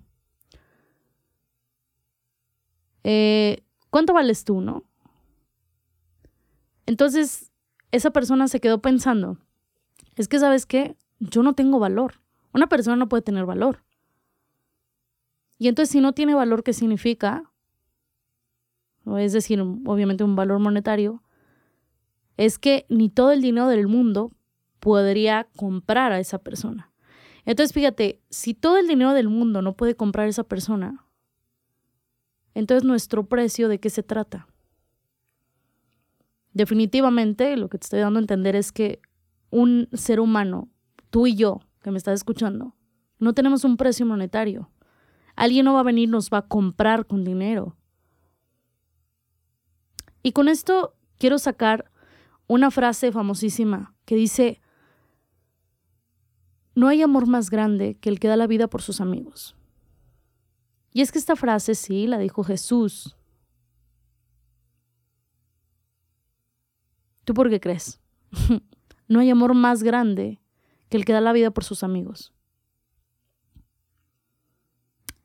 eh, 3.04 3.62
¿cuánto 3.92 4.14
vales 4.14 4.46
tú, 4.46 4.62
no? 4.62 4.89
Entonces, 6.90 7.52
esa 7.92 8.10
persona 8.10 8.48
se 8.48 8.60
quedó 8.60 8.82
pensando, 8.82 9.38
es 10.16 10.28
que, 10.28 10.40
¿sabes 10.40 10.66
qué? 10.66 10.96
Yo 11.20 11.44
no 11.44 11.54
tengo 11.54 11.78
valor. 11.78 12.16
Una 12.52 12.66
persona 12.66 12.96
no 12.96 13.08
puede 13.08 13.22
tener 13.22 13.46
valor. 13.46 13.84
Y 15.60 15.68
entonces, 15.68 15.92
si 15.92 16.02
no 16.02 16.14
tiene 16.14 16.34
valor, 16.34 16.64
¿qué 16.64 16.74
significa? 16.74 17.44
Es 19.20 19.34
decir, 19.34 19.62
obviamente 19.62 20.24
un 20.24 20.36
valor 20.36 20.58
monetario, 20.58 21.22
es 22.38 22.58
que 22.58 22.88
ni 22.90 23.10
todo 23.10 23.34
el 23.34 23.44
dinero 23.44 23.68
del 23.68 23.86
mundo 23.86 24.32
podría 24.80 25.48
comprar 25.56 26.12
a 26.12 26.20
esa 26.20 26.40
persona. 26.40 26.92
Entonces, 27.46 27.72
fíjate, 27.72 28.20
si 28.32 28.56
todo 28.56 28.78
el 28.78 28.88
dinero 28.88 29.14
del 29.14 29.30
mundo 29.30 29.62
no 29.62 29.76
puede 29.76 29.96
comprar 29.96 30.26
a 30.26 30.30
esa 30.30 30.44
persona, 30.44 31.06
entonces 32.56 32.84
nuestro 32.84 33.28
precio 33.28 33.70
de 33.70 33.80
qué 33.80 33.92
se 33.92 34.02
trata. 34.02 34.48
Definitivamente 36.54 37.56
lo 37.58 37.70
que 37.70 37.78
te 37.78 37.86
estoy 37.86 38.00
dando 38.00 38.20
a 38.20 38.22
entender 38.22 38.56
es 38.56 38.72
que 38.72 39.02
un 39.50 39.88
ser 39.94 40.20
humano, 40.20 40.70
tú 41.10 41.28
y 41.28 41.36
yo, 41.36 41.62
que 41.82 41.92
me 41.92 41.98
estás 41.98 42.16
escuchando, 42.16 42.76
no 43.20 43.34
tenemos 43.34 43.64
un 43.64 43.78
precio 43.78 44.06
monetario. 44.06 44.72
Alguien 45.36 45.66
no 45.66 45.74
va 45.74 45.82
a 45.82 45.84
venir, 45.84 46.10
nos 46.10 46.30
va 46.30 46.40
a 46.40 46.48
comprar 46.48 47.06
con 47.06 47.24
dinero. 47.24 47.78
Y 50.24 50.32
con 50.32 50.48
esto 50.48 50.96
quiero 51.18 51.38
sacar 51.38 51.92
una 52.48 52.72
frase 52.72 53.12
famosísima 53.12 53.96
que 54.06 54.16
dice, 54.16 54.62
no 56.76 56.88
hay 56.88 57.02
amor 57.02 57.28
más 57.28 57.50
grande 57.50 57.98
que 57.98 58.10
el 58.10 58.20
que 58.20 58.28
da 58.28 58.36
la 58.36 58.48
vida 58.48 58.68
por 58.68 58.82
sus 58.82 59.02
amigos. 59.02 59.56
Y 60.92 61.02
es 61.02 61.12
que 61.12 61.20
esta 61.20 61.36
frase 61.36 61.76
sí 61.76 62.08
la 62.08 62.18
dijo 62.18 62.44
Jesús. 62.44 63.16
¿Tú 67.30 67.36
por 67.36 67.52
qué 67.52 67.60
crees? 67.60 68.02
no 69.08 69.20
hay 69.20 69.30
amor 69.30 69.54
más 69.54 69.84
grande 69.84 70.42
que 70.90 70.98
el 70.98 71.06
que 71.06 71.14
da 71.14 71.22
la 71.22 71.32
vida 71.32 71.52
por 71.52 71.64
sus 71.64 71.84
amigos. 71.84 72.34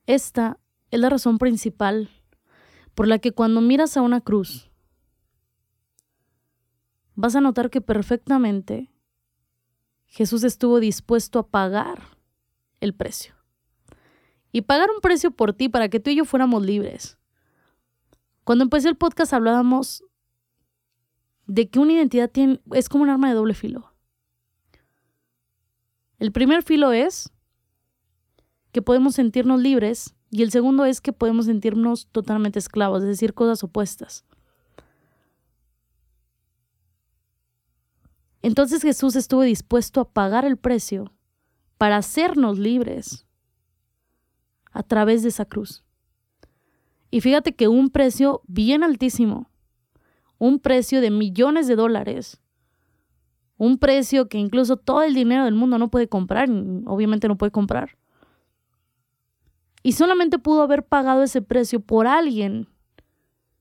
Esta 0.04 0.60
es 0.90 1.00
la 1.00 1.08
razón 1.08 1.38
principal 1.38 2.10
por 2.94 3.08
la 3.08 3.20
que 3.20 3.32
cuando 3.32 3.62
miras 3.62 3.96
a 3.96 4.02
una 4.02 4.20
cruz, 4.20 4.70
vas 7.14 7.36
a 7.36 7.40
notar 7.40 7.70
que 7.70 7.80
perfectamente 7.80 8.92
Jesús 10.04 10.44
estuvo 10.44 10.80
dispuesto 10.80 11.38
a 11.38 11.48
pagar 11.48 12.02
el 12.80 12.92
precio. 12.92 13.34
Y 14.52 14.60
pagar 14.60 14.90
un 14.94 15.00
precio 15.00 15.30
por 15.30 15.54
ti 15.54 15.70
para 15.70 15.88
que 15.88 16.00
tú 16.00 16.10
y 16.10 16.16
yo 16.16 16.26
fuéramos 16.26 16.66
libres. 16.66 17.16
Cuando 18.44 18.62
empecé 18.62 18.90
el 18.90 18.96
podcast 18.98 19.32
hablábamos 19.32 20.04
de 21.46 21.68
que 21.68 21.78
una 21.78 21.92
identidad 21.92 22.30
tiene, 22.30 22.60
es 22.72 22.88
como 22.88 23.04
un 23.04 23.10
arma 23.10 23.28
de 23.28 23.34
doble 23.34 23.54
filo. 23.54 23.92
El 26.18 26.32
primer 26.32 26.62
filo 26.62 26.92
es 26.92 27.32
que 28.72 28.82
podemos 28.82 29.14
sentirnos 29.14 29.60
libres 29.60 30.14
y 30.30 30.42
el 30.42 30.50
segundo 30.50 30.84
es 30.84 31.00
que 31.00 31.12
podemos 31.12 31.46
sentirnos 31.46 32.08
totalmente 32.08 32.58
esclavos, 32.58 33.02
es 33.02 33.08
decir, 33.08 33.34
cosas 33.34 33.62
opuestas. 33.62 34.24
Entonces 38.42 38.82
Jesús 38.82 39.16
estuvo 39.16 39.42
dispuesto 39.42 40.00
a 40.00 40.10
pagar 40.10 40.44
el 40.44 40.56
precio 40.56 41.12
para 41.78 41.96
hacernos 41.96 42.58
libres 42.58 43.26
a 44.72 44.82
través 44.82 45.22
de 45.22 45.30
esa 45.30 45.44
cruz. 45.44 45.84
Y 47.10 47.20
fíjate 47.20 47.54
que 47.54 47.68
un 47.68 47.90
precio 47.90 48.42
bien 48.46 48.82
altísimo, 48.82 49.48
un 50.44 50.58
precio 50.58 51.00
de 51.00 51.10
millones 51.10 51.66
de 51.66 51.74
dólares, 51.74 52.38
un 53.56 53.78
precio 53.78 54.28
que 54.28 54.36
incluso 54.36 54.76
todo 54.76 55.02
el 55.02 55.14
dinero 55.14 55.46
del 55.46 55.54
mundo 55.54 55.78
no 55.78 55.90
puede 55.90 56.06
comprar, 56.06 56.50
obviamente 56.84 57.28
no 57.28 57.38
puede 57.38 57.50
comprar. 57.50 57.96
Y 59.82 59.92
solamente 59.92 60.38
pudo 60.38 60.60
haber 60.60 60.84
pagado 60.84 61.22
ese 61.22 61.40
precio 61.40 61.80
por 61.80 62.06
alguien 62.06 62.68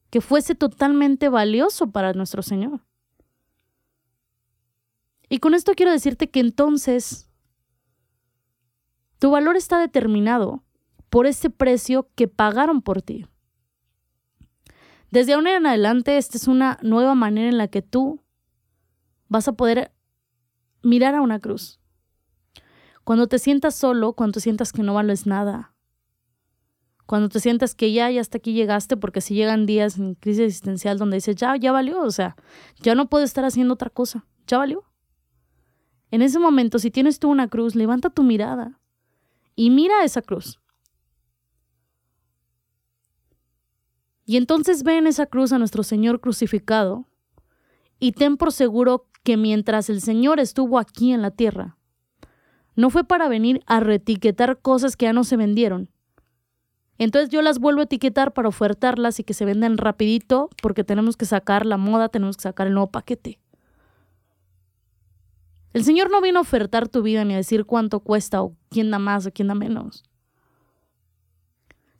que 0.09 0.19
fuese 0.19 0.55
totalmente 0.55 1.29
valioso 1.29 1.89
para 1.91 2.11
nuestro 2.11 2.41
Señor. 2.41 2.81
Y 5.29 5.37
con 5.39 5.53
esto 5.53 5.71
quiero 5.75 5.91
decirte 5.93 6.29
que 6.29 6.41
entonces 6.41 7.29
tu 9.19 9.31
valor 9.31 9.55
está 9.55 9.79
determinado 9.79 10.63
por 11.09 11.27
ese 11.27 11.49
precio 11.49 12.09
que 12.15 12.27
pagaron 12.27 12.81
por 12.81 13.01
ti. 13.01 13.25
Desde 15.13 15.33
ahora 15.33 15.55
en 15.55 15.67
adelante, 15.67 16.17
esta 16.17 16.39
es 16.39 16.47
una 16.47 16.79
nueva 16.81 17.13
manera 17.13 17.47
en 17.47 17.59
la 17.59 17.67
que 17.67 17.83
tú 17.83 18.23
vas 19.27 19.47
a 19.47 19.53
poder 19.53 19.93
mirar 20.81 21.13
a 21.13 21.21
una 21.21 21.37
cruz. 21.39 21.79
Cuando 23.03 23.27
te 23.27 23.37
sientas 23.37 23.75
solo, 23.75 24.13
cuando 24.13 24.39
sientas 24.39 24.73
que 24.73 24.81
no 24.81 24.95
vales 24.95 25.27
nada, 25.27 25.75
cuando 27.05 27.29
te 27.29 27.39
sientas 27.39 27.75
que 27.75 27.93
ya, 27.93 28.09
ya 28.09 28.21
hasta 28.21 28.39
aquí 28.39 28.53
llegaste, 28.53 28.97
porque 28.97 29.21
si 29.21 29.35
llegan 29.35 29.67
días 29.67 29.99
en 29.99 30.15
crisis 30.15 30.45
existencial 30.45 30.97
donde 30.97 31.17
dices, 31.17 31.35
ya, 31.35 31.55
ya 31.57 31.71
valió, 31.71 32.01
o 32.01 32.09
sea, 32.09 32.35
ya 32.81 32.95
no 32.95 33.07
puedo 33.07 33.23
estar 33.23 33.45
haciendo 33.45 33.75
otra 33.75 33.91
cosa, 33.91 34.25
ya 34.47 34.57
valió. 34.57 34.83
En 36.09 36.23
ese 36.23 36.39
momento, 36.39 36.79
si 36.79 36.89
tienes 36.89 37.19
tú 37.19 37.29
una 37.29 37.49
cruz, 37.49 37.75
levanta 37.75 38.09
tu 38.09 38.23
mirada 38.23 38.79
y 39.55 39.69
mira 39.69 40.03
esa 40.03 40.23
cruz. 40.23 40.59
Y 44.25 44.37
entonces 44.37 44.83
ve 44.83 44.97
en 44.97 45.07
esa 45.07 45.25
cruz 45.25 45.51
a 45.51 45.59
nuestro 45.59 45.83
Señor 45.83 46.21
crucificado 46.21 47.07
y 47.99 48.13
ten 48.13 48.37
por 48.37 48.51
seguro 48.51 49.07
que 49.23 49.37
mientras 49.37 49.89
el 49.89 50.01
Señor 50.01 50.39
estuvo 50.39 50.79
aquí 50.79 51.11
en 51.11 51.21
la 51.21 51.31
tierra, 51.31 51.77
no 52.75 52.89
fue 52.89 53.03
para 53.03 53.27
venir 53.27 53.61
a 53.65 53.79
reetiquetar 53.79 54.59
cosas 54.59 54.97
que 54.97 55.05
ya 55.05 55.13
no 55.13 55.23
se 55.23 55.37
vendieron. 55.37 55.89
Entonces 56.97 57.29
yo 57.29 57.41
las 57.41 57.59
vuelvo 57.59 57.81
a 57.81 57.85
etiquetar 57.85 58.33
para 58.33 58.49
ofertarlas 58.49 59.19
y 59.19 59.23
que 59.23 59.33
se 59.33 59.45
vendan 59.45 59.77
rapidito 59.77 60.49
porque 60.61 60.83
tenemos 60.83 61.17
que 61.17 61.25
sacar 61.25 61.65
la 61.65 61.77
moda, 61.77 62.09
tenemos 62.09 62.37
que 62.37 62.43
sacar 62.43 62.67
el 62.67 62.73
nuevo 62.73 62.91
paquete. 62.91 63.39
El 65.73 65.83
Señor 65.83 66.11
no 66.11 66.21
vino 66.21 66.37
a 66.37 66.43
ofertar 66.43 66.87
tu 66.87 67.01
vida 67.01 67.25
ni 67.25 67.33
a 67.33 67.37
decir 67.37 67.65
cuánto 67.65 67.99
cuesta 67.99 68.43
o 68.43 68.55
quién 68.69 68.91
da 68.91 68.99
más 68.99 69.25
o 69.25 69.31
quién 69.31 69.47
da 69.47 69.55
menos, 69.55 70.03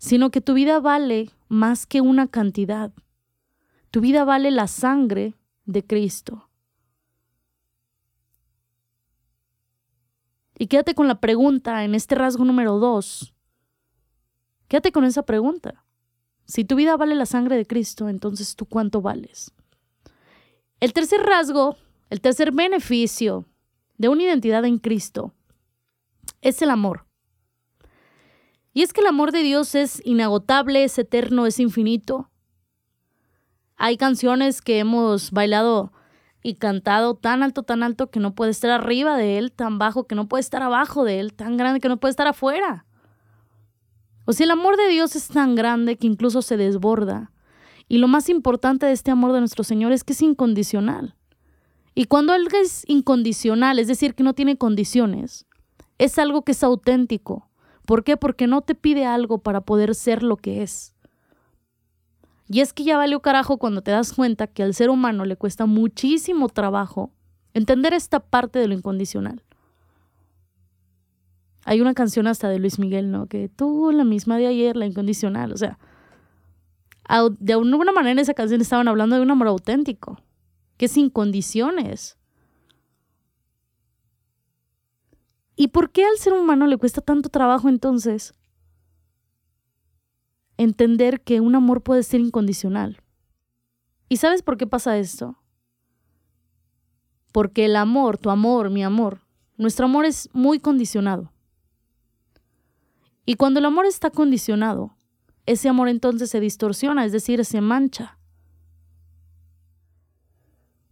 sino 0.04 0.32
que 0.32 0.42
tu 0.42 0.54
vida 0.54 0.82
vale 0.82 1.30
más 1.48 1.86
que 1.86 2.02
una 2.02 2.28
cantidad. 2.28 2.92
Tu 3.90 4.02
vida 4.02 4.26
vale 4.26 4.52
la 4.52 4.68
sangre 4.68 5.34
de 5.64 5.88
Cristo. 5.88 6.50
Y 10.60 10.68
quédate 10.68 10.94
con 10.94 11.08
la 11.08 11.22
pregunta 11.22 11.86
en 11.86 11.96
este 11.96 12.16
rasgo 12.16 12.44
número 12.44 12.80
dos. 12.80 13.34
Quédate 14.68 14.92
con 14.92 15.06
esa 15.06 15.24
pregunta. 15.24 15.86
Si 16.44 16.66
tu 16.66 16.76
vida 16.76 16.98
vale 16.98 17.16
la 17.16 17.26
sangre 17.26 17.56
de 17.56 17.66
Cristo, 17.66 18.10
entonces 18.10 18.58
tú 18.58 18.66
cuánto 18.66 19.02
vales. 19.02 19.54
El 20.82 20.92
tercer 20.92 21.22
rasgo, 21.22 21.78
el 22.10 22.20
tercer 22.20 22.52
beneficio 22.52 23.46
de 23.98 24.10
una 24.10 24.24
identidad 24.24 24.66
en 24.66 24.80
Cristo 24.80 25.34
es 26.42 26.62
el 26.62 26.72
amor. 26.72 27.06
Y 28.74 28.82
es 28.82 28.92
que 28.92 29.02
el 29.02 29.08
amor 29.08 29.32
de 29.32 29.44
Dios 29.44 29.76
es 29.76 30.02
inagotable, 30.04 30.84
es 30.84 30.98
eterno, 30.98 31.46
es 31.46 31.60
infinito. 31.60 32.32
Hay 33.76 33.98
canciones 33.98 34.62
que 34.62 34.80
hemos 34.80 35.32
bailado 35.32 35.94
y 36.42 36.56
cantado 36.56 37.16
tan 37.16 37.44
alto, 37.44 37.64
tan 37.64 37.84
alto 37.84 38.10
que 38.10 38.20
no 38.20 38.36
puede 38.36 38.52
estar 38.52 38.72
arriba 38.72 39.16
de 39.16 39.38
Él, 39.38 39.52
tan 39.52 39.78
bajo 39.78 40.06
que 40.06 40.16
no 40.16 40.28
puede 40.28 40.42
estar 40.42 40.64
abajo 40.64 41.04
de 41.04 41.20
Él, 41.20 41.34
tan 41.34 41.56
grande 41.58 41.80
que 41.80 41.88
no 41.88 41.98
puede 41.98 42.12
estar 42.12 42.28
afuera. 42.28 42.86
O 44.26 44.34
sea, 44.34 44.46
el 44.46 44.52
amor 44.52 44.78
de 44.78 44.88
Dios 44.90 45.16
es 45.16 45.28
tan 45.28 45.56
grande 45.56 45.98
que 45.98 46.08
incluso 46.08 46.42
se 46.42 46.58
desborda. 46.58 47.32
Y 47.88 47.98
lo 47.98 48.08
más 48.08 48.30
importante 48.30 48.86
de 48.86 48.94
este 48.94 49.12
amor 49.12 49.34
de 49.34 49.40
nuestro 49.40 49.64
Señor 49.64 49.92
es 49.92 50.04
que 50.04 50.14
es 50.14 50.22
incondicional. 50.22 51.16
Y 51.96 52.06
cuando 52.06 52.34
algo 52.34 52.58
es 52.58 52.84
incondicional, 52.88 53.80
es 53.80 53.88
decir, 53.88 54.16
que 54.16 54.24
no 54.24 54.34
tiene 54.34 54.58
condiciones, 54.58 55.46
es 55.98 56.18
algo 56.18 56.44
que 56.44 56.54
es 56.54 56.64
auténtico. 56.64 57.50
¿Por 57.86 58.04
qué? 58.04 58.18
Porque 58.18 58.48
no 58.48 58.62
te 58.62 58.76
pide 58.76 59.06
algo 59.06 59.40
para 59.40 59.62
poder 59.62 59.96
ser 59.96 60.24
lo 60.24 60.38
que 60.38 60.64
es. 60.64 60.96
Y 62.50 62.60
es 62.60 62.74
que 62.74 62.84
ya 62.84 62.98
valió 62.98 63.22
carajo 63.22 63.58
cuando 63.58 63.82
te 63.82 63.92
das 63.92 64.14
cuenta 64.14 64.48
que 64.48 64.64
al 64.64 64.74
ser 64.74 64.90
humano 64.90 65.26
le 65.26 65.36
cuesta 65.36 65.66
muchísimo 65.66 66.50
trabajo 66.50 67.12
entender 67.54 67.94
esta 67.94 68.20
parte 68.20 68.60
de 68.60 68.68
lo 68.68 68.74
incondicional. 68.74 69.44
Hay 71.66 71.82
una 71.82 71.94
canción 71.94 72.28
hasta 72.28 72.50
de 72.50 72.60
Luis 72.60 72.80
Miguel, 72.80 73.12
¿no? 73.12 73.28
Que 73.28 73.48
tú, 73.48 73.92
la 73.92 74.04
misma 74.04 74.38
de 74.38 74.48
ayer, 74.48 74.76
la 74.76 74.86
incondicional. 74.86 75.54
O 75.54 75.58
sea, 75.58 75.80
de 77.40 77.54
alguna 77.54 77.92
manera 77.92 78.12
en 78.12 78.20
esa 78.20 78.34
canción 78.34 78.62
estaban 78.62 78.88
hablando 78.88 79.16
de 79.16 79.22
un 79.22 79.32
amor 79.32 79.48
auténtico 79.48 80.20
que 80.78 80.88
sin 80.88 81.10
condiciones. 81.10 82.18
¿Y 85.56 85.68
por 85.70 85.92
qué 85.92 86.06
al 86.06 86.18
ser 86.18 86.34
humano 86.34 86.68
le 86.68 86.78
cuesta 86.78 87.02
tanto 87.02 87.30
trabajo 87.30 87.70
entonces 87.70 88.34
entender 90.58 91.22
que 91.22 91.42
un 91.42 91.56
amor 91.56 91.82
puede 91.84 92.04
ser 92.04 92.22
incondicional? 92.22 93.02
¿Y 94.10 94.18
sabes 94.18 94.42
por 94.42 94.58
qué 94.58 94.68
pasa 94.68 94.98
esto? 94.98 95.38
Porque 97.32 97.66
el 97.66 97.76
amor, 97.76 98.18
tu 98.18 98.30
amor, 98.30 98.70
mi 98.70 98.84
amor, 98.84 99.22
nuestro 99.58 99.86
amor 99.86 100.06
es 100.06 100.30
muy 100.34 100.60
condicionado. 100.60 101.32
Y 103.26 103.36
cuando 103.36 103.60
el 103.60 103.66
amor 103.66 103.86
está 103.86 104.10
condicionado, 104.10 104.96
ese 105.46 105.70
amor 105.70 105.88
entonces 105.88 106.30
se 106.30 106.40
distorsiona, 106.40 107.06
es 107.06 107.12
decir, 107.12 107.44
se 107.46 107.62
mancha. 107.62 108.18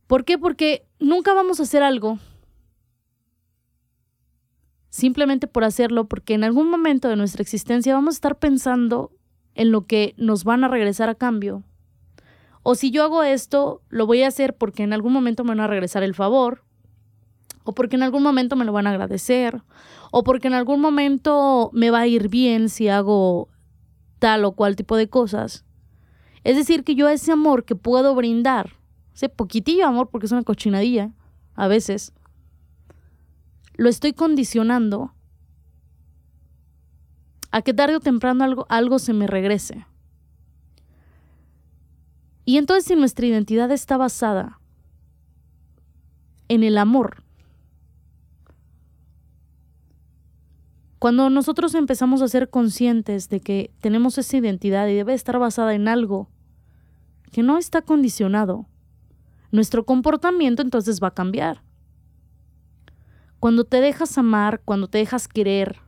¿Por 0.08 0.26
qué? 0.26 0.38
Porque 0.38 0.88
nunca 1.00 1.34
vamos 1.34 1.60
a 1.60 1.64
hacer 1.64 1.84
algo 1.84 2.20
simplemente 4.92 5.48
por 5.48 5.64
hacerlo, 5.64 6.06
porque 6.06 6.36
en 6.36 6.44
algún 6.44 6.70
momento 6.70 7.08
de 7.08 7.16
nuestra 7.16 7.42
existencia 7.42 7.96
vamos 7.96 8.14
a 8.14 8.18
estar 8.18 8.38
pensando 8.38 9.12
en 9.56 9.72
lo 9.72 9.88
que 9.88 10.14
nos 10.18 10.44
van 10.44 10.64
a 10.64 10.68
regresar 10.68 11.10
a 11.10 11.16
cambio. 11.16 11.64
O 12.62 12.76
si 12.76 12.92
yo 12.92 13.04
hago 13.04 13.24
esto, 13.24 13.82
lo 13.90 14.06
voy 14.06 14.22
a 14.22 14.28
hacer 14.28 14.56
porque 14.56 14.84
en 14.84 14.94
algún 14.94 15.14
momento 15.14 15.44
me 15.44 15.50
van 15.50 15.62
a 15.62 15.68
regresar 15.68 16.04
el 16.04 16.14
favor, 16.14 16.64
o 17.64 17.74
porque 17.74 17.96
en 17.96 18.04
algún 18.04 18.22
momento 18.22 18.56
me 18.56 18.66
lo 18.66 18.74
van 18.74 18.86
a 18.86 18.92
agradecer, 18.92 19.64
o 20.12 20.24
porque 20.24 20.48
en 20.48 20.54
algún 20.54 20.82
momento 20.82 21.72
me 21.74 21.90
va 21.90 22.02
a 22.02 22.08
ir 22.08 22.28
bien 22.28 22.68
si 22.68 22.90
hago 22.90 23.48
tal 24.20 24.44
o 24.44 24.52
cual 24.52 24.76
tipo 24.76 24.98
de 24.98 25.10
cosas. 25.10 25.66
Es 26.44 26.58
decir, 26.58 26.84
que 26.84 26.96
yo 26.96 27.08
ese 27.08 27.32
amor 27.32 27.64
que 27.64 27.76
puedo 27.76 28.14
brindar, 28.14 28.74
ese 29.14 29.30
poquitillo 29.30 29.88
amor, 29.88 30.10
porque 30.10 30.26
es 30.26 30.32
una 30.34 30.44
cochinadilla, 30.44 31.12
a 31.56 31.68
veces, 31.68 32.14
lo 33.82 33.90
estoy 33.90 34.14
condicionando 34.14 35.12
a 37.50 37.64
que 37.64 37.74
tarde 37.74 37.96
o 37.96 38.00
temprano 38.00 38.44
algo, 38.44 38.68
algo 38.70 39.00
se 39.00 39.12
me 39.12 39.26
regrese. 39.26 39.88
Y 42.46 42.58
entonces 42.58 42.86
si 42.86 42.96
nuestra 42.96 43.26
identidad 43.26 43.72
está 43.72 43.98
basada 43.98 44.60
en 46.48 46.62
el 46.62 46.78
amor, 46.78 47.24
cuando 51.00 51.32
nosotros 51.32 51.74
empezamos 51.74 52.22
a 52.22 52.28
ser 52.28 52.52
conscientes 52.52 53.30
de 53.30 53.40
que 53.40 53.74
tenemos 53.82 54.16
esa 54.20 54.38
identidad 54.38 54.88
y 54.90 54.94
debe 54.94 55.16
estar 55.16 55.40
basada 55.40 55.74
en 55.74 55.88
algo 55.88 56.30
que 57.32 57.42
no 57.42 57.58
está 57.58 57.82
condicionado, 57.82 58.68
nuestro 59.52 59.88
comportamiento 59.88 60.62
entonces 60.62 61.02
va 61.02 61.08
a 61.08 61.16
cambiar. 61.16 61.64
Cuando 63.42 63.64
te 63.64 63.82
dejas 63.82 64.20
amar, 64.20 64.62
cuando 64.66 64.88
te 64.88 65.00
dejas 65.00 65.28
querer, 65.28 65.80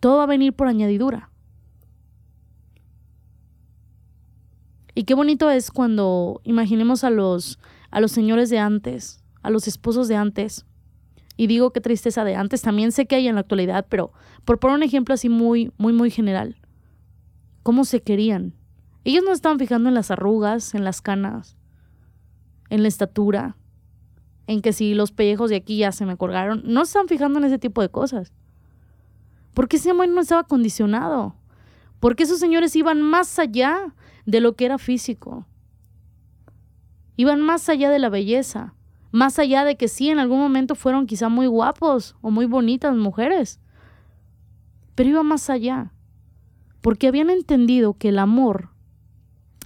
todo 0.00 0.16
va 0.16 0.22
a 0.22 0.26
venir 0.26 0.54
por 0.54 0.68
añadidura. 0.68 1.30
Y 4.94 5.04
qué 5.04 5.12
bonito 5.12 5.50
es 5.50 5.70
cuando 5.70 6.40
imaginemos 6.44 7.04
a 7.04 7.10
los, 7.10 7.58
a 7.90 8.00
los 8.00 8.10
señores 8.10 8.48
de 8.48 8.58
antes, 8.58 9.22
a 9.42 9.50
los 9.50 9.68
esposos 9.68 10.08
de 10.08 10.16
antes. 10.16 10.64
Y 11.36 11.46
digo 11.46 11.74
qué 11.74 11.82
tristeza 11.82 12.24
de 12.24 12.36
antes, 12.36 12.62
también 12.62 12.90
sé 12.90 13.04
que 13.04 13.16
hay 13.16 13.28
en 13.28 13.34
la 13.34 13.42
actualidad, 13.42 13.84
pero 13.90 14.14
por 14.46 14.58
poner 14.58 14.78
un 14.78 14.82
ejemplo 14.82 15.12
así 15.12 15.28
muy, 15.28 15.74
muy, 15.76 15.92
muy 15.92 16.10
general. 16.10 16.56
¿Cómo 17.62 17.84
se 17.84 18.00
querían? 18.00 18.54
Ellos 19.04 19.24
no 19.26 19.32
estaban 19.32 19.58
fijando 19.58 19.90
en 19.90 19.94
las 19.94 20.10
arrugas, 20.10 20.74
en 20.74 20.84
las 20.84 21.02
canas, 21.02 21.58
en 22.70 22.80
la 22.80 22.88
estatura, 22.88 23.58
en 24.46 24.62
que 24.62 24.72
si 24.72 24.94
los 24.94 25.12
pellejos 25.12 25.50
de 25.50 25.56
aquí 25.56 25.78
ya 25.78 25.92
se 25.92 26.06
me 26.06 26.16
colgaron, 26.16 26.62
no 26.64 26.84
se 26.84 26.90
están 26.90 27.08
fijando 27.08 27.38
en 27.38 27.46
ese 27.46 27.58
tipo 27.58 27.82
de 27.82 27.88
cosas. 27.88 28.32
Porque 29.54 29.76
ese 29.76 29.90
amor 29.90 30.08
no 30.08 30.20
estaba 30.20 30.44
condicionado. 30.44 31.34
Porque 32.00 32.24
esos 32.24 32.38
señores 32.38 32.76
iban 32.76 33.02
más 33.02 33.38
allá 33.38 33.94
de 34.26 34.40
lo 34.40 34.54
que 34.54 34.66
era 34.66 34.78
físico. 34.78 35.46
Iban 37.16 37.40
más 37.40 37.68
allá 37.68 37.90
de 37.90 37.98
la 37.98 38.08
belleza. 38.08 38.74
Más 39.12 39.38
allá 39.38 39.64
de 39.64 39.76
que 39.76 39.88
sí, 39.88 40.10
en 40.10 40.18
algún 40.18 40.38
momento 40.38 40.74
fueron 40.74 41.06
quizá 41.06 41.28
muy 41.28 41.46
guapos 41.46 42.16
o 42.20 42.30
muy 42.30 42.46
bonitas 42.46 42.94
mujeres. 42.94 43.60
Pero 44.94 45.08
iba 45.08 45.22
más 45.22 45.48
allá. 45.48 45.92
Porque 46.82 47.08
habían 47.08 47.30
entendido 47.30 47.94
que 47.94 48.10
el 48.10 48.18
amor 48.18 48.68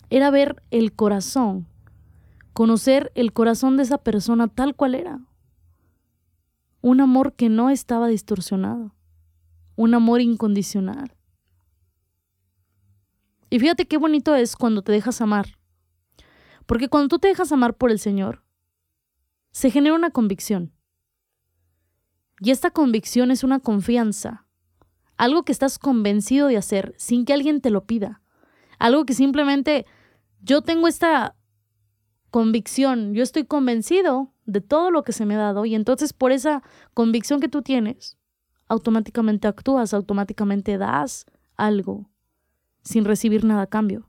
era 0.09 0.31
ver 0.31 0.63
el 0.71 0.93
corazón 0.93 1.67
conocer 2.53 3.13
el 3.15 3.33
corazón 3.33 3.77
de 3.77 3.85
esa 3.85 3.99
persona 3.99 4.49
tal 4.49 4.75
cual 4.75 4.95
era. 4.95 5.21
Un 6.83 7.01
amor 7.01 7.35
que 7.35 7.49
no 7.49 7.71
estaba 7.71 8.09
distorsionado, 8.09 8.95
un 9.77 9.95
amor 9.95 10.21
incondicional. 10.21 11.15
Y 13.51 13.59
fíjate 13.59 13.87
qué 13.87 13.97
bonito 13.97 14.35
es 14.35 14.57
cuando 14.57 14.83
te 14.83 14.93
dejas 14.93 15.21
amar. 15.21 15.59
Porque 16.67 16.89
cuando 16.89 17.09
tú 17.09 17.19
te 17.19 17.29
dejas 17.29 17.51
amar 17.51 17.77
por 17.77 17.91
el 17.91 17.99
Señor, 17.99 18.45
se 19.51 19.71
genera 19.71 19.97
una 19.97 20.11
convicción. 20.11 20.73
Y 22.41 22.53
esta 22.53 22.71
convicción 22.71 23.31
es 23.31 23.45
una 23.45 23.59
confianza, 23.59 24.47
algo 25.17 25.45
que 25.45 25.53
estás 25.53 25.79
convencido 25.79 26.47
de 26.47 26.57
hacer 26.57 26.95
sin 26.97 27.25
que 27.25 27.35
alguien 27.35 27.61
te 27.61 27.71
lo 27.71 27.85
pida, 27.85 28.23
algo 28.79 29.05
que 29.05 29.13
simplemente 29.13 29.85
yo 30.41 30.63
tengo 30.63 30.89
esta 30.89 31.37
convicción, 32.31 33.15
yo 33.15 33.23
estoy 33.23 33.45
convencido 33.45 34.33
de 34.47 34.61
todo 34.61 34.91
lo 34.91 35.03
que 35.03 35.13
se 35.13 35.27
me 35.27 35.35
ha 35.35 35.39
dado 35.39 35.65
y 35.65 35.75
entonces 35.75 36.13
por 36.13 36.33
esa 36.33 36.63
convicción 36.95 37.41
que 37.41 37.49
tú 37.49 37.63
tienes, 37.63 38.17
automáticamente 38.69 39.49
actúas, 39.49 39.93
automáticamente 39.95 40.79
das 40.79 41.27
algo 41.57 42.09
sin 42.83 43.05
recibir 43.05 43.45
nada 43.45 43.63
a 43.63 43.67
cambio. 43.67 44.09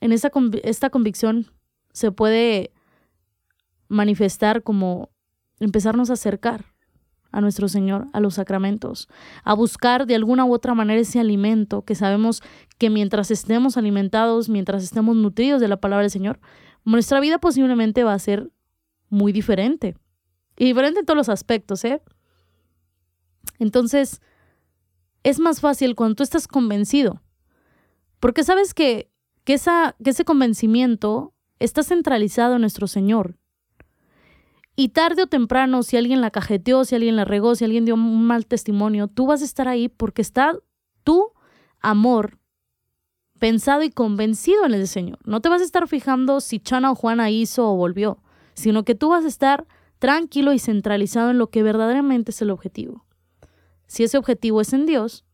En 0.00 0.12
esta, 0.12 0.30
esta 0.62 0.90
convicción 0.90 1.46
se 1.92 2.12
puede 2.12 2.72
manifestar 3.88 4.62
como 4.62 5.10
empezarnos 5.60 6.10
a 6.10 6.14
acercar 6.14 6.73
a 7.34 7.40
nuestro 7.40 7.68
Señor, 7.68 8.06
a 8.12 8.20
los 8.20 8.34
sacramentos, 8.34 9.08
a 9.42 9.54
buscar 9.54 10.06
de 10.06 10.14
alguna 10.14 10.44
u 10.44 10.54
otra 10.54 10.72
manera 10.72 11.00
ese 11.00 11.18
alimento 11.18 11.82
que 11.82 11.96
sabemos 11.96 12.42
que 12.78 12.90
mientras 12.90 13.32
estemos 13.32 13.76
alimentados, 13.76 14.48
mientras 14.48 14.84
estemos 14.84 15.16
nutridos 15.16 15.60
de 15.60 15.66
la 15.66 15.78
palabra 15.78 16.02
del 16.02 16.12
Señor, 16.12 16.38
nuestra 16.84 17.18
vida 17.18 17.38
posiblemente 17.38 18.04
va 18.04 18.14
a 18.14 18.18
ser 18.20 18.52
muy 19.08 19.32
diferente. 19.32 19.96
Y 20.56 20.66
diferente 20.66 21.00
en 21.00 21.06
todos 21.06 21.16
los 21.16 21.28
aspectos, 21.28 21.84
¿eh? 21.84 22.00
Entonces, 23.58 24.20
es 25.24 25.40
más 25.40 25.60
fácil 25.60 25.96
cuando 25.96 26.14
tú 26.14 26.22
estás 26.22 26.46
convencido. 26.46 27.20
Porque 28.20 28.44
sabes 28.44 28.74
que, 28.74 29.10
que, 29.42 29.54
esa, 29.54 29.96
que 30.04 30.10
ese 30.10 30.24
convencimiento 30.24 31.34
está 31.58 31.82
centralizado 31.82 32.54
en 32.54 32.60
nuestro 32.60 32.86
Señor. 32.86 33.38
Y 34.76 34.88
tarde 34.88 35.22
o 35.22 35.26
temprano, 35.26 35.82
si 35.82 35.96
alguien 35.96 36.20
la 36.20 36.30
cajeteó, 36.30 36.84
si 36.84 36.94
alguien 36.94 37.16
la 37.16 37.24
regó, 37.24 37.54
si 37.54 37.64
alguien 37.64 37.84
dio 37.84 37.94
un 37.94 38.24
mal 38.26 38.46
testimonio, 38.46 39.06
tú 39.06 39.26
vas 39.26 39.42
a 39.42 39.44
estar 39.44 39.68
ahí 39.68 39.88
porque 39.88 40.22
está 40.22 40.58
tu 41.04 41.32
amor 41.80 42.38
pensado 43.38 43.82
y 43.82 43.90
convencido 43.90 44.64
en 44.64 44.74
el 44.74 44.88
Señor. 44.88 45.18
No 45.24 45.40
te 45.40 45.48
vas 45.48 45.60
a 45.60 45.64
estar 45.64 45.86
fijando 45.86 46.40
si 46.40 46.58
Chana 46.58 46.90
o 46.90 46.94
Juana 46.94 47.30
hizo 47.30 47.70
o 47.70 47.76
volvió, 47.76 48.22
sino 48.54 48.84
que 48.84 48.94
tú 48.94 49.10
vas 49.10 49.24
a 49.24 49.28
estar 49.28 49.66
tranquilo 49.98 50.52
y 50.52 50.58
centralizado 50.58 51.30
en 51.30 51.38
lo 51.38 51.50
que 51.50 51.62
verdaderamente 51.62 52.30
es 52.32 52.42
el 52.42 52.50
objetivo. 52.50 53.04
Si 53.86 54.02
ese 54.02 54.18
objetivo 54.18 54.60
es 54.60 54.72
en 54.72 54.86
Dios, 54.86 55.24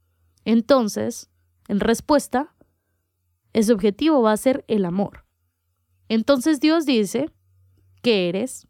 entonces, 0.44 1.30
en 1.68 1.80
respuesta, 1.80 2.54
ese 3.52 3.72
objetivo 3.72 4.22
va 4.22 4.32
a 4.32 4.36
ser 4.36 4.64
el 4.68 4.84
amor. 4.84 5.24
Entonces 6.08 6.60
Dios 6.60 6.86
dice 6.86 7.30
que 8.02 8.28
eres 8.28 8.66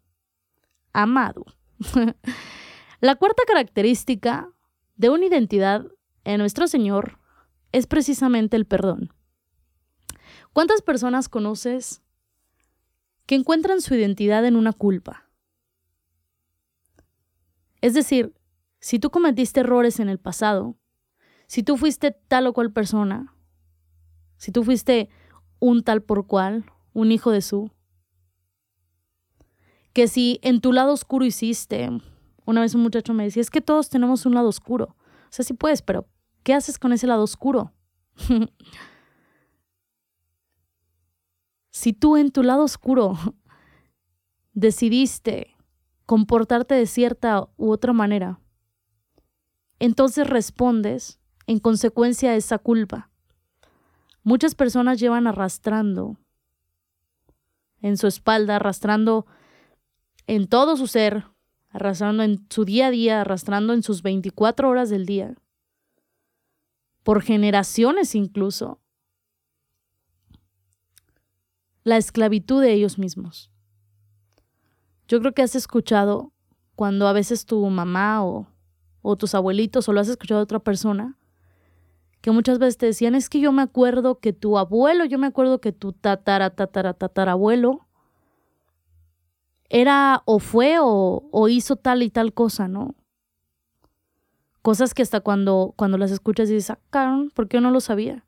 amado. 0.93 1.45
La 3.01 3.15
cuarta 3.15 3.43
característica 3.47 4.49
de 4.95 5.09
una 5.09 5.25
identidad 5.25 5.85
en 6.23 6.37
nuestro 6.37 6.67
Señor 6.67 7.19
es 7.71 7.87
precisamente 7.87 8.57
el 8.57 8.65
perdón. 8.65 9.13
¿Cuántas 10.53 10.81
personas 10.81 11.29
conoces 11.29 12.01
que 13.25 13.35
encuentran 13.35 13.81
su 13.81 13.95
identidad 13.95 14.45
en 14.45 14.55
una 14.55 14.73
culpa? 14.73 15.29
Es 17.81 17.93
decir, 17.93 18.33
si 18.79 18.99
tú 18.99 19.09
cometiste 19.09 19.61
errores 19.61 19.99
en 19.99 20.09
el 20.09 20.19
pasado, 20.19 20.75
si 21.47 21.63
tú 21.63 21.77
fuiste 21.77 22.11
tal 22.11 22.47
o 22.47 22.53
cual 22.53 22.71
persona, 22.71 23.35
si 24.37 24.51
tú 24.51 24.63
fuiste 24.63 25.09
un 25.59 25.83
tal 25.83 26.01
por 26.03 26.27
cual, 26.27 26.65
un 26.93 27.11
hijo 27.11 27.31
de 27.31 27.41
su, 27.41 27.71
que 29.93 30.07
si 30.07 30.39
en 30.41 30.61
tu 30.61 30.71
lado 30.71 30.93
oscuro 30.93 31.25
hiciste, 31.25 31.89
una 32.45 32.61
vez 32.61 32.75
un 32.75 32.81
muchacho 32.81 33.13
me 33.13 33.23
decía, 33.23 33.41
es 33.41 33.49
que 33.49 33.61
todos 33.61 33.89
tenemos 33.89 34.25
un 34.25 34.33
lado 34.33 34.47
oscuro. 34.47 34.95
O 34.95 35.33
sea, 35.33 35.45
sí 35.45 35.53
puedes, 35.53 35.81
pero 35.81 36.07
¿qué 36.43 36.53
haces 36.53 36.79
con 36.79 36.93
ese 36.93 37.07
lado 37.07 37.23
oscuro? 37.23 37.73
si 41.71 41.93
tú 41.93 42.17
en 42.17 42.31
tu 42.31 42.43
lado 42.43 42.63
oscuro 42.63 43.17
decidiste 44.53 45.55
comportarte 46.05 46.75
de 46.75 46.85
cierta 46.85 47.47
u 47.57 47.71
otra 47.71 47.93
manera, 47.93 48.39
entonces 49.79 50.27
respondes 50.27 51.19
en 51.47 51.59
consecuencia 51.59 52.31
a 52.31 52.35
esa 52.35 52.59
culpa. 52.59 53.09
Muchas 54.23 54.53
personas 54.53 54.99
llevan 54.99 55.25
arrastrando 55.25 56.17
en 57.81 57.97
su 57.97 58.07
espalda, 58.07 58.57
arrastrando 58.57 59.25
en 60.27 60.47
todo 60.47 60.77
su 60.77 60.87
ser, 60.87 61.25
arrastrando 61.69 62.23
en 62.23 62.45
su 62.49 62.65
día 62.65 62.87
a 62.87 62.91
día, 62.91 63.21
arrastrando 63.21 63.73
en 63.73 63.83
sus 63.83 64.01
24 64.01 64.69
horas 64.69 64.89
del 64.89 65.05
día, 65.05 65.35
por 67.03 67.21
generaciones 67.21 68.15
incluso, 68.15 68.79
la 71.83 71.97
esclavitud 71.97 72.61
de 72.61 72.73
ellos 72.73 72.99
mismos. 72.99 73.49
Yo 75.07 75.19
creo 75.19 75.33
que 75.33 75.41
has 75.41 75.55
escuchado 75.55 76.31
cuando 76.75 77.07
a 77.07 77.13
veces 77.13 77.45
tu 77.45 77.65
mamá 77.69 78.23
o, 78.23 78.47
o 79.01 79.15
tus 79.15 79.35
abuelitos 79.35 79.89
o 79.89 79.93
lo 79.93 79.99
has 79.99 80.07
escuchado 80.07 80.39
de 80.39 80.43
otra 80.43 80.59
persona, 80.59 81.17
que 82.21 82.31
muchas 82.31 82.59
veces 82.59 82.77
te 82.77 82.85
decían, 82.85 83.15
es 83.15 83.29
que 83.29 83.39
yo 83.39 83.51
me 83.51 83.63
acuerdo 83.63 84.19
que 84.19 84.31
tu 84.31 84.57
abuelo, 84.59 85.05
yo 85.05 85.17
me 85.17 85.27
acuerdo 85.27 85.59
que 85.59 85.71
tu 85.71 85.91
tatara, 85.91 86.51
tatara, 86.51 86.93
tatarabuelo 86.93 87.87
era 89.71 90.21
o 90.25 90.39
fue 90.39 90.79
o, 90.79 91.29
o 91.31 91.47
hizo 91.47 91.77
tal 91.77 92.03
y 92.03 92.09
tal 92.09 92.33
cosa, 92.33 92.67
¿no? 92.67 92.93
Cosas 94.61 94.93
que 94.93 95.01
hasta 95.01 95.21
cuando, 95.21 95.73
cuando 95.77 95.97
las 95.97 96.11
escuchas 96.11 96.49
dices, 96.49 96.77
ah, 96.91 97.25
¿por 97.33 97.47
qué 97.47 97.57
yo 97.57 97.61
no 97.61 97.71
lo 97.71 97.79
sabía? 97.79 98.25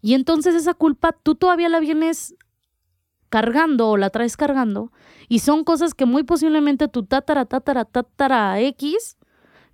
Y 0.00 0.14
entonces 0.14 0.54
esa 0.54 0.72
culpa 0.72 1.12
tú 1.12 1.34
todavía 1.34 1.68
la 1.68 1.80
vienes 1.80 2.34
cargando 3.28 3.90
o 3.90 3.96
la 3.98 4.08
traes 4.08 4.38
cargando 4.38 4.90
y 5.28 5.40
son 5.40 5.64
cosas 5.64 5.92
que 5.92 6.06
muy 6.06 6.22
posiblemente 6.22 6.88
tu 6.88 7.04
tatara, 7.04 7.44
tatara, 7.44 7.84
tatara 7.84 8.58
X 8.60 9.18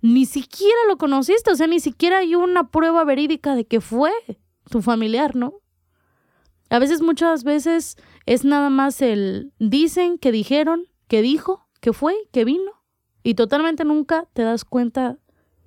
ni 0.01 0.25
siquiera 0.25 0.77
lo 0.89 0.97
conociste, 0.97 1.51
o 1.51 1.55
sea, 1.55 1.67
ni 1.67 1.79
siquiera 1.79 2.17
hay 2.17 2.35
una 2.35 2.69
prueba 2.69 3.05
verídica 3.05 3.55
de 3.55 3.65
que 3.65 3.79
fue 3.79 4.11
tu 4.69 4.81
familiar, 4.81 5.35
¿no? 5.35 5.61
A 6.75 6.79
veces, 6.79 7.01
muchas 7.01 7.45
veces 7.45 7.95
es 8.25 8.43
nada 8.43 8.69
más 8.69 9.01
el 9.01 9.53
dicen, 9.59 10.17
que 10.17 10.33
dijeron, 10.33 10.83
que 11.07 11.21
dijo, 11.21 11.69
que 11.79 11.93
fue, 11.93 12.13
que 12.33 12.43
vino, 12.43 12.83
y 13.23 13.35
totalmente 13.35 13.85
nunca 13.85 14.27
te 14.33 14.41
das 14.41 14.65
cuenta 14.65 15.17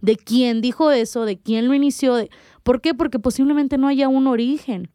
de 0.03 0.17
quién 0.17 0.61
dijo 0.61 0.91
eso, 0.91 1.25
de 1.25 1.41
quién 1.41 1.67
lo 1.67 1.73
inició, 1.73 2.15
de... 2.15 2.29
¿por 2.63 2.83
qué? 2.83 2.93
Porque 2.93 3.19
posiblemente 3.19 3.79
no 3.79 3.89
haya 3.89 4.07
un 4.07 4.27
origen. 4.27 4.93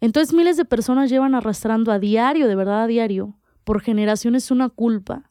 Entonces 0.00 0.32
miles 0.32 0.56
de 0.56 0.64
personas 0.64 1.10
llevan 1.10 1.34
arrastrando 1.34 1.92
a 1.92 1.98
diario, 1.98 2.48
de 2.48 2.54
verdad 2.54 2.84
a 2.84 2.86
diario, 2.86 3.38
por 3.64 3.82
generaciones 3.82 4.50
una 4.50 4.70
culpa 4.70 5.30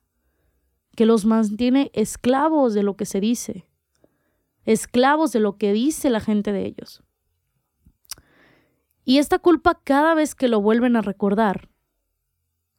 que 0.95 1.07
los 1.07 1.25
mantiene 1.25 1.89
esclavos 1.95 2.75
de 2.75 2.83
lo 2.83 2.95
que 2.95 3.07
se 3.07 3.19
dice, 3.19 3.67
esclavos 4.65 5.31
de 5.31 5.39
lo 5.39 5.57
que 5.57 5.73
dice 5.73 6.11
la 6.11 6.19
gente 6.19 6.51
de 6.51 6.67
ellos. 6.67 7.01
Y 9.05 9.19
esta 9.19 9.39
culpa 9.39 9.79
cada 9.83 10.15
vez 10.15 10.33
que 10.33 10.47
lo 10.47 10.59
vuelven 10.59 10.95
a 10.95 11.01
recordar, 11.01 11.69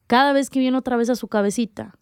cada 0.07 0.33
vez 0.33 0.49
que 0.49 0.59
viene 0.59 0.77
otra 0.77 0.97
vez 0.97 1.09
a 1.09 1.15
su 1.15 1.29
cabecita, 1.29 1.97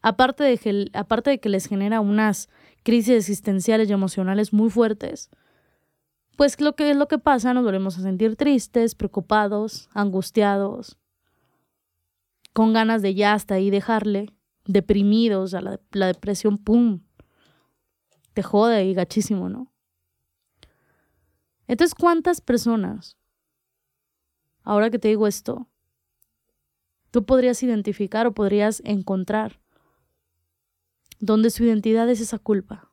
aparte 0.00 0.44
de 0.44 0.56
que, 0.56 0.86
aparte 0.94 1.30
de 1.30 1.40
que 1.40 1.50
les 1.50 1.66
genera 1.66 2.00
unas 2.00 2.48
crisis 2.82 3.14
existenciales 3.14 3.90
y 3.90 3.92
emocionales 3.92 4.52
muy 4.52 4.70
fuertes, 4.70 5.30
pues 6.36 6.60
lo 6.60 6.74
que 6.74 6.90
es 6.90 6.96
lo 6.96 7.06
que 7.08 7.18
pasa, 7.18 7.54
nos 7.54 7.64
volvemos 7.64 7.98
a 7.98 8.02
sentir 8.02 8.36
tristes, 8.36 8.94
preocupados, 8.94 9.88
angustiados, 9.92 10.98
con 12.52 12.72
ganas 12.72 13.02
de 13.02 13.14
ya 13.14 13.34
hasta 13.34 13.54
ahí 13.54 13.68
dejarle, 13.68 14.32
deprimidos, 14.64 15.52
a 15.52 15.60
la, 15.60 15.80
la 15.92 16.06
depresión, 16.06 16.56
¡pum! 16.56 17.00
Te 18.32 18.42
jode 18.42 18.84
y 18.84 18.94
gachísimo, 18.94 19.48
¿no? 19.48 19.72
Entonces, 21.68 21.94
¿cuántas 21.94 22.40
personas, 22.40 23.16
ahora 24.66 24.90
que 24.90 24.98
te 24.98 25.08
digo 25.08 25.26
esto, 25.26 25.68
tú 27.12 27.24
podrías 27.24 27.62
identificar 27.62 28.26
o 28.26 28.34
podrías 28.34 28.82
encontrar 28.84 29.60
donde 31.20 31.50
su 31.50 31.64
identidad 31.64 32.10
es 32.10 32.20
esa 32.20 32.38
culpa? 32.38 32.92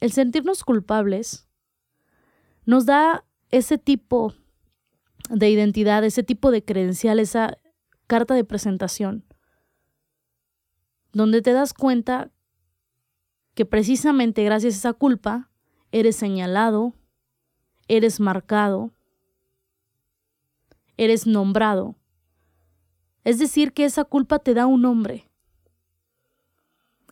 El 0.00 0.12
sentirnos 0.12 0.62
culpables 0.62 1.48
nos 2.64 2.86
da 2.86 3.24
ese 3.50 3.76
tipo 3.76 4.32
de 5.28 5.50
identidad, 5.50 6.04
ese 6.04 6.22
tipo 6.22 6.52
de 6.52 6.64
credencial, 6.64 7.18
esa 7.18 7.58
carta 8.06 8.34
de 8.34 8.44
presentación, 8.44 9.24
donde 11.12 11.42
te 11.42 11.52
das 11.52 11.74
cuenta 11.74 12.30
que 13.54 13.66
precisamente 13.66 14.44
gracias 14.44 14.74
a 14.74 14.78
esa 14.78 14.92
culpa 14.92 15.47
eres 15.92 16.16
señalado, 16.16 16.94
eres 17.88 18.20
marcado, 18.20 18.92
eres 20.96 21.26
nombrado. 21.26 21.96
Es 23.24 23.38
decir, 23.38 23.72
que 23.72 23.84
esa 23.84 24.04
culpa 24.04 24.38
te 24.38 24.54
da 24.54 24.66
un 24.66 24.82
nombre. 24.82 25.30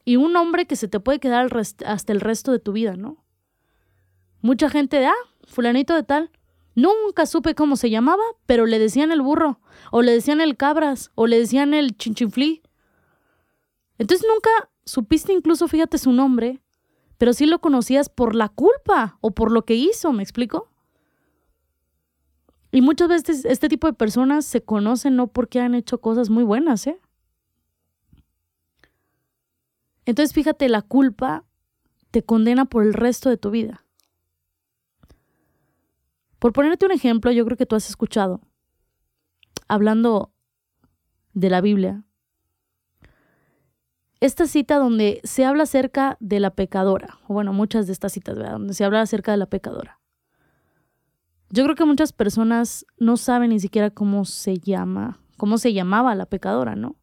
Y 0.05 0.17
un 0.17 0.33
nombre 0.33 0.67
que 0.67 0.77
se 0.77 0.89
te 0.89 1.01
puede 1.01 1.19
quedar 1.19 1.51
hasta 1.85 2.13
el 2.13 2.21
resto 2.21 2.53
de 2.53 2.59
tu 2.59 2.73
vida, 2.73 2.97
¿no? 2.97 3.25
Mucha 4.41 4.71
gente 4.71 4.99
de, 4.99 5.07
ah, 5.07 5.15
fulanito 5.47 5.95
de 5.95 6.05
tal, 6.05 6.31
Nunca 6.77 7.25
supe 7.25 7.55
cómo 7.55 7.77
se 7.77 7.89
llamaba, 7.89 8.23
pero 8.45 8.67
le 8.67 8.79
decían 8.79 9.11
el 9.11 9.23
burro, 9.23 9.61
o 9.91 10.03
le 10.03 10.13
decían 10.13 10.43
el 10.43 10.59
cabras, 10.59 11.11
o 11.15 11.27
le 11.27 11.39
decían 11.39 11.73
el 11.73 11.97
chinchinflí. 11.97 12.63
Entonces 13.97 14.27
nunca 14.29 14.51
supiste 14.85 15.33
incluso, 15.33 15.69
fíjate 15.69 15.97
su 15.97 16.13
nombre, 16.13 16.63
pero 17.19 17.33
sí 17.33 17.47
lo 17.47 17.61
conocías 17.61 18.09
por 18.09 18.35
la 18.35 18.49
culpa 18.49 19.19
o 19.21 19.31
por 19.31 19.51
lo 19.51 19.65
que 19.65 19.75
hizo, 19.75 20.13
¿me 20.13 20.23
explico? 20.23 20.69
Y 22.73 22.83
muchas 22.83 23.09
veces 23.09 23.45
este 23.45 23.69
tipo 23.69 23.87
de 23.87 23.95
personas 23.95 24.45
se 24.45 24.63
conocen 24.63 25.17
no 25.17 25.29
porque 25.29 25.61
han 25.61 25.75
hecho 25.75 26.01
cosas 26.01 26.29
muy 26.29 26.45
buenas, 26.45 26.87
¿eh? 26.87 27.01
Entonces 30.05 30.35
fíjate, 30.35 30.69
la 30.69 30.83
culpa 30.83 31.45
te 32.11 32.23
condena 32.23 32.65
por 32.67 32.85
el 32.85 32.95
resto 32.95 33.29
de 33.29 33.37
tu 33.37 33.51
vida. 33.51 33.85
Por 36.39 36.53
ponerte 36.53 36.87
un 36.87 36.93
ejemplo, 36.93 37.33
yo 37.33 37.45
creo 37.45 37.57
que 37.57 37.67
tú 37.67 37.77
has 37.77 37.89
escuchado, 37.89 38.41
hablando 39.69 40.33
de 41.33 41.51
la 41.51 41.61
Biblia, 41.61 42.05
esta 44.27 44.47
cita 44.47 44.79
donde 44.79 45.21
se 45.25 45.45
habla 45.45 45.63
acerca 45.63 46.17
de 46.21 46.41
la 46.41 46.51
pecadora, 46.51 47.19
o 47.27 47.35
bueno, 47.35 47.53
muchas 47.53 47.87
de 47.87 47.93
estas 47.93 48.13
citas, 48.13 48.37
¿verdad? 48.37 48.53
Donde 48.53 48.75
se 48.75 48.85
habla 48.85 49.01
acerca 49.01 49.33
de 49.33 49.39
la 49.39 49.47
pecadora. 49.47 50.01
Yo 51.49 51.65
creo 51.65 51.77
que 51.77 51.85
muchas 51.85 52.13
personas 52.13 52.87
no 52.99 53.17
saben 53.17 53.51
ni 53.51 53.61
siquiera 53.61 53.91
cómo 53.91 54.25
se 54.25 54.59
llama, 54.59 55.21
cómo 55.37 55.59
se 55.59 55.73
llamaba 55.73 56.15
la 56.15 56.27
pecadora, 56.27 56.77
¿no? 56.77 56.97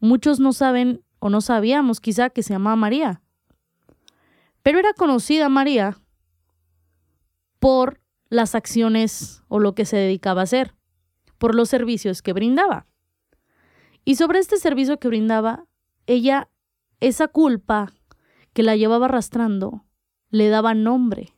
Muchos 0.00 0.38
no 0.38 0.52
saben 0.52 1.02
o 1.18 1.30
no 1.30 1.40
sabíamos 1.40 2.00
quizá 2.00 2.30
que 2.30 2.42
se 2.42 2.52
llamaba 2.52 2.76
María. 2.76 3.22
Pero 4.62 4.78
era 4.78 4.92
conocida 4.92 5.48
María 5.48 5.96
por 7.58 8.00
las 8.28 8.54
acciones 8.54 9.42
o 9.48 9.60
lo 9.60 9.74
que 9.74 9.84
se 9.84 9.96
dedicaba 9.96 10.40
a 10.40 10.44
hacer, 10.44 10.74
por 11.38 11.54
los 11.54 11.68
servicios 11.68 12.22
que 12.22 12.32
brindaba. 12.32 12.86
Y 14.04 14.16
sobre 14.16 14.40
este 14.40 14.56
servicio 14.56 14.98
que 14.98 15.08
brindaba, 15.08 15.66
ella, 16.06 16.48
esa 17.00 17.28
culpa 17.28 17.92
que 18.52 18.62
la 18.62 18.76
llevaba 18.76 19.06
arrastrando, 19.06 19.84
le 20.30 20.48
daba 20.48 20.74
nombre. 20.74 21.36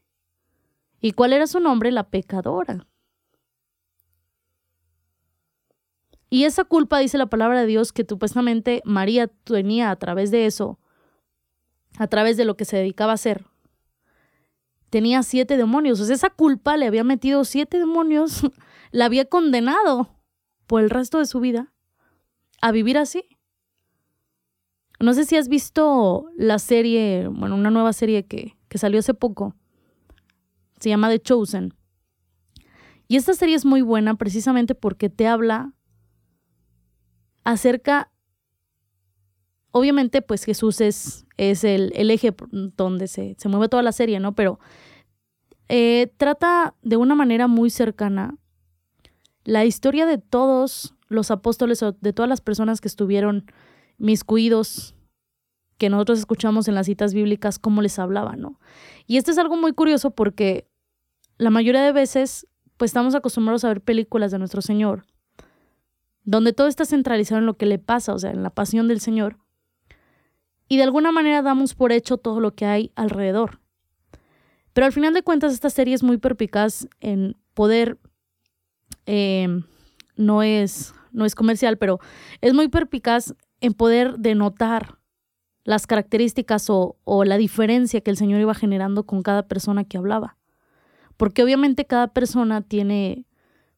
¿Y 1.01 1.13
cuál 1.13 1.35
era 1.35 1.47
su 1.47 1.61
nombre? 1.61 1.93
La 1.93 2.09
pecadora. 2.09 2.87
Y 6.31 6.45
esa 6.45 6.65
culpa, 6.65 6.99
dice 6.99 7.19
la 7.19 7.27
palabra 7.27 7.61
de 7.61 7.67
Dios, 7.67 7.93
que 7.93 8.07
supuestamente 8.09 8.83
María 8.85 9.29
tenía 9.29 9.91
a 9.91 9.97
través 9.97 10.31
de 10.31 10.47
eso, 10.47 10.81
a 11.99 12.07
través 12.07 12.37
de 12.37 12.45
lo 12.45 12.57
que 12.57 12.65
se 12.65 12.79
dedicaba 12.79 13.13
a 13.13 13.17
hacer, 13.17 13.45
tenía 14.89 15.23
siete 15.23 15.57
demonios. 15.57 16.01
Esa 16.01 16.31
culpa 16.31 16.77
le 16.77 16.87
había 16.87 17.05
metido 17.05 17.45
siete 17.45 17.79
demonios, 17.79 18.43
la 18.91 19.05
había 19.05 19.27
condenado 19.27 20.09
por 20.67 20.83
el 20.83 20.91
resto 20.91 21.19
de 21.19 21.27
su 21.27 21.41
vida 21.41 21.74
a 22.65 22.73
vivir 22.73 22.97
así. 22.97 23.25
No 24.99 25.13
sé 25.13 25.25
si 25.25 25.37
has 25.37 25.49
visto 25.49 26.31
la 26.37 26.59
serie, 26.59 27.29
bueno, 27.29 27.57
una 27.57 27.71
nueva 27.71 27.93
serie 27.93 28.25
que, 28.25 28.57
que 28.69 28.79
salió 28.79 29.01
hace 29.01 29.13
poco. 29.13 29.55
Se 30.81 30.89
llama 30.89 31.11
The 31.11 31.21
Chosen. 31.21 31.75
Y 33.07 33.17
esta 33.17 33.35
serie 33.35 33.55
es 33.55 33.67
muy 33.67 33.83
buena 33.83 34.15
precisamente 34.15 34.75
porque 34.75 35.11
te 35.11 35.27
habla 35.27 35.75
acerca, 37.45 38.11
obviamente 39.71 40.23
pues 40.23 40.45
Jesús 40.45 40.81
es 40.81 41.25
es 41.37 41.65
el, 41.65 41.93
eje 42.11 42.35
donde 42.51 43.09
se, 43.09 43.37
mueve 43.47 43.69
toda 43.69 43.83
la 43.83 43.93
serie, 43.93 44.21
¿no? 44.21 44.35
Pero 44.35 44.59
eh, 45.69 46.13
trata 46.17 46.75
de 46.83 46.97
una 46.97 47.15
manera 47.15 47.47
muy 47.47 47.69
cercana 47.69 48.39
la 49.45 49.65
historia 49.65 50.07
de 50.07 50.17
todos 50.19 50.95
los 51.15 51.31
apóstoles 51.31 51.83
o 51.83 51.93
de 51.93 52.13
todas 52.13 52.29
las 52.29 52.41
personas 52.41 52.81
que 52.81 52.89
estuvieron 52.89 53.47
miscuidos, 53.99 54.95
que 55.79 55.89
nosotros 55.91 56.19
escuchamos 56.19 56.69
en 56.69 56.75
las 56.75 56.87
citas 56.87 57.15
bíblicas, 57.15 57.59
cómo 57.59 57.83
les 57.83 57.99
hablaban, 57.99 58.41
¿no? 58.41 58.61
Y 59.07 59.17
esto 59.17 59.31
es 59.31 59.39
algo 59.39 59.57
muy 59.57 59.73
curioso 59.73 60.11
porque 60.11 60.69
la 61.39 61.51
mayoría 61.51 61.83
de 61.83 61.93
veces, 61.93 62.47
pues 62.77 62.91
estamos 62.91 63.15
acostumbrados 63.15 63.65
a 63.65 63.69
ver 63.69 63.81
películas 63.81 64.31
de 64.31 64.39
nuestro 64.39 64.63
Señor, 64.63 65.05
donde 66.23 66.53
todo 66.53 66.69
está 66.69 66.85
centralizado 66.85 67.41
en 67.41 67.47
lo 67.47 67.57
que 67.57 67.67
le 67.67 67.79
pasa, 67.79 68.15
o 68.15 68.19
sea, 68.19 68.31
en 68.31 68.43
la 68.43 68.51
pasión 68.51 68.89
del 68.89 69.01
Señor 69.01 69.39
y 70.69 70.77
de 70.77 70.83
alguna 70.83 71.13
manera 71.13 71.43
damos 71.43 71.75
por 71.75 71.93
hecho 71.93 72.17
todo 72.17 72.41
lo 72.41 72.55
que 72.55 72.67
hay 72.67 72.93
alrededor. 72.97 73.61
Pero 74.73 74.87
al 74.87 74.93
final 74.93 75.15
de 75.15 75.23
cuentas, 75.23 75.53
esta 75.53 75.71
serie 75.71 75.95
es 75.95 76.03
muy 76.03 76.19
perpicaz 76.19 76.89
en 77.01 77.37
poder. 77.55 77.99
Em, 79.07 79.65
no, 80.17 80.43
es, 80.43 80.95
no 81.15 81.25
es 81.25 81.35
comercial, 81.35 81.79
pero 81.79 82.01
es 82.41 82.53
muy 82.53 82.69
perpicaz 82.69 83.35
en 83.61 83.73
poder 83.73 84.19
denotar 84.19 84.99
las 85.65 85.87
características 85.87 86.69
o, 86.69 86.99
o 87.05 87.25
la 87.25 87.39
diferencia 87.39 88.03
que 88.03 88.11
el 88.11 88.19
Señor 88.19 88.41
iba 88.41 88.55
generando 88.55 89.07
con 89.07 89.23
cada 89.23 89.49
persona 89.49 89.85
que 89.85 89.97
hablaba. 89.97 90.37
Porque 91.17 91.43
obviamente 91.43 91.87
cada 91.87 92.09
persona 92.09 92.61
tiene, 92.61 93.27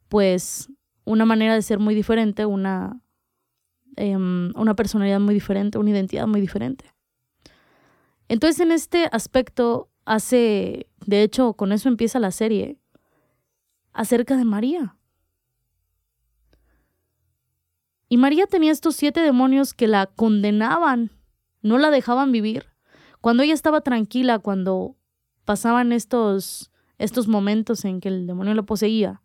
pues, 0.08 0.68
una 1.04 1.24
manera 1.24 1.54
de 1.54 1.62
ser 1.62 1.78
muy 1.78 1.94
diferente, 1.94 2.44
una, 2.46 3.00
em, 3.96 4.52
una 4.56 4.74
personalidad 4.74 5.20
muy 5.20 5.34
diferente, 5.34 5.78
una 5.78 5.90
identidad 5.90 6.26
muy 6.26 6.40
diferente. 6.40 6.92
Entonces, 8.28 8.60
en 8.60 8.72
este 8.72 9.08
aspecto, 9.12 9.88
hace, 10.04 10.88
de 11.06 11.22
hecho, 11.22 11.54
con 11.54 11.70
eso 11.70 11.88
empieza 11.88 12.18
la 12.18 12.32
serie, 12.32 12.78
acerca 13.92 14.36
de 14.36 14.44
María. 14.44 14.95
Y 18.08 18.18
María 18.18 18.46
tenía 18.46 18.72
estos 18.72 18.96
siete 18.96 19.20
demonios 19.20 19.74
que 19.74 19.88
la 19.88 20.06
condenaban, 20.06 21.10
no 21.62 21.78
la 21.78 21.90
dejaban 21.90 22.30
vivir. 22.30 22.66
Cuando 23.20 23.42
ella 23.42 23.54
estaba 23.54 23.80
tranquila, 23.80 24.38
cuando 24.38 24.96
pasaban 25.44 25.92
estos, 25.92 26.70
estos 26.98 27.26
momentos 27.26 27.84
en 27.84 28.00
que 28.00 28.08
el 28.08 28.26
demonio 28.26 28.54
la 28.54 28.62
poseía, 28.62 29.22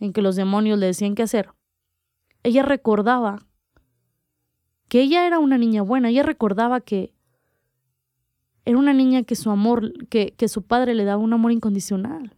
en 0.00 0.12
que 0.12 0.22
los 0.22 0.34
demonios 0.34 0.78
le 0.78 0.86
decían 0.86 1.14
qué 1.14 1.22
hacer, 1.22 1.50
ella 2.42 2.62
recordaba 2.62 3.46
que 4.88 5.00
ella 5.02 5.26
era 5.26 5.38
una 5.38 5.58
niña 5.58 5.82
buena, 5.82 6.08
ella 6.08 6.22
recordaba 6.22 6.80
que 6.80 7.14
era 8.64 8.78
una 8.78 8.92
niña 8.92 9.22
que 9.22 9.36
su 9.36 9.50
amor, 9.50 9.92
que, 10.08 10.34
que 10.36 10.48
su 10.48 10.62
padre 10.62 10.94
le 10.94 11.04
daba 11.04 11.22
un 11.22 11.32
amor 11.32 11.52
incondicional. 11.52 12.34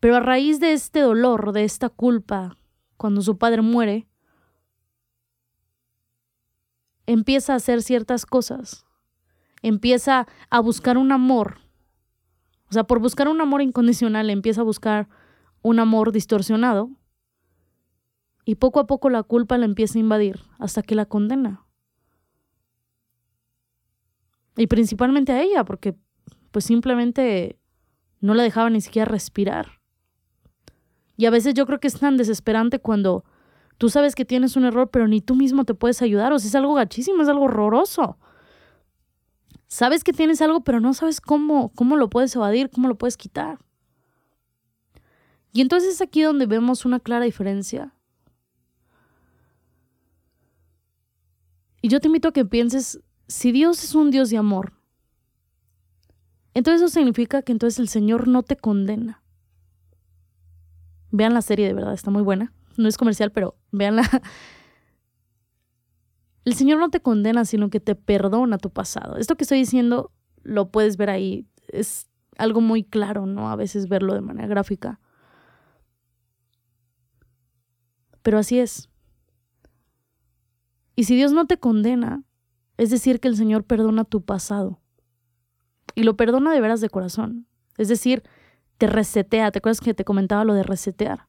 Pero 0.00 0.16
a 0.16 0.20
raíz 0.20 0.60
de 0.60 0.72
este 0.72 1.00
dolor, 1.00 1.52
de 1.52 1.64
esta 1.64 1.90
culpa, 1.90 2.56
cuando 2.96 3.20
su 3.20 3.36
padre 3.36 3.60
muere, 3.60 4.08
empieza 7.06 7.52
a 7.52 7.56
hacer 7.56 7.82
ciertas 7.82 8.24
cosas, 8.24 8.86
empieza 9.62 10.26
a 10.48 10.60
buscar 10.60 10.96
un 10.96 11.12
amor. 11.12 11.60
O 12.70 12.72
sea, 12.72 12.84
por 12.84 12.98
buscar 12.98 13.28
un 13.28 13.40
amor 13.40 13.62
incondicional, 13.62 14.30
empieza 14.30 14.62
a 14.62 14.64
buscar 14.64 15.08
un 15.62 15.78
amor 15.78 16.12
distorsionado. 16.12 16.90
Y 18.46 18.54
poco 18.54 18.80
a 18.80 18.86
poco 18.86 19.10
la 19.10 19.22
culpa 19.22 19.58
la 19.58 19.66
empieza 19.66 19.98
a 19.98 20.00
invadir 20.00 20.40
hasta 20.58 20.82
que 20.82 20.94
la 20.94 21.04
condena. 21.04 21.66
Y 24.56 24.66
principalmente 24.66 25.32
a 25.32 25.42
ella, 25.42 25.64
porque 25.64 25.94
pues 26.50 26.64
simplemente 26.64 27.58
no 28.20 28.34
la 28.34 28.42
dejaba 28.42 28.70
ni 28.70 28.80
siquiera 28.80 29.10
respirar. 29.10 29.79
Y 31.20 31.26
a 31.26 31.30
veces 31.30 31.52
yo 31.52 31.66
creo 31.66 31.78
que 31.78 31.88
es 31.88 32.00
tan 32.00 32.16
desesperante 32.16 32.78
cuando 32.78 33.26
tú 33.76 33.90
sabes 33.90 34.14
que 34.14 34.24
tienes 34.24 34.56
un 34.56 34.64
error, 34.64 34.88
pero 34.90 35.06
ni 35.06 35.20
tú 35.20 35.34
mismo 35.34 35.66
te 35.66 35.74
puedes 35.74 36.00
ayudar. 36.00 36.32
O 36.32 36.38
sea, 36.38 36.48
es 36.48 36.54
algo 36.54 36.72
gachísimo, 36.72 37.22
es 37.22 37.28
algo 37.28 37.44
horroroso. 37.44 38.16
Sabes 39.66 40.02
que 40.02 40.14
tienes 40.14 40.40
algo, 40.40 40.64
pero 40.64 40.80
no 40.80 40.94
sabes 40.94 41.20
cómo, 41.20 41.74
cómo 41.74 41.96
lo 41.96 42.08
puedes 42.08 42.34
evadir, 42.34 42.70
cómo 42.70 42.88
lo 42.88 42.96
puedes 42.96 43.18
quitar. 43.18 43.58
Y 45.52 45.60
entonces 45.60 45.92
es 45.92 46.00
aquí 46.00 46.22
donde 46.22 46.46
vemos 46.46 46.86
una 46.86 47.00
clara 47.00 47.26
diferencia. 47.26 47.94
Y 51.82 51.88
yo 51.88 52.00
te 52.00 52.08
invito 52.08 52.28
a 52.28 52.32
que 52.32 52.46
pienses 52.46 52.98
si 53.28 53.52
Dios 53.52 53.84
es 53.84 53.94
un 53.94 54.10
Dios 54.10 54.30
de 54.30 54.38
amor, 54.38 54.72
entonces 56.54 56.80
eso 56.80 56.94
significa 56.94 57.42
que 57.42 57.52
entonces 57.52 57.78
el 57.78 57.90
Señor 57.90 58.26
no 58.26 58.42
te 58.42 58.56
condena. 58.56 59.22
Vean 61.10 61.34
la 61.34 61.42
serie, 61.42 61.66
de 61.66 61.74
verdad, 61.74 61.92
está 61.92 62.10
muy 62.10 62.22
buena. 62.22 62.52
No 62.76 62.88
es 62.88 62.96
comercial, 62.96 63.32
pero 63.32 63.56
véanla. 63.72 64.02
El 66.44 66.54
Señor 66.54 66.78
no 66.78 66.90
te 66.90 67.00
condena, 67.00 67.44
sino 67.44 67.68
que 67.70 67.80
te 67.80 67.94
perdona 67.94 68.58
tu 68.58 68.70
pasado. 68.70 69.16
Esto 69.16 69.36
que 69.36 69.44
estoy 69.44 69.58
diciendo 69.58 70.12
lo 70.42 70.70
puedes 70.70 70.96
ver 70.96 71.10
ahí. 71.10 71.46
Es 71.68 72.08
algo 72.38 72.60
muy 72.60 72.82
claro, 72.82 73.26
¿no? 73.26 73.50
A 73.50 73.56
veces 73.56 73.88
verlo 73.88 74.14
de 74.14 74.22
manera 74.22 74.48
gráfica. 74.48 75.00
Pero 78.22 78.38
así 78.38 78.58
es. 78.58 78.88
Y 80.96 81.04
si 81.04 81.16
Dios 81.16 81.32
no 81.32 81.46
te 81.46 81.58
condena, 81.58 82.24
es 82.76 82.90
decir, 82.90 83.20
que 83.20 83.28
el 83.28 83.36
Señor 83.36 83.64
perdona 83.64 84.04
tu 84.04 84.24
pasado. 84.24 84.80
Y 85.94 86.02
lo 86.02 86.16
perdona 86.16 86.52
de 86.52 86.60
veras 86.60 86.80
de 86.80 86.90
corazón. 86.90 87.46
Es 87.76 87.88
decir, 87.88 88.22
te 88.80 88.86
resetea. 88.86 89.50
¿Te 89.50 89.58
acuerdas 89.58 89.82
que 89.82 89.92
te 89.92 90.06
comentaba 90.06 90.42
lo 90.42 90.54
de 90.54 90.62
resetear? 90.62 91.28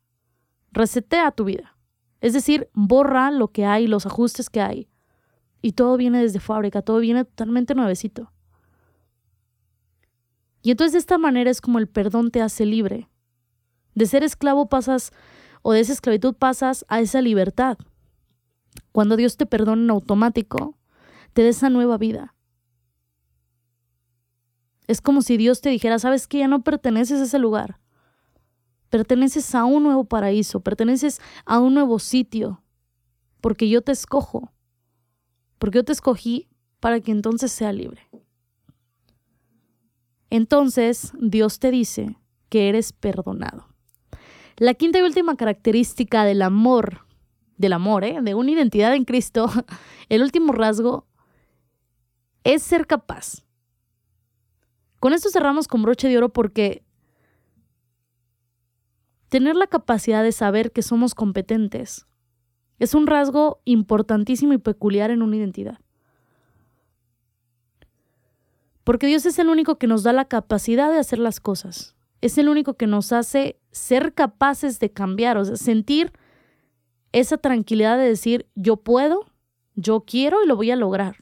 Resetea 0.71 1.31
tu 1.31 1.43
vida. 1.43 1.75
Es 2.21 2.31
decir, 2.31 2.69
borra 2.73 3.29
lo 3.29 3.49
que 3.49 3.65
hay, 3.65 3.87
los 3.87 4.05
ajustes 4.05 4.49
que 4.49 4.61
hay. 4.61 4.87
Y 5.61 5.73
todo 5.73 5.97
viene 5.97 6.21
desde 6.21 6.39
fábrica, 6.39 6.81
todo 6.81 6.99
viene 6.99 7.25
totalmente 7.25 7.75
nuevecito. 7.75 8.31
Y 10.61 10.71
entonces 10.71 10.93
de 10.93 10.99
esta 10.99 11.17
manera 11.17 11.51
es 11.51 11.59
como 11.59 11.77
el 11.77 11.89
perdón 11.89 12.31
te 12.31 12.41
hace 12.41 12.65
libre. 12.65 13.09
De 13.95 14.05
ser 14.05 14.23
esclavo 14.23 14.69
pasas, 14.69 15.11
o 15.61 15.73
de 15.73 15.81
esa 15.81 15.91
esclavitud 15.91 16.33
pasas 16.33 16.85
a 16.87 17.01
esa 17.01 17.21
libertad. 17.21 17.77
Cuando 18.93 19.17
Dios 19.17 19.35
te 19.35 19.45
perdona 19.45 19.81
en 19.81 19.89
automático, 19.89 20.77
te 21.33 21.43
dé 21.43 21.49
esa 21.49 21.69
nueva 21.69 21.97
vida. 21.97 22.33
Es 24.91 24.99
como 24.99 25.21
si 25.21 25.37
Dios 25.37 25.61
te 25.61 25.69
dijera, 25.69 25.99
sabes 25.99 26.27
que 26.27 26.39
ya 26.39 26.49
no 26.49 26.65
perteneces 26.65 27.21
a 27.21 27.23
ese 27.23 27.39
lugar. 27.39 27.79
Perteneces 28.89 29.55
a 29.55 29.63
un 29.63 29.83
nuevo 29.83 30.03
paraíso, 30.03 30.59
perteneces 30.59 31.21
a 31.45 31.59
un 31.59 31.75
nuevo 31.75 31.97
sitio, 31.97 32.61
porque 33.39 33.69
yo 33.69 33.81
te 33.81 33.93
escojo, 33.93 34.51
porque 35.59 35.77
yo 35.77 35.85
te 35.85 35.93
escogí 35.93 36.49
para 36.81 36.99
que 36.99 37.13
entonces 37.13 37.53
sea 37.53 37.71
libre. 37.71 38.09
Entonces 40.29 41.13
Dios 41.17 41.59
te 41.59 41.71
dice 41.71 42.17
que 42.49 42.67
eres 42.67 42.91
perdonado. 42.91 43.69
La 44.57 44.73
quinta 44.73 44.99
y 44.99 45.03
última 45.03 45.37
característica 45.37 46.25
del 46.25 46.41
amor, 46.41 47.05
del 47.55 47.71
amor, 47.71 48.03
¿eh? 48.03 48.19
de 48.21 48.35
una 48.35 48.51
identidad 48.51 48.93
en 48.93 49.05
Cristo, 49.05 49.49
el 50.09 50.21
último 50.21 50.51
rasgo 50.51 51.07
es 52.43 52.61
ser 52.61 52.87
capaz. 52.87 53.45
Con 55.01 55.13
esto 55.13 55.31
cerramos 55.31 55.67
con 55.67 55.81
broche 55.81 56.07
de 56.09 56.17
oro 56.19 56.29
porque 56.29 56.83
tener 59.29 59.55
la 59.55 59.65
capacidad 59.65 60.21
de 60.21 60.31
saber 60.31 60.71
que 60.71 60.83
somos 60.83 61.15
competentes 61.15 62.05
es 62.77 62.93
un 62.93 63.07
rasgo 63.07 63.63
importantísimo 63.65 64.53
y 64.53 64.59
peculiar 64.59 65.09
en 65.09 65.23
una 65.23 65.37
identidad. 65.37 65.79
Porque 68.83 69.07
Dios 69.07 69.25
es 69.25 69.39
el 69.39 69.49
único 69.49 69.79
que 69.79 69.87
nos 69.87 70.03
da 70.03 70.13
la 70.13 70.25
capacidad 70.25 70.91
de 70.91 70.99
hacer 70.99 71.17
las 71.17 71.39
cosas. 71.39 71.95
Es 72.21 72.37
el 72.37 72.47
único 72.47 72.75
que 72.75 72.85
nos 72.85 73.11
hace 73.11 73.59
ser 73.71 74.13
capaces 74.13 74.79
de 74.79 74.91
cambiar, 74.91 75.35
o 75.39 75.45
sea, 75.45 75.55
sentir 75.55 76.13
esa 77.11 77.37
tranquilidad 77.37 77.97
de 77.97 78.03
decir, 78.03 78.47
yo 78.53 78.77
puedo, 78.77 79.25
yo 79.73 80.01
quiero 80.01 80.43
y 80.43 80.47
lo 80.47 80.55
voy 80.55 80.69
a 80.69 80.75
lograr. 80.75 81.15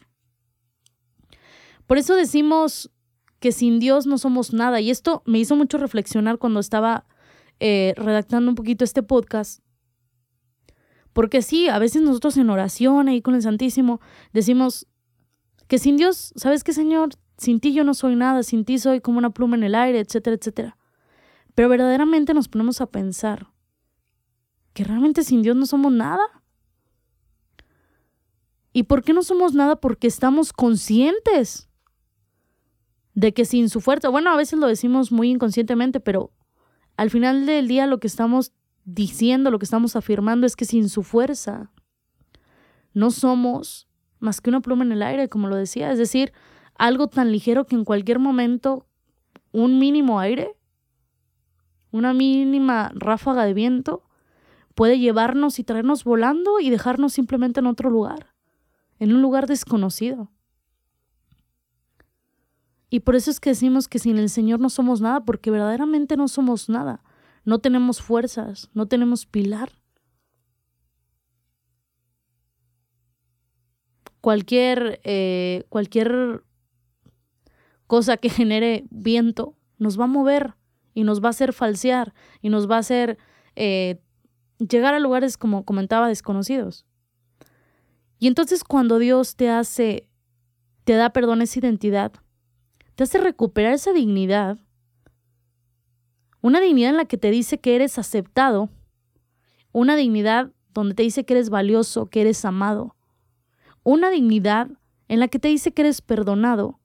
Por 1.87 1.97
eso 1.97 2.17
decimos 2.17 2.91
que 3.39 3.51
sin 3.51 3.79
Dios 3.79 4.05
no 4.05 4.17
somos 4.17 4.53
nada. 4.53 4.81
Y 4.81 4.89
esto 4.89 5.23
me 5.25 5.39
hizo 5.39 5.55
mucho 5.55 5.77
reflexionar 5.77 6.37
cuando 6.37 6.59
estaba 6.59 7.05
eh, 7.59 7.93
redactando 7.97 8.49
un 8.49 8.55
poquito 8.55 8.83
este 8.83 9.03
podcast. 9.03 9.61
Porque 11.13 11.41
sí, 11.41 11.69
a 11.69 11.79
veces 11.79 12.01
nosotros 12.01 12.37
en 12.37 12.49
oración 12.49 13.07
ahí 13.07 13.21
con 13.21 13.35
el 13.35 13.41
Santísimo 13.41 13.99
decimos 14.31 14.87
que 15.67 15.79
sin 15.79 15.97
Dios, 15.97 16.33
¿sabes 16.35 16.63
qué, 16.63 16.73
Señor? 16.73 17.09
Sin 17.37 17.59
ti 17.59 17.73
yo 17.73 17.83
no 17.83 17.93
soy 17.93 18.15
nada, 18.15 18.43
sin 18.43 18.65
ti 18.65 18.79
soy 18.79 19.01
como 19.01 19.17
una 19.17 19.29
pluma 19.29 19.55
en 19.55 19.63
el 19.63 19.75
aire, 19.75 19.99
etcétera, 19.99 20.35
etcétera. 20.35 20.77
Pero 21.55 21.69
verdaderamente 21.69 22.33
nos 22.33 22.47
ponemos 22.47 22.81
a 22.81 22.87
pensar 22.87 23.51
que 24.73 24.83
realmente 24.83 25.23
sin 25.23 25.41
Dios 25.41 25.55
no 25.55 25.65
somos 25.65 25.91
nada. 25.91 26.23
¿Y 28.71 28.83
por 28.83 29.03
qué 29.03 29.13
no 29.13 29.23
somos 29.23 29.53
nada? 29.53 29.77
Porque 29.77 30.07
estamos 30.07 30.53
conscientes 30.53 31.68
de 33.19 33.33
que 33.33 33.43
sin 33.43 33.67
su 33.67 33.81
fuerza, 33.81 34.07
bueno, 34.07 34.31
a 34.31 34.37
veces 34.37 34.57
lo 34.57 34.67
decimos 34.67 35.11
muy 35.11 35.29
inconscientemente, 35.29 35.99
pero 35.99 36.31
al 36.95 37.09
final 37.09 37.45
del 37.45 37.67
día 37.67 37.85
lo 37.85 37.99
que 37.99 38.07
estamos 38.07 38.53
diciendo, 38.85 39.51
lo 39.51 39.59
que 39.59 39.65
estamos 39.65 39.97
afirmando 39.97 40.47
es 40.47 40.55
que 40.55 40.63
sin 40.63 40.87
su 40.87 41.03
fuerza 41.03 41.69
no 42.93 43.11
somos 43.11 43.89
más 44.19 44.39
que 44.39 44.49
una 44.49 44.61
pluma 44.61 44.85
en 44.85 44.93
el 44.93 45.03
aire, 45.03 45.27
como 45.27 45.49
lo 45.49 45.57
decía, 45.57 45.91
es 45.91 45.97
decir, 45.97 46.31
algo 46.75 47.07
tan 47.07 47.33
ligero 47.33 47.65
que 47.65 47.75
en 47.75 47.83
cualquier 47.83 48.19
momento 48.19 48.87
un 49.51 49.79
mínimo 49.79 50.21
aire, 50.21 50.55
una 51.91 52.13
mínima 52.13 52.89
ráfaga 52.95 53.43
de 53.43 53.53
viento 53.53 54.03
puede 54.75 54.97
llevarnos 54.97 55.59
y 55.59 55.65
traernos 55.65 56.05
volando 56.05 56.61
y 56.61 56.69
dejarnos 56.69 57.11
simplemente 57.11 57.59
en 57.59 57.65
otro 57.65 57.89
lugar, 57.89 58.33
en 58.97 59.13
un 59.13 59.21
lugar 59.21 59.45
desconocido. 59.45 60.31
Y 62.89 63.01
por 63.01 63.15
eso 63.15 63.29
es 63.29 63.39
que 63.39 63.51
decimos 63.51 63.87
que 63.87 63.99
sin 63.99 64.17
el 64.17 64.29
Señor 64.29 64.59
no 64.59 64.69
somos 64.69 65.01
nada, 65.01 65.23
porque 65.23 65.51
verdaderamente 65.51 66.17
no 66.17 66.27
somos 66.27 66.69
nada. 66.69 67.03
No 67.45 67.59
tenemos 67.59 68.01
fuerzas, 68.01 68.69
no 68.73 68.87
tenemos 68.87 69.25
pilar. 69.25 69.71
Cualquier, 74.21 74.99
eh, 75.03 75.63
cualquier 75.69 76.43
cosa 77.87 78.17
que 78.17 78.29
genere 78.29 78.85
viento 78.89 79.55
nos 79.77 79.99
va 79.99 80.03
a 80.03 80.07
mover 80.07 80.55
y 80.93 81.03
nos 81.03 81.23
va 81.23 81.27
a 81.27 81.29
hacer 81.29 81.53
falsear 81.53 82.13
y 82.41 82.49
nos 82.49 82.69
va 82.69 82.75
a 82.75 82.79
hacer 82.79 83.17
eh, 83.55 84.01
llegar 84.57 84.93
a 84.93 84.99
lugares, 84.99 85.37
como 85.37 85.63
comentaba, 85.63 86.07
desconocidos. 86.07 86.85
Y 88.17 88.27
entonces 88.27 88.63
cuando 88.63 88.99
Dios 88.99 89.35
te 89.35 89.49
hace, 89.49 90.09
te 90.83 90.93
da, 90.93 91.11
perdón, 91.11 91.41
esa 91.41 91.59
identidad, 91.59 92.11
te 92.99 93.03
hace 93.03 93.17
recuperar 93.17 93.71
esa 93.71 93.93
dignidad, 93.93 94.57
una 96.41 96.59
dignidad 96.59 96.89
en 96.89 96.97
la 96.97 97.05
que 97.05 97.17
te 97.17 97.31
dice 97.31 97.57
que 97.57 97.73
eres 97.73 97.97
aceptado, 97.97 98.67
una 99.71 99.95
dignidad 99.95 100.51
donde 100.73 100.95
te 100.95 101.03
dice 101.03 101.23
que 101.23 101.35
eres 101.35 101.49
valioso, 101.49 102.07
que 102.07 102.19
eres 102.19 102.43
amado, 102.43 102.97
una 103.83 104.09
dignidad 104.09 104.67
en 105.07 105.21
la 105.21 105.29
que 105.29 105.39
te 105.39 105.47
dice 105.47 105.71
que 105.71 105.83
eres 105.83 106.01
perdonado 106.01 106.81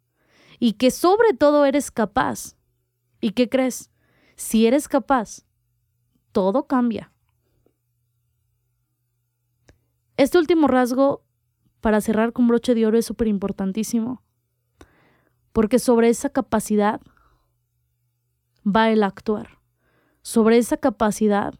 y 0.60 0.74
que 0.74 0.92
sobre 0.92 1.32
todo 1.36 1.64
eres 1.64 1.90
capaz. 1.90 2.54
¿Y 3.20 3.32
qué 3.32 3.48
crees? 3.48 3.90
Si 4.36 4.68
eres 4.68 4.86
capaz, 4.86 5.44
todo 6.30 6.68
cambia. 6.68 7.10
Este 10.16 10.38
último 10.38 10.68
rasgo, 10.68 11.24
para 11.80 12.00
cerrar 12.00 12.32
con 12.32 12.46
broche 12.46 12.76
de 12.76 12.86
oro, 12.86 12.98
es 12.98 13.04
súper 13.04 13.26
importantísimo, 13.26 14.23
porque 15.55 15.78
sobre 15.78 16.09
esa 16.09 16.30
capacidad 16.30 17.00
va 18.66 18.90
el 18.90 19.05
actuar, 19.05 19.61
sobre 20.20 20.59
esa 20.59 20.76
capacidad 20.76 21.55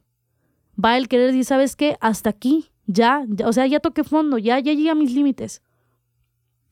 va 0.82 0.97
el 0.97 1.07
querer 1.07 1.28
decir, 1.28 1.45
¿sabes 1.45 1.76
qué? 1.76 1.97
Hasta 2.01 2.28
aquí, 2.28 2.72
ya, 2.86 3.24
o 3.45 3.53
sea, 3.53 3.68
ya 3.68 3.78
toqué 3.78 4.03
fondo, 4.03 4.36
ya, 4.36 4.59
ya 4.59 4.72
llegué 4.72 4.90
a 4.90 4.97
mis 4.97 5.14
límites. 5.14 5.62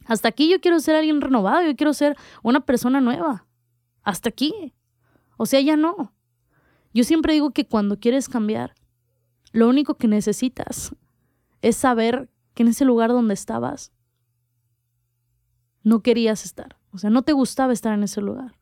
Hasta 0.05 0.27
aquí 0.27 0.51
yo 0.51 0.61
quiero 0.61 0.81
ser 0.81 0.97
alguien 0.97 1.21
renovado, 1.21 1.65
yo 1.65 1.77
quiero 1.77 1.95
ser 1.95 2.17
una 2.43 2.67
persona 2.67 3.01
nueva. 3.01 3.47
Hasta 4.03 4.29
aquí. 4.29 4.75
O 5.37 5.47
sea, 5.47 5.61
ya 5.61 5.77
no. 5.77 6.13
Yo 6.93 7.05
siempre 7.05 7.35
digo 7.35 7.53
que 7.53 7.69
cuando 7.69 8.01
quieres 8.01 8.29
cambiar, 8.29 8.75
lo 9.53 9.69
único 9.69 9.95
que 9.95 10.09
necesitas 10.09 10.93
es 11.61 11.77
saber 11.77 12.29
que 12.55 12.65
en 12.65 12.71
ese 12.71 12.85
lugar 12.85 13.11
donde 13.11 13.35
estabas 13.35 13.93
no 15.85 16.03
querías 16.03 16.45
estar. 16.45 16.82
O 16.93 16.99
sea, 16.99 17.11
no 17.11 17.23
te 17.23 17.33
gustaba 17.33 17.73
estar 17.73 17.95
en 17.95 18.03
ese 18.03 18.21
lugar. 18.21 18.55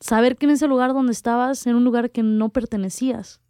Saber 0.00 0.36
que 0.36 0.46
en 0.46 0.52
ese 0.52 0.66
lugar 0.66 0.94
donde 0.94 1.12
estabas, 1.12 1.66
en 1.66 1.76
un 1.76 1.84
lugar 1.84 2.10
que 2.10 2.22
no 2.22 2.48
pertenecías. 2.48 3.40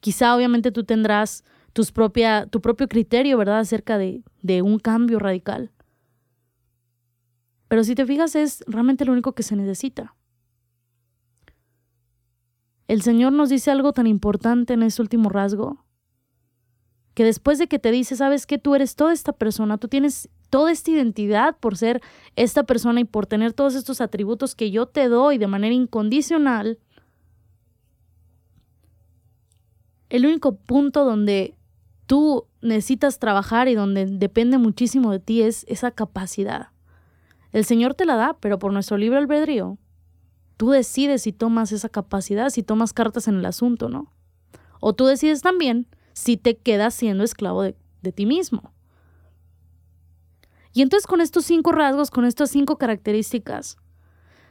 Quizá 0.00 0.34
obviamente 0.34 0.72
tú 0.72 0.84
tendrás 0.84 1.44
tus 1.74 1.92
propia, 1.92 2.46
tu 2.46 2.62
propio 2.62 2.88
criterio, 2.88 3.36
¿verdad?, 3.36 3.58
acerca 3.58 3.98
de, 3.98 4.22
de 4.40 4.62
un 4.62 4.78
cambio 4.78 5.18
radical. 5.18 5.70
Pero 7.68 7.84
si 7.84 7.94
te 7.94 8.06
fijas, 8.06 8.34
es 8.36 8.64
realmente 8.66 9.04
lo 9.04 9.12
único 9.12 9.34
que 9.34 9.42
se 9.42 9.56
necesita. 9.56 10.14
El 12.88 13.02
Señor 13.02 13.32
nos 13.32 13.48
dice 13.48 13.70
algo 13.70 13.92
tan 13.92 14.06
importante 14.06 14.74
en 14.74 14.84
ese 14.84 15.02
último 15.02 15.28
rasgo, 15.28 15.84
que 17.16 17.24
después 17.24 17.56
de 17.56 17.66
que 17.66 17.78
te 17.78 17.90
dice, 17.90 18.14
sabes 18.14 18.46
que 18.46 18.58
tú 18.58 18.74
eres 18.74 18.94
toda 18.94 19.14
esta 19.14 19.32
persona, 19.32 19.78
tú 19.78 19.88
tienes 19.88 20.28
toda 20.50 20.70
esta 20.70 20.90
identidad 20.90 21.56
por 21.56 21.78
ser 21.78 22.02
esta 22.36 22.64
persona 22.64 23.00
y 23.00 23.04
por 23.04 23.26
tener 23.26 23.54
todos 23.54 23.74
estos 23.74 24.02
atributos 24.02 24.54
que 24.54 24.70
yo 24.70 24.84
te 24.84 25.08
doy 25.08 25.38
de 25.38 25.46
manera 25.46 25.74
incondicional, 25.74 26.78
el 30.10 30.26
único 30.26 30.56
punto 30.56 31.06
donde 31.06 31.56
tú 32.06 32.44
necesitas 32.60 33.18
trabajar 33.18 33.68
y 33.68 33.74
donde 33.74 34.04
depende 34.04 34.58
muchísimo 34.58 35.10
de 35.10 35.18
ti 35.18 35.40
es 35.40 35.64
esa 35.68 35.92
capacidad. 35.92 36.68
El 37.52 37.64
Señor 37.64 37.94
te 37.94 38.04
la 38.04 38.16
da, 38.16 38.36
pero 38.38 38.58
por 38.58 38.74
nuestro 38.74 38.98
libre 38.98 39.16
albedrío 39.16 39.78
Tú 40.56 40.70
decides 40.70 41.22
si 41.22 41.32
tomas 41.32 41.72
esa 41.72 41.88
capacidad, 41.88 42.48
si 42.48 42.62
tomas 42.62 42.92
cartas 42.92 43.28
en 43.28 43.36
el 43.36 43.46
asunto, 43.46 43.88
¿no? 43.88 44.12
O 44.80 44.94
tú 44.94 45.06
decides 45.06 45.42
también 45.42 45.86
si 46.16 46.38
te 46.38 46.56
quedas 46.56 46.94
siendo 46.94 47.24
esclavo 47.24 47.62
de, 47.62 47.76
de 48.00 48.10
ti 48.10 48.24
mismo. 48.24 48.72
Y 50.72 50.80
entonces 50.80 51.06
con 51.06 51.20
estos 51.20 51.44
cinco 51.44 51.72
rasgos, 51.72 52.10
con 52.10 52.24
estas 52.24 52.48
cinco 52.50 52.78
características, 52.78 53.76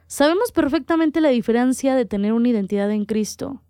sabemos 0.06 0.52
perfectamente 0.52 1.22
la 1.22 1.30
diferencia 1.30 1.96
de 1.96 2.06
tener 2.06 2.34
una 2.34 2.50
identidad 2.50 2.92
en 2.92 3.06
Cristo 3.06 3.64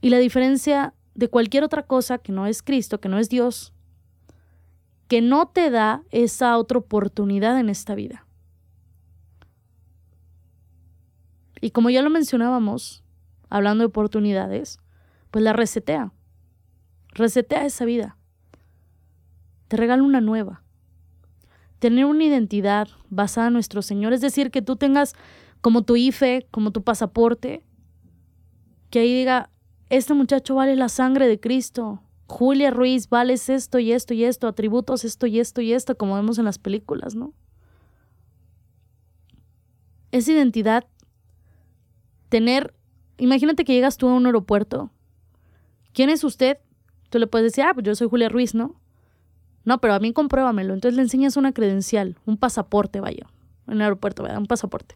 y 0.00 0.08
la 0.08 0.16
diferencia 0.16 0.94
de 1.14 1.28
cualquier 1.28 1.64
otra 1.64 1.82
cosa 1.82 2.16
que 2.16 2.32
no 2.32 2.46
es 2.46 2.62
Cristo, 2.62 2.98
que 2.98 3.10
no 3.10 3.18
es 3.18 3.28
Dios, 3.28 3.74
que 5.06 5.20
no 5.20 5.48
te 5.48 5.68
da 5.68 6.02
esa 6.10 6.56
otra 6.56 6.78
oportunidad 6.78 7.58
en 7.58 7.68
esta 7.68 7.94
vida. 7.94 8.26
Y 11.60 11.72
como 11.72 11.90
ya 11.90 12.00
lo 12.00 12.08
mencionábamos, 12.08 13.04
hablando 13.50 13.82
de 13.82 13.88
oportunidades, 13.88 14.78
pues 15.30 15.44
la 15.44 15.52
resetea. 15.52 16.12
Resetea 17.18 17.66
esa 17.66 17.84
vida. 17.84 18.16
Te 19.66 19.76
regala 19.76 20.04
una 20.04 20.20
nueva. 20.20 20.62
Tener 21.80 22.04
una 22.04 22.22
identidad 22.22 22.86
basada 23.10 23.48
en 23.48 23.54
nuestro 23.54 23.82
Señor, 23.82 24.12
es 24.12 24.20
decir, 24.20 24.52
que 24.52 24.62
tú 24.62 24.76
tengas 24.76 25.14
como 25.60 25.82
tu 25.82 25.96
IFE, 25.96 26.46
como 26.52 26.70
tu 26.70 26.84
pasaporte, 26.84 27.64
que 28.90 29.00
ahí 29.00 29.12
diga, 29.12 29.50
este 29.90 30.14
muchacho 30.14 30.54
vale 30.54 30.76
la 30.76 30.88
sangre 30.88 31.26
de 31.26 31.40
Cristo. 31.40 32.02
Julia 32.28 32.70
Ruiz, 32.70 33.08
vales 33.08 33.48
esto 33.48 33.80
y 33.80 33.90
esto 33.90 34.14
y 34.14 34.22
esto, 34.22 34.46
atributos 34.46 35.04
esto 35.04 35.26
y 35.26 35.40
esto 35.40 35.60
y 35.60 35.72
esto, 35.72 35.96
como 35.96 36.14
vemos 36.14 36.38
en 36.38 36.44
las 36.44 36.58
películas, 36.58 37.16
¿no? 37.16 37.32
Esa 40.12 40.32
identidad 40.32 40.86
tener, 42.28 42.74
imagínate 43.16 43.64
que 43.64 43.72
llegas 43.72 43.96
tú 43.96 44.08
a 44.08 44.14
un 44.14 44.26
aeropuerto. 44.26 44.92
¿Quién 45.92 46.10
es 46.10 46.22
usted? 46.22 46.58
Tú 47.10 47.18
le 47.18 47.26
puedes 47.26 47.52
decir, 47.52 47.64
ah, 47.64 47.72
pues 47.74 47.84
yo 47.84 47.94
soy 47.94 48.08
Julia 48.08 48.28
Ruiz, 48.28 48.54
¿no? 48.54 48.80
No, 49.64 49.80
pero 49.80 49.94
a 49.94 49.98
mí 49.98 50.12
compruébamelo. 50.12 50.74
Entonces 50.74 50.96
le 50.96 51.02
enseñas 51.02 51.36
una 51.36 51.52
credencial, 51.52 52.16
un 52.26 52.36
pasaporte, 52.36 53.00
vaya. 53.00 53.26
En 53.66 53.74
el 53.74 53.82
aeropuerto, 53.82 54.22
vaya, 54.22 54.38
un 54.38 54.46
pasaporte. 54.46 54.94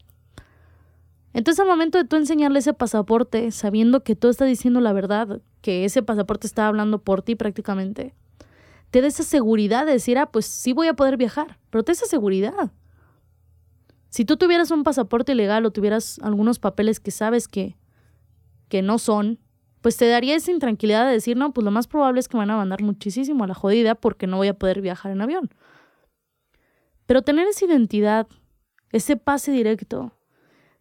Entonces 1.34 1.60
al 1.60 1.68
momento 1.68 1.98
de 1.98 2.04
tú 2.04 2.16
enseñarle 2.16 2.58
ese 2.58 2.74
pasaporte, 2.74 3.50
sabiendo 3.50 4.02
que 4.02 4.16
tú 4.16 4.28
estás 4.28 4.48
diciendo 4.48 4.80
la 4.80 4.92
verdad, 4.92 5.40
que 5.62 5.84
ese 5.84 6.02
pasaporte 6.02 6.46
está 6.46 6.66
hablando 6.66 6.98
por 6.98 7.22
ti 7.22 7.34
prácticamente, 7.36 8.14
te 8.90 9.00
da 9.00 9.08
esa 9.08 9.22
seguridad 9.22 9.86
de 9.86 9.92
decir, 9.92 10.18
ah, 10.18 10.26
pues 10.26 10.44
sí 10.44 10.74
voy 10.74 10.88
a 10.88 10.94
poder 10.94 11.16
viajar, 11.16 11.58
pero 11.70 11.82
te 11.82 11.92
da 11.92 11.94
esa 11.94 12.06
seguridad. 12.06 12.72
Si 14.10 14.26
tú 14.26 14.36
tuvieras 14.36 14.70
un 14.70 14.84
pasaporte 14.84 15.32
ilegal 15.32 15.64
o 15.64 15.70
tuvieras 15.70 16.18
algunos 16.22 16.58
papeles 16.58 17.00
que 17.00 17.10
sabes 17.10 17.48
que, 17.48 17.78
que 18.68 18.82
no 18.82 18.98
son, 18.98 19.38
pues 19.82 19.96
te 19.96 20.06
daría 20.06 20.36
esa 20.36 20.52
intranquilidad 20.52 21.04
de 21.06 21.12
decir, 21.12 21.36
no, 21.36 21.52
pues 21.52 21.64
lo 21.64 21.72
más 21.72 21.88
probable 21.88 22.20
es 22.20 22.28
que 22.28 22.36
me 22.36 22.42
van 22.42 22.52
a 22.52 22.56
mandar 22.56 22.82
muchísimo 22.82 23.44
a 23.44 23.48
la 23.48 23.54
jodida 23.54 23.96
porque 23.96 24.28
no 24.28 24.36
voy 24.36 24.48
a 24.48 24.54
poder 24.54 24.80
viajar 24.80 25.10
en 25.10 25.20
avión. 25.20 25.50
Pero 27.04 27.22
tener 27.22 27.48
esa 27.48 27.64
identidad, 27.64 28.28
ese 28.92 29.16
pase 29.16 29.50
directo, 29.50 30.12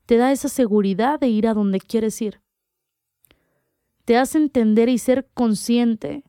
te 0.06 0.18
da 0.18 0.32
esa 0.32 0.49
seguridad 0.49 1.20
de 1.20 1.30
ir 1.30 1.47
a 1.47 1.56
donde 1.56 1.80
quieres 1.80 2.22
ir. 2.22 2.41
Te 4.06 4.18
hace 4.18 4.38
entender 4.38 4.88
y 4.88 4.99
ser 4.99 5.28
consciente 5.34 6.24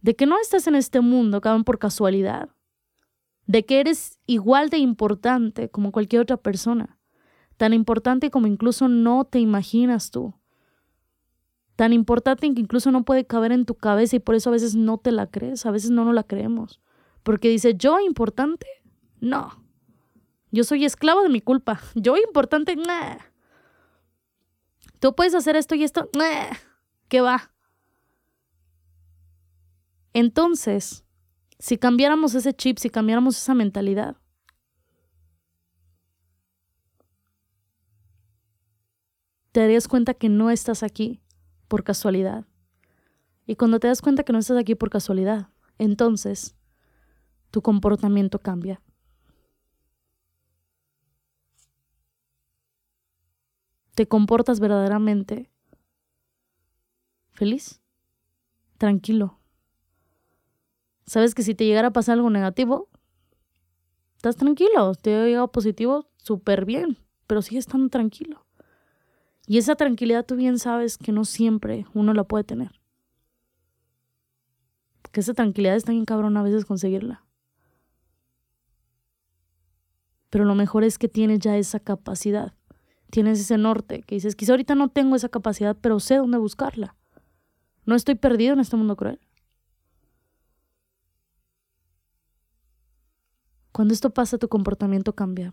de 0.00 0.14
que 0.14 0.26
no 0.26 0.38
estás 0.40 0.68
en 0.68 0.76
este 0.76 1.00
mundo, 1.00 1.38
acaban 1.38 1.64
por 1.64 1.80
casualidad, 1.80 2.50
de 3.46 3.64
que 3.64 3.80
eres 3.80 4.20
igual 4.26 4.70
de 4.70 4.78
importante 4.78 5.70
como 5.70 5.90
cualquier 5.90 6.22
otra 6.22 6.36
persona, 6.36 7.00
tan 7.56 7.72
importante 7.72 8.30
como 8.30 8.46
incluso 8.46 8.86
no 8.86 9.24
te 9.24 9.40
imaginas 9.40 10.12
tú, 10.12 10.34
tan 11.76 11.92
importante 11.92 12.52
que 12.52 12.60
incluso 12.60 12.90
no 12.90 13.04
puede 13.04 13.26
caber 13.26 13.52
en 13.52 13.66
tu 13.66 13.74
cabeza 13.74 14.16
y 14.16 14.18
por 14.18 14.34
eso 14.34 14.48
a 14.48 14.52
veces 14.52 14.74
no 14.74 14.96
te 14.98 15.12
la 15.12 15.26
crees, 15.26 15.66
a 15.66 15.70
veces 15.70 15.90
no 15.90 16.10
la 16.12 16.24
creemos, 16.24 16.80
porque 17.22 17.50
dice, 17.50 17.74
yo 17.74 18.00
importante, 18.00 18.66
no, 19.20 19.62
yo 20.50 20.64
soy 20.64 20.86
esclavo 20.86 21.22
de 21.22 21.28
mi 21.28 21.42
culpa, 21.42 21.80
yo 21.94 22.16
importante, 22.16 22.74
nah. 22.76 23.18
tú 24.98 25.14
puedes 25.14 25.34
hacer 25.34 25.54
esto 25.54 25.74
y 25.74 25.84
esto, 25.84 26.08
nah. 26.16 26.56
¿qué 27.08 27.20
va? 27.20 27.52
Entonces, 30.14 31.04
si 31.58 31.76
cambiáramos 31.76 32.34
ese 32.34 32.54
chip, 32.54 32.78
si 32.78 32.88
cambiáramos 32.88 33.36
esa 33.36 33.54
mentalidad, 33.54 34.16
te 39.52 39.60
darías 39.60 39.88
cuenta 39.88 40.14
que 40.14 40.30
no 40.30 40.50
estás 40.50 40.82
aquí 40.82 41.20
por 41.68 41.84
casualidad. 41.84 42.46
Y 43.46 43.56
cuando 43.56 43.78
te 43.78 43.88
das 43.88 44.02
cuenta 44.02 44.24
que 44.24 44.32
no 44.32 44.38
estás 44.38 44.58
aquí 44.58 44.74
por 44.74 44.90
casualidad, 44.90 45.48
entonces 45.78 46.56
tu 47.50 47.62
comportamiento 47.62 48.38
cambia. 48.40 48.80
¿Te 53.94 54.06
comportas 54.06 54.60
verdaderamente 54.60 55.50
feliz? 57.32 57.80
Tranquilo. 58.78 59.38
Sabes 61.06 61.34
que 61.34 61.42
si 61.42 61.54
te 61.54 61.64
llegara 61.64 61.88
a 61.88 61.92
pasar 61.92 62.14
algo 62.14 62.28
negativo, 62.30 62.90
estás 64.16 64.36
tranquilo. 64.36 64.94
Te 64.94 65.14
ha 65.14 65.24
llegado 65.24 65.52
positivo, 65.52 66.10
súper 66.16 66.64
bien, 66.64 66.98
pero 67.26 67.42
sigues 67.42 67.66
estando 67.66 67.88
tranquilo. 67.88 68.45
Y 69.46 69.58
esa 69.58 69.76
tranquilidad 69.76 70.26
tú 70.26 70.34
bien 70.34 70.58
sabes 70.58 70.98
que 70.98 71.12
no 71.12 71.24
siempre 71.24 71.86
uno 71.94 72.12
la 72.12 72.24
puede 72.24 72.44
tener. 72.44 72.80
Que 75.12 75.20
esa 75.20 75.34
tranquilidad 75.34 75.76
está 75.76 75.92
bien 75.92 76.04
cabrón 76.04 76.36
a 76.36 76.42
veces 76.42 76.64
conseguirla. 76.64 77.24
Pero 80.30 80.44
lo 80.44 80.54
mejor 80.54 80.82
es 80.82 80.98
que 80.98 81.08
tienes 81.08 81.38
ya 81.38 81.56
esa 81.56 81.78
capacidad. 81.78 82.52
Tienes 83.10 83.40
ese 83.40 83.56
norte 83.56 84.02
que 84.02 84.16
dices, 84.16 84.34
quizá 84.34 84.52
ahorita 84.52 84.74
no 84.74 84.88
tengo 84.88 85.14
esa 85.14 85.28
capacidad, 85.28 85.76
pero 85.80 86.00
sé 86.00 86.16
dónde 86.16 86.38
buscarla. 86.38 86.96
No 87.84 87.94
estoy 87.94 88.16
perdido 88.16 88.52
en 88.52 88.60
este 88.60 88.76
mundo 88.76 88.96
cruel. 88.96 89.20
Cuando 93.70 93.94
esto 93.94 94.10
pasa, 94.10 94.38
tu 94.38 94.48
comportamiento 94.48 95.14
cambia. 95.14 95.52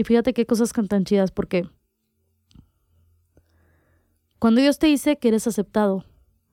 Y 0.00 0.04
fíjate 0.04 0.32
qué 0.32 0.46
cosas 0.46 0.72
tan 0.72 1.04
chidas, 1.04 1.30
porque 1.30 1.68
cuando 4.38 4.62
Dios 4.62 4.78
te 4.78 4.86
dice 4.86 5.18
que 5.18 5.28
eres 5.28 5.46
aceptado, 5.46 6.06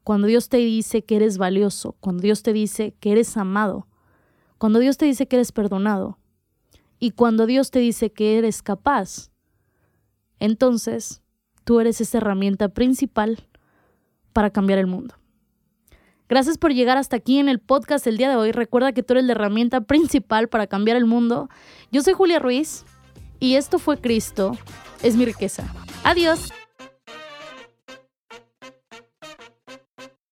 cuando 0.03 0.27
Dios 0.27 0.49
te 0.49 0.57
dice 0.57 1.05
que 1.05 1.15
eres 1.15 1.37
valioso, 1.37 1.95
cuando 2.01 2.23
Dios 2.23 2.43
te 2.43 2.51
dice 2.51 2.93
que 2.99 3.13
eres 3.13 3.37
amado, 3.37 3.87
cuando 4.57 4.79
Dios 4.79 4.97
te 4.97 5.05
dice 5.05 5.29
que 5.29 5.37
eres 5.37 5.53
perdonado 5.53 6.19
y 6.99 7.11
cuando 7.11 7.45
Dios 7.45 7.71
te 7.71 7.79
dice 7.79 8.11
que 8.11 8.37
eres 8.37 8.61
capaz, 8.61 9.31
entonces 10.41 11.23
tú 11.63 11.79
eres 11.79 12.01
esa 12.01 12.17
herramienta 12.17 12.67
principal 12.67 13.47
para 14.33 14.49
cambiar 14.49 14.77
el 14.77 14.87
mundo. 14.87 15.15
Gracias 16.27 16.57
por 16.57 16.73
llegar 16.73 16.97
hasta 16.97 17.15
aquí 17.15 17.39
en 17.39 17.47
el 17.47 17.59
podcast 17.59 18.05
el 18.07 18.17
día 18.17 18.27
de 18.29 18.35
hoy. 18.35 18.51
Recuerda 18.51 18.91
que 18.91 19.03
tú 19.03 19.13
eres 19.13 19.23
la 19.23 19.31
herramienta 19.31 19.79
principal 19.79 20.49
para 20.49 20.67
cambiar 20.67 20.97
el 20.97 21.05
mundo. 21.05 21.49
Yo 21.93 22.01
soy 22.01 22.11
Julia 22.11 22.39
Ruiz 22.39 22.83
y 23.39 23.55
esto 23.55 23.79
fue 23.79 23.97
Cristo, 23.97 24.57
es 25.03 25.15
mi 25.15 25.25
riqueza. 25.25 25.63
Adiós. 26.03 26.51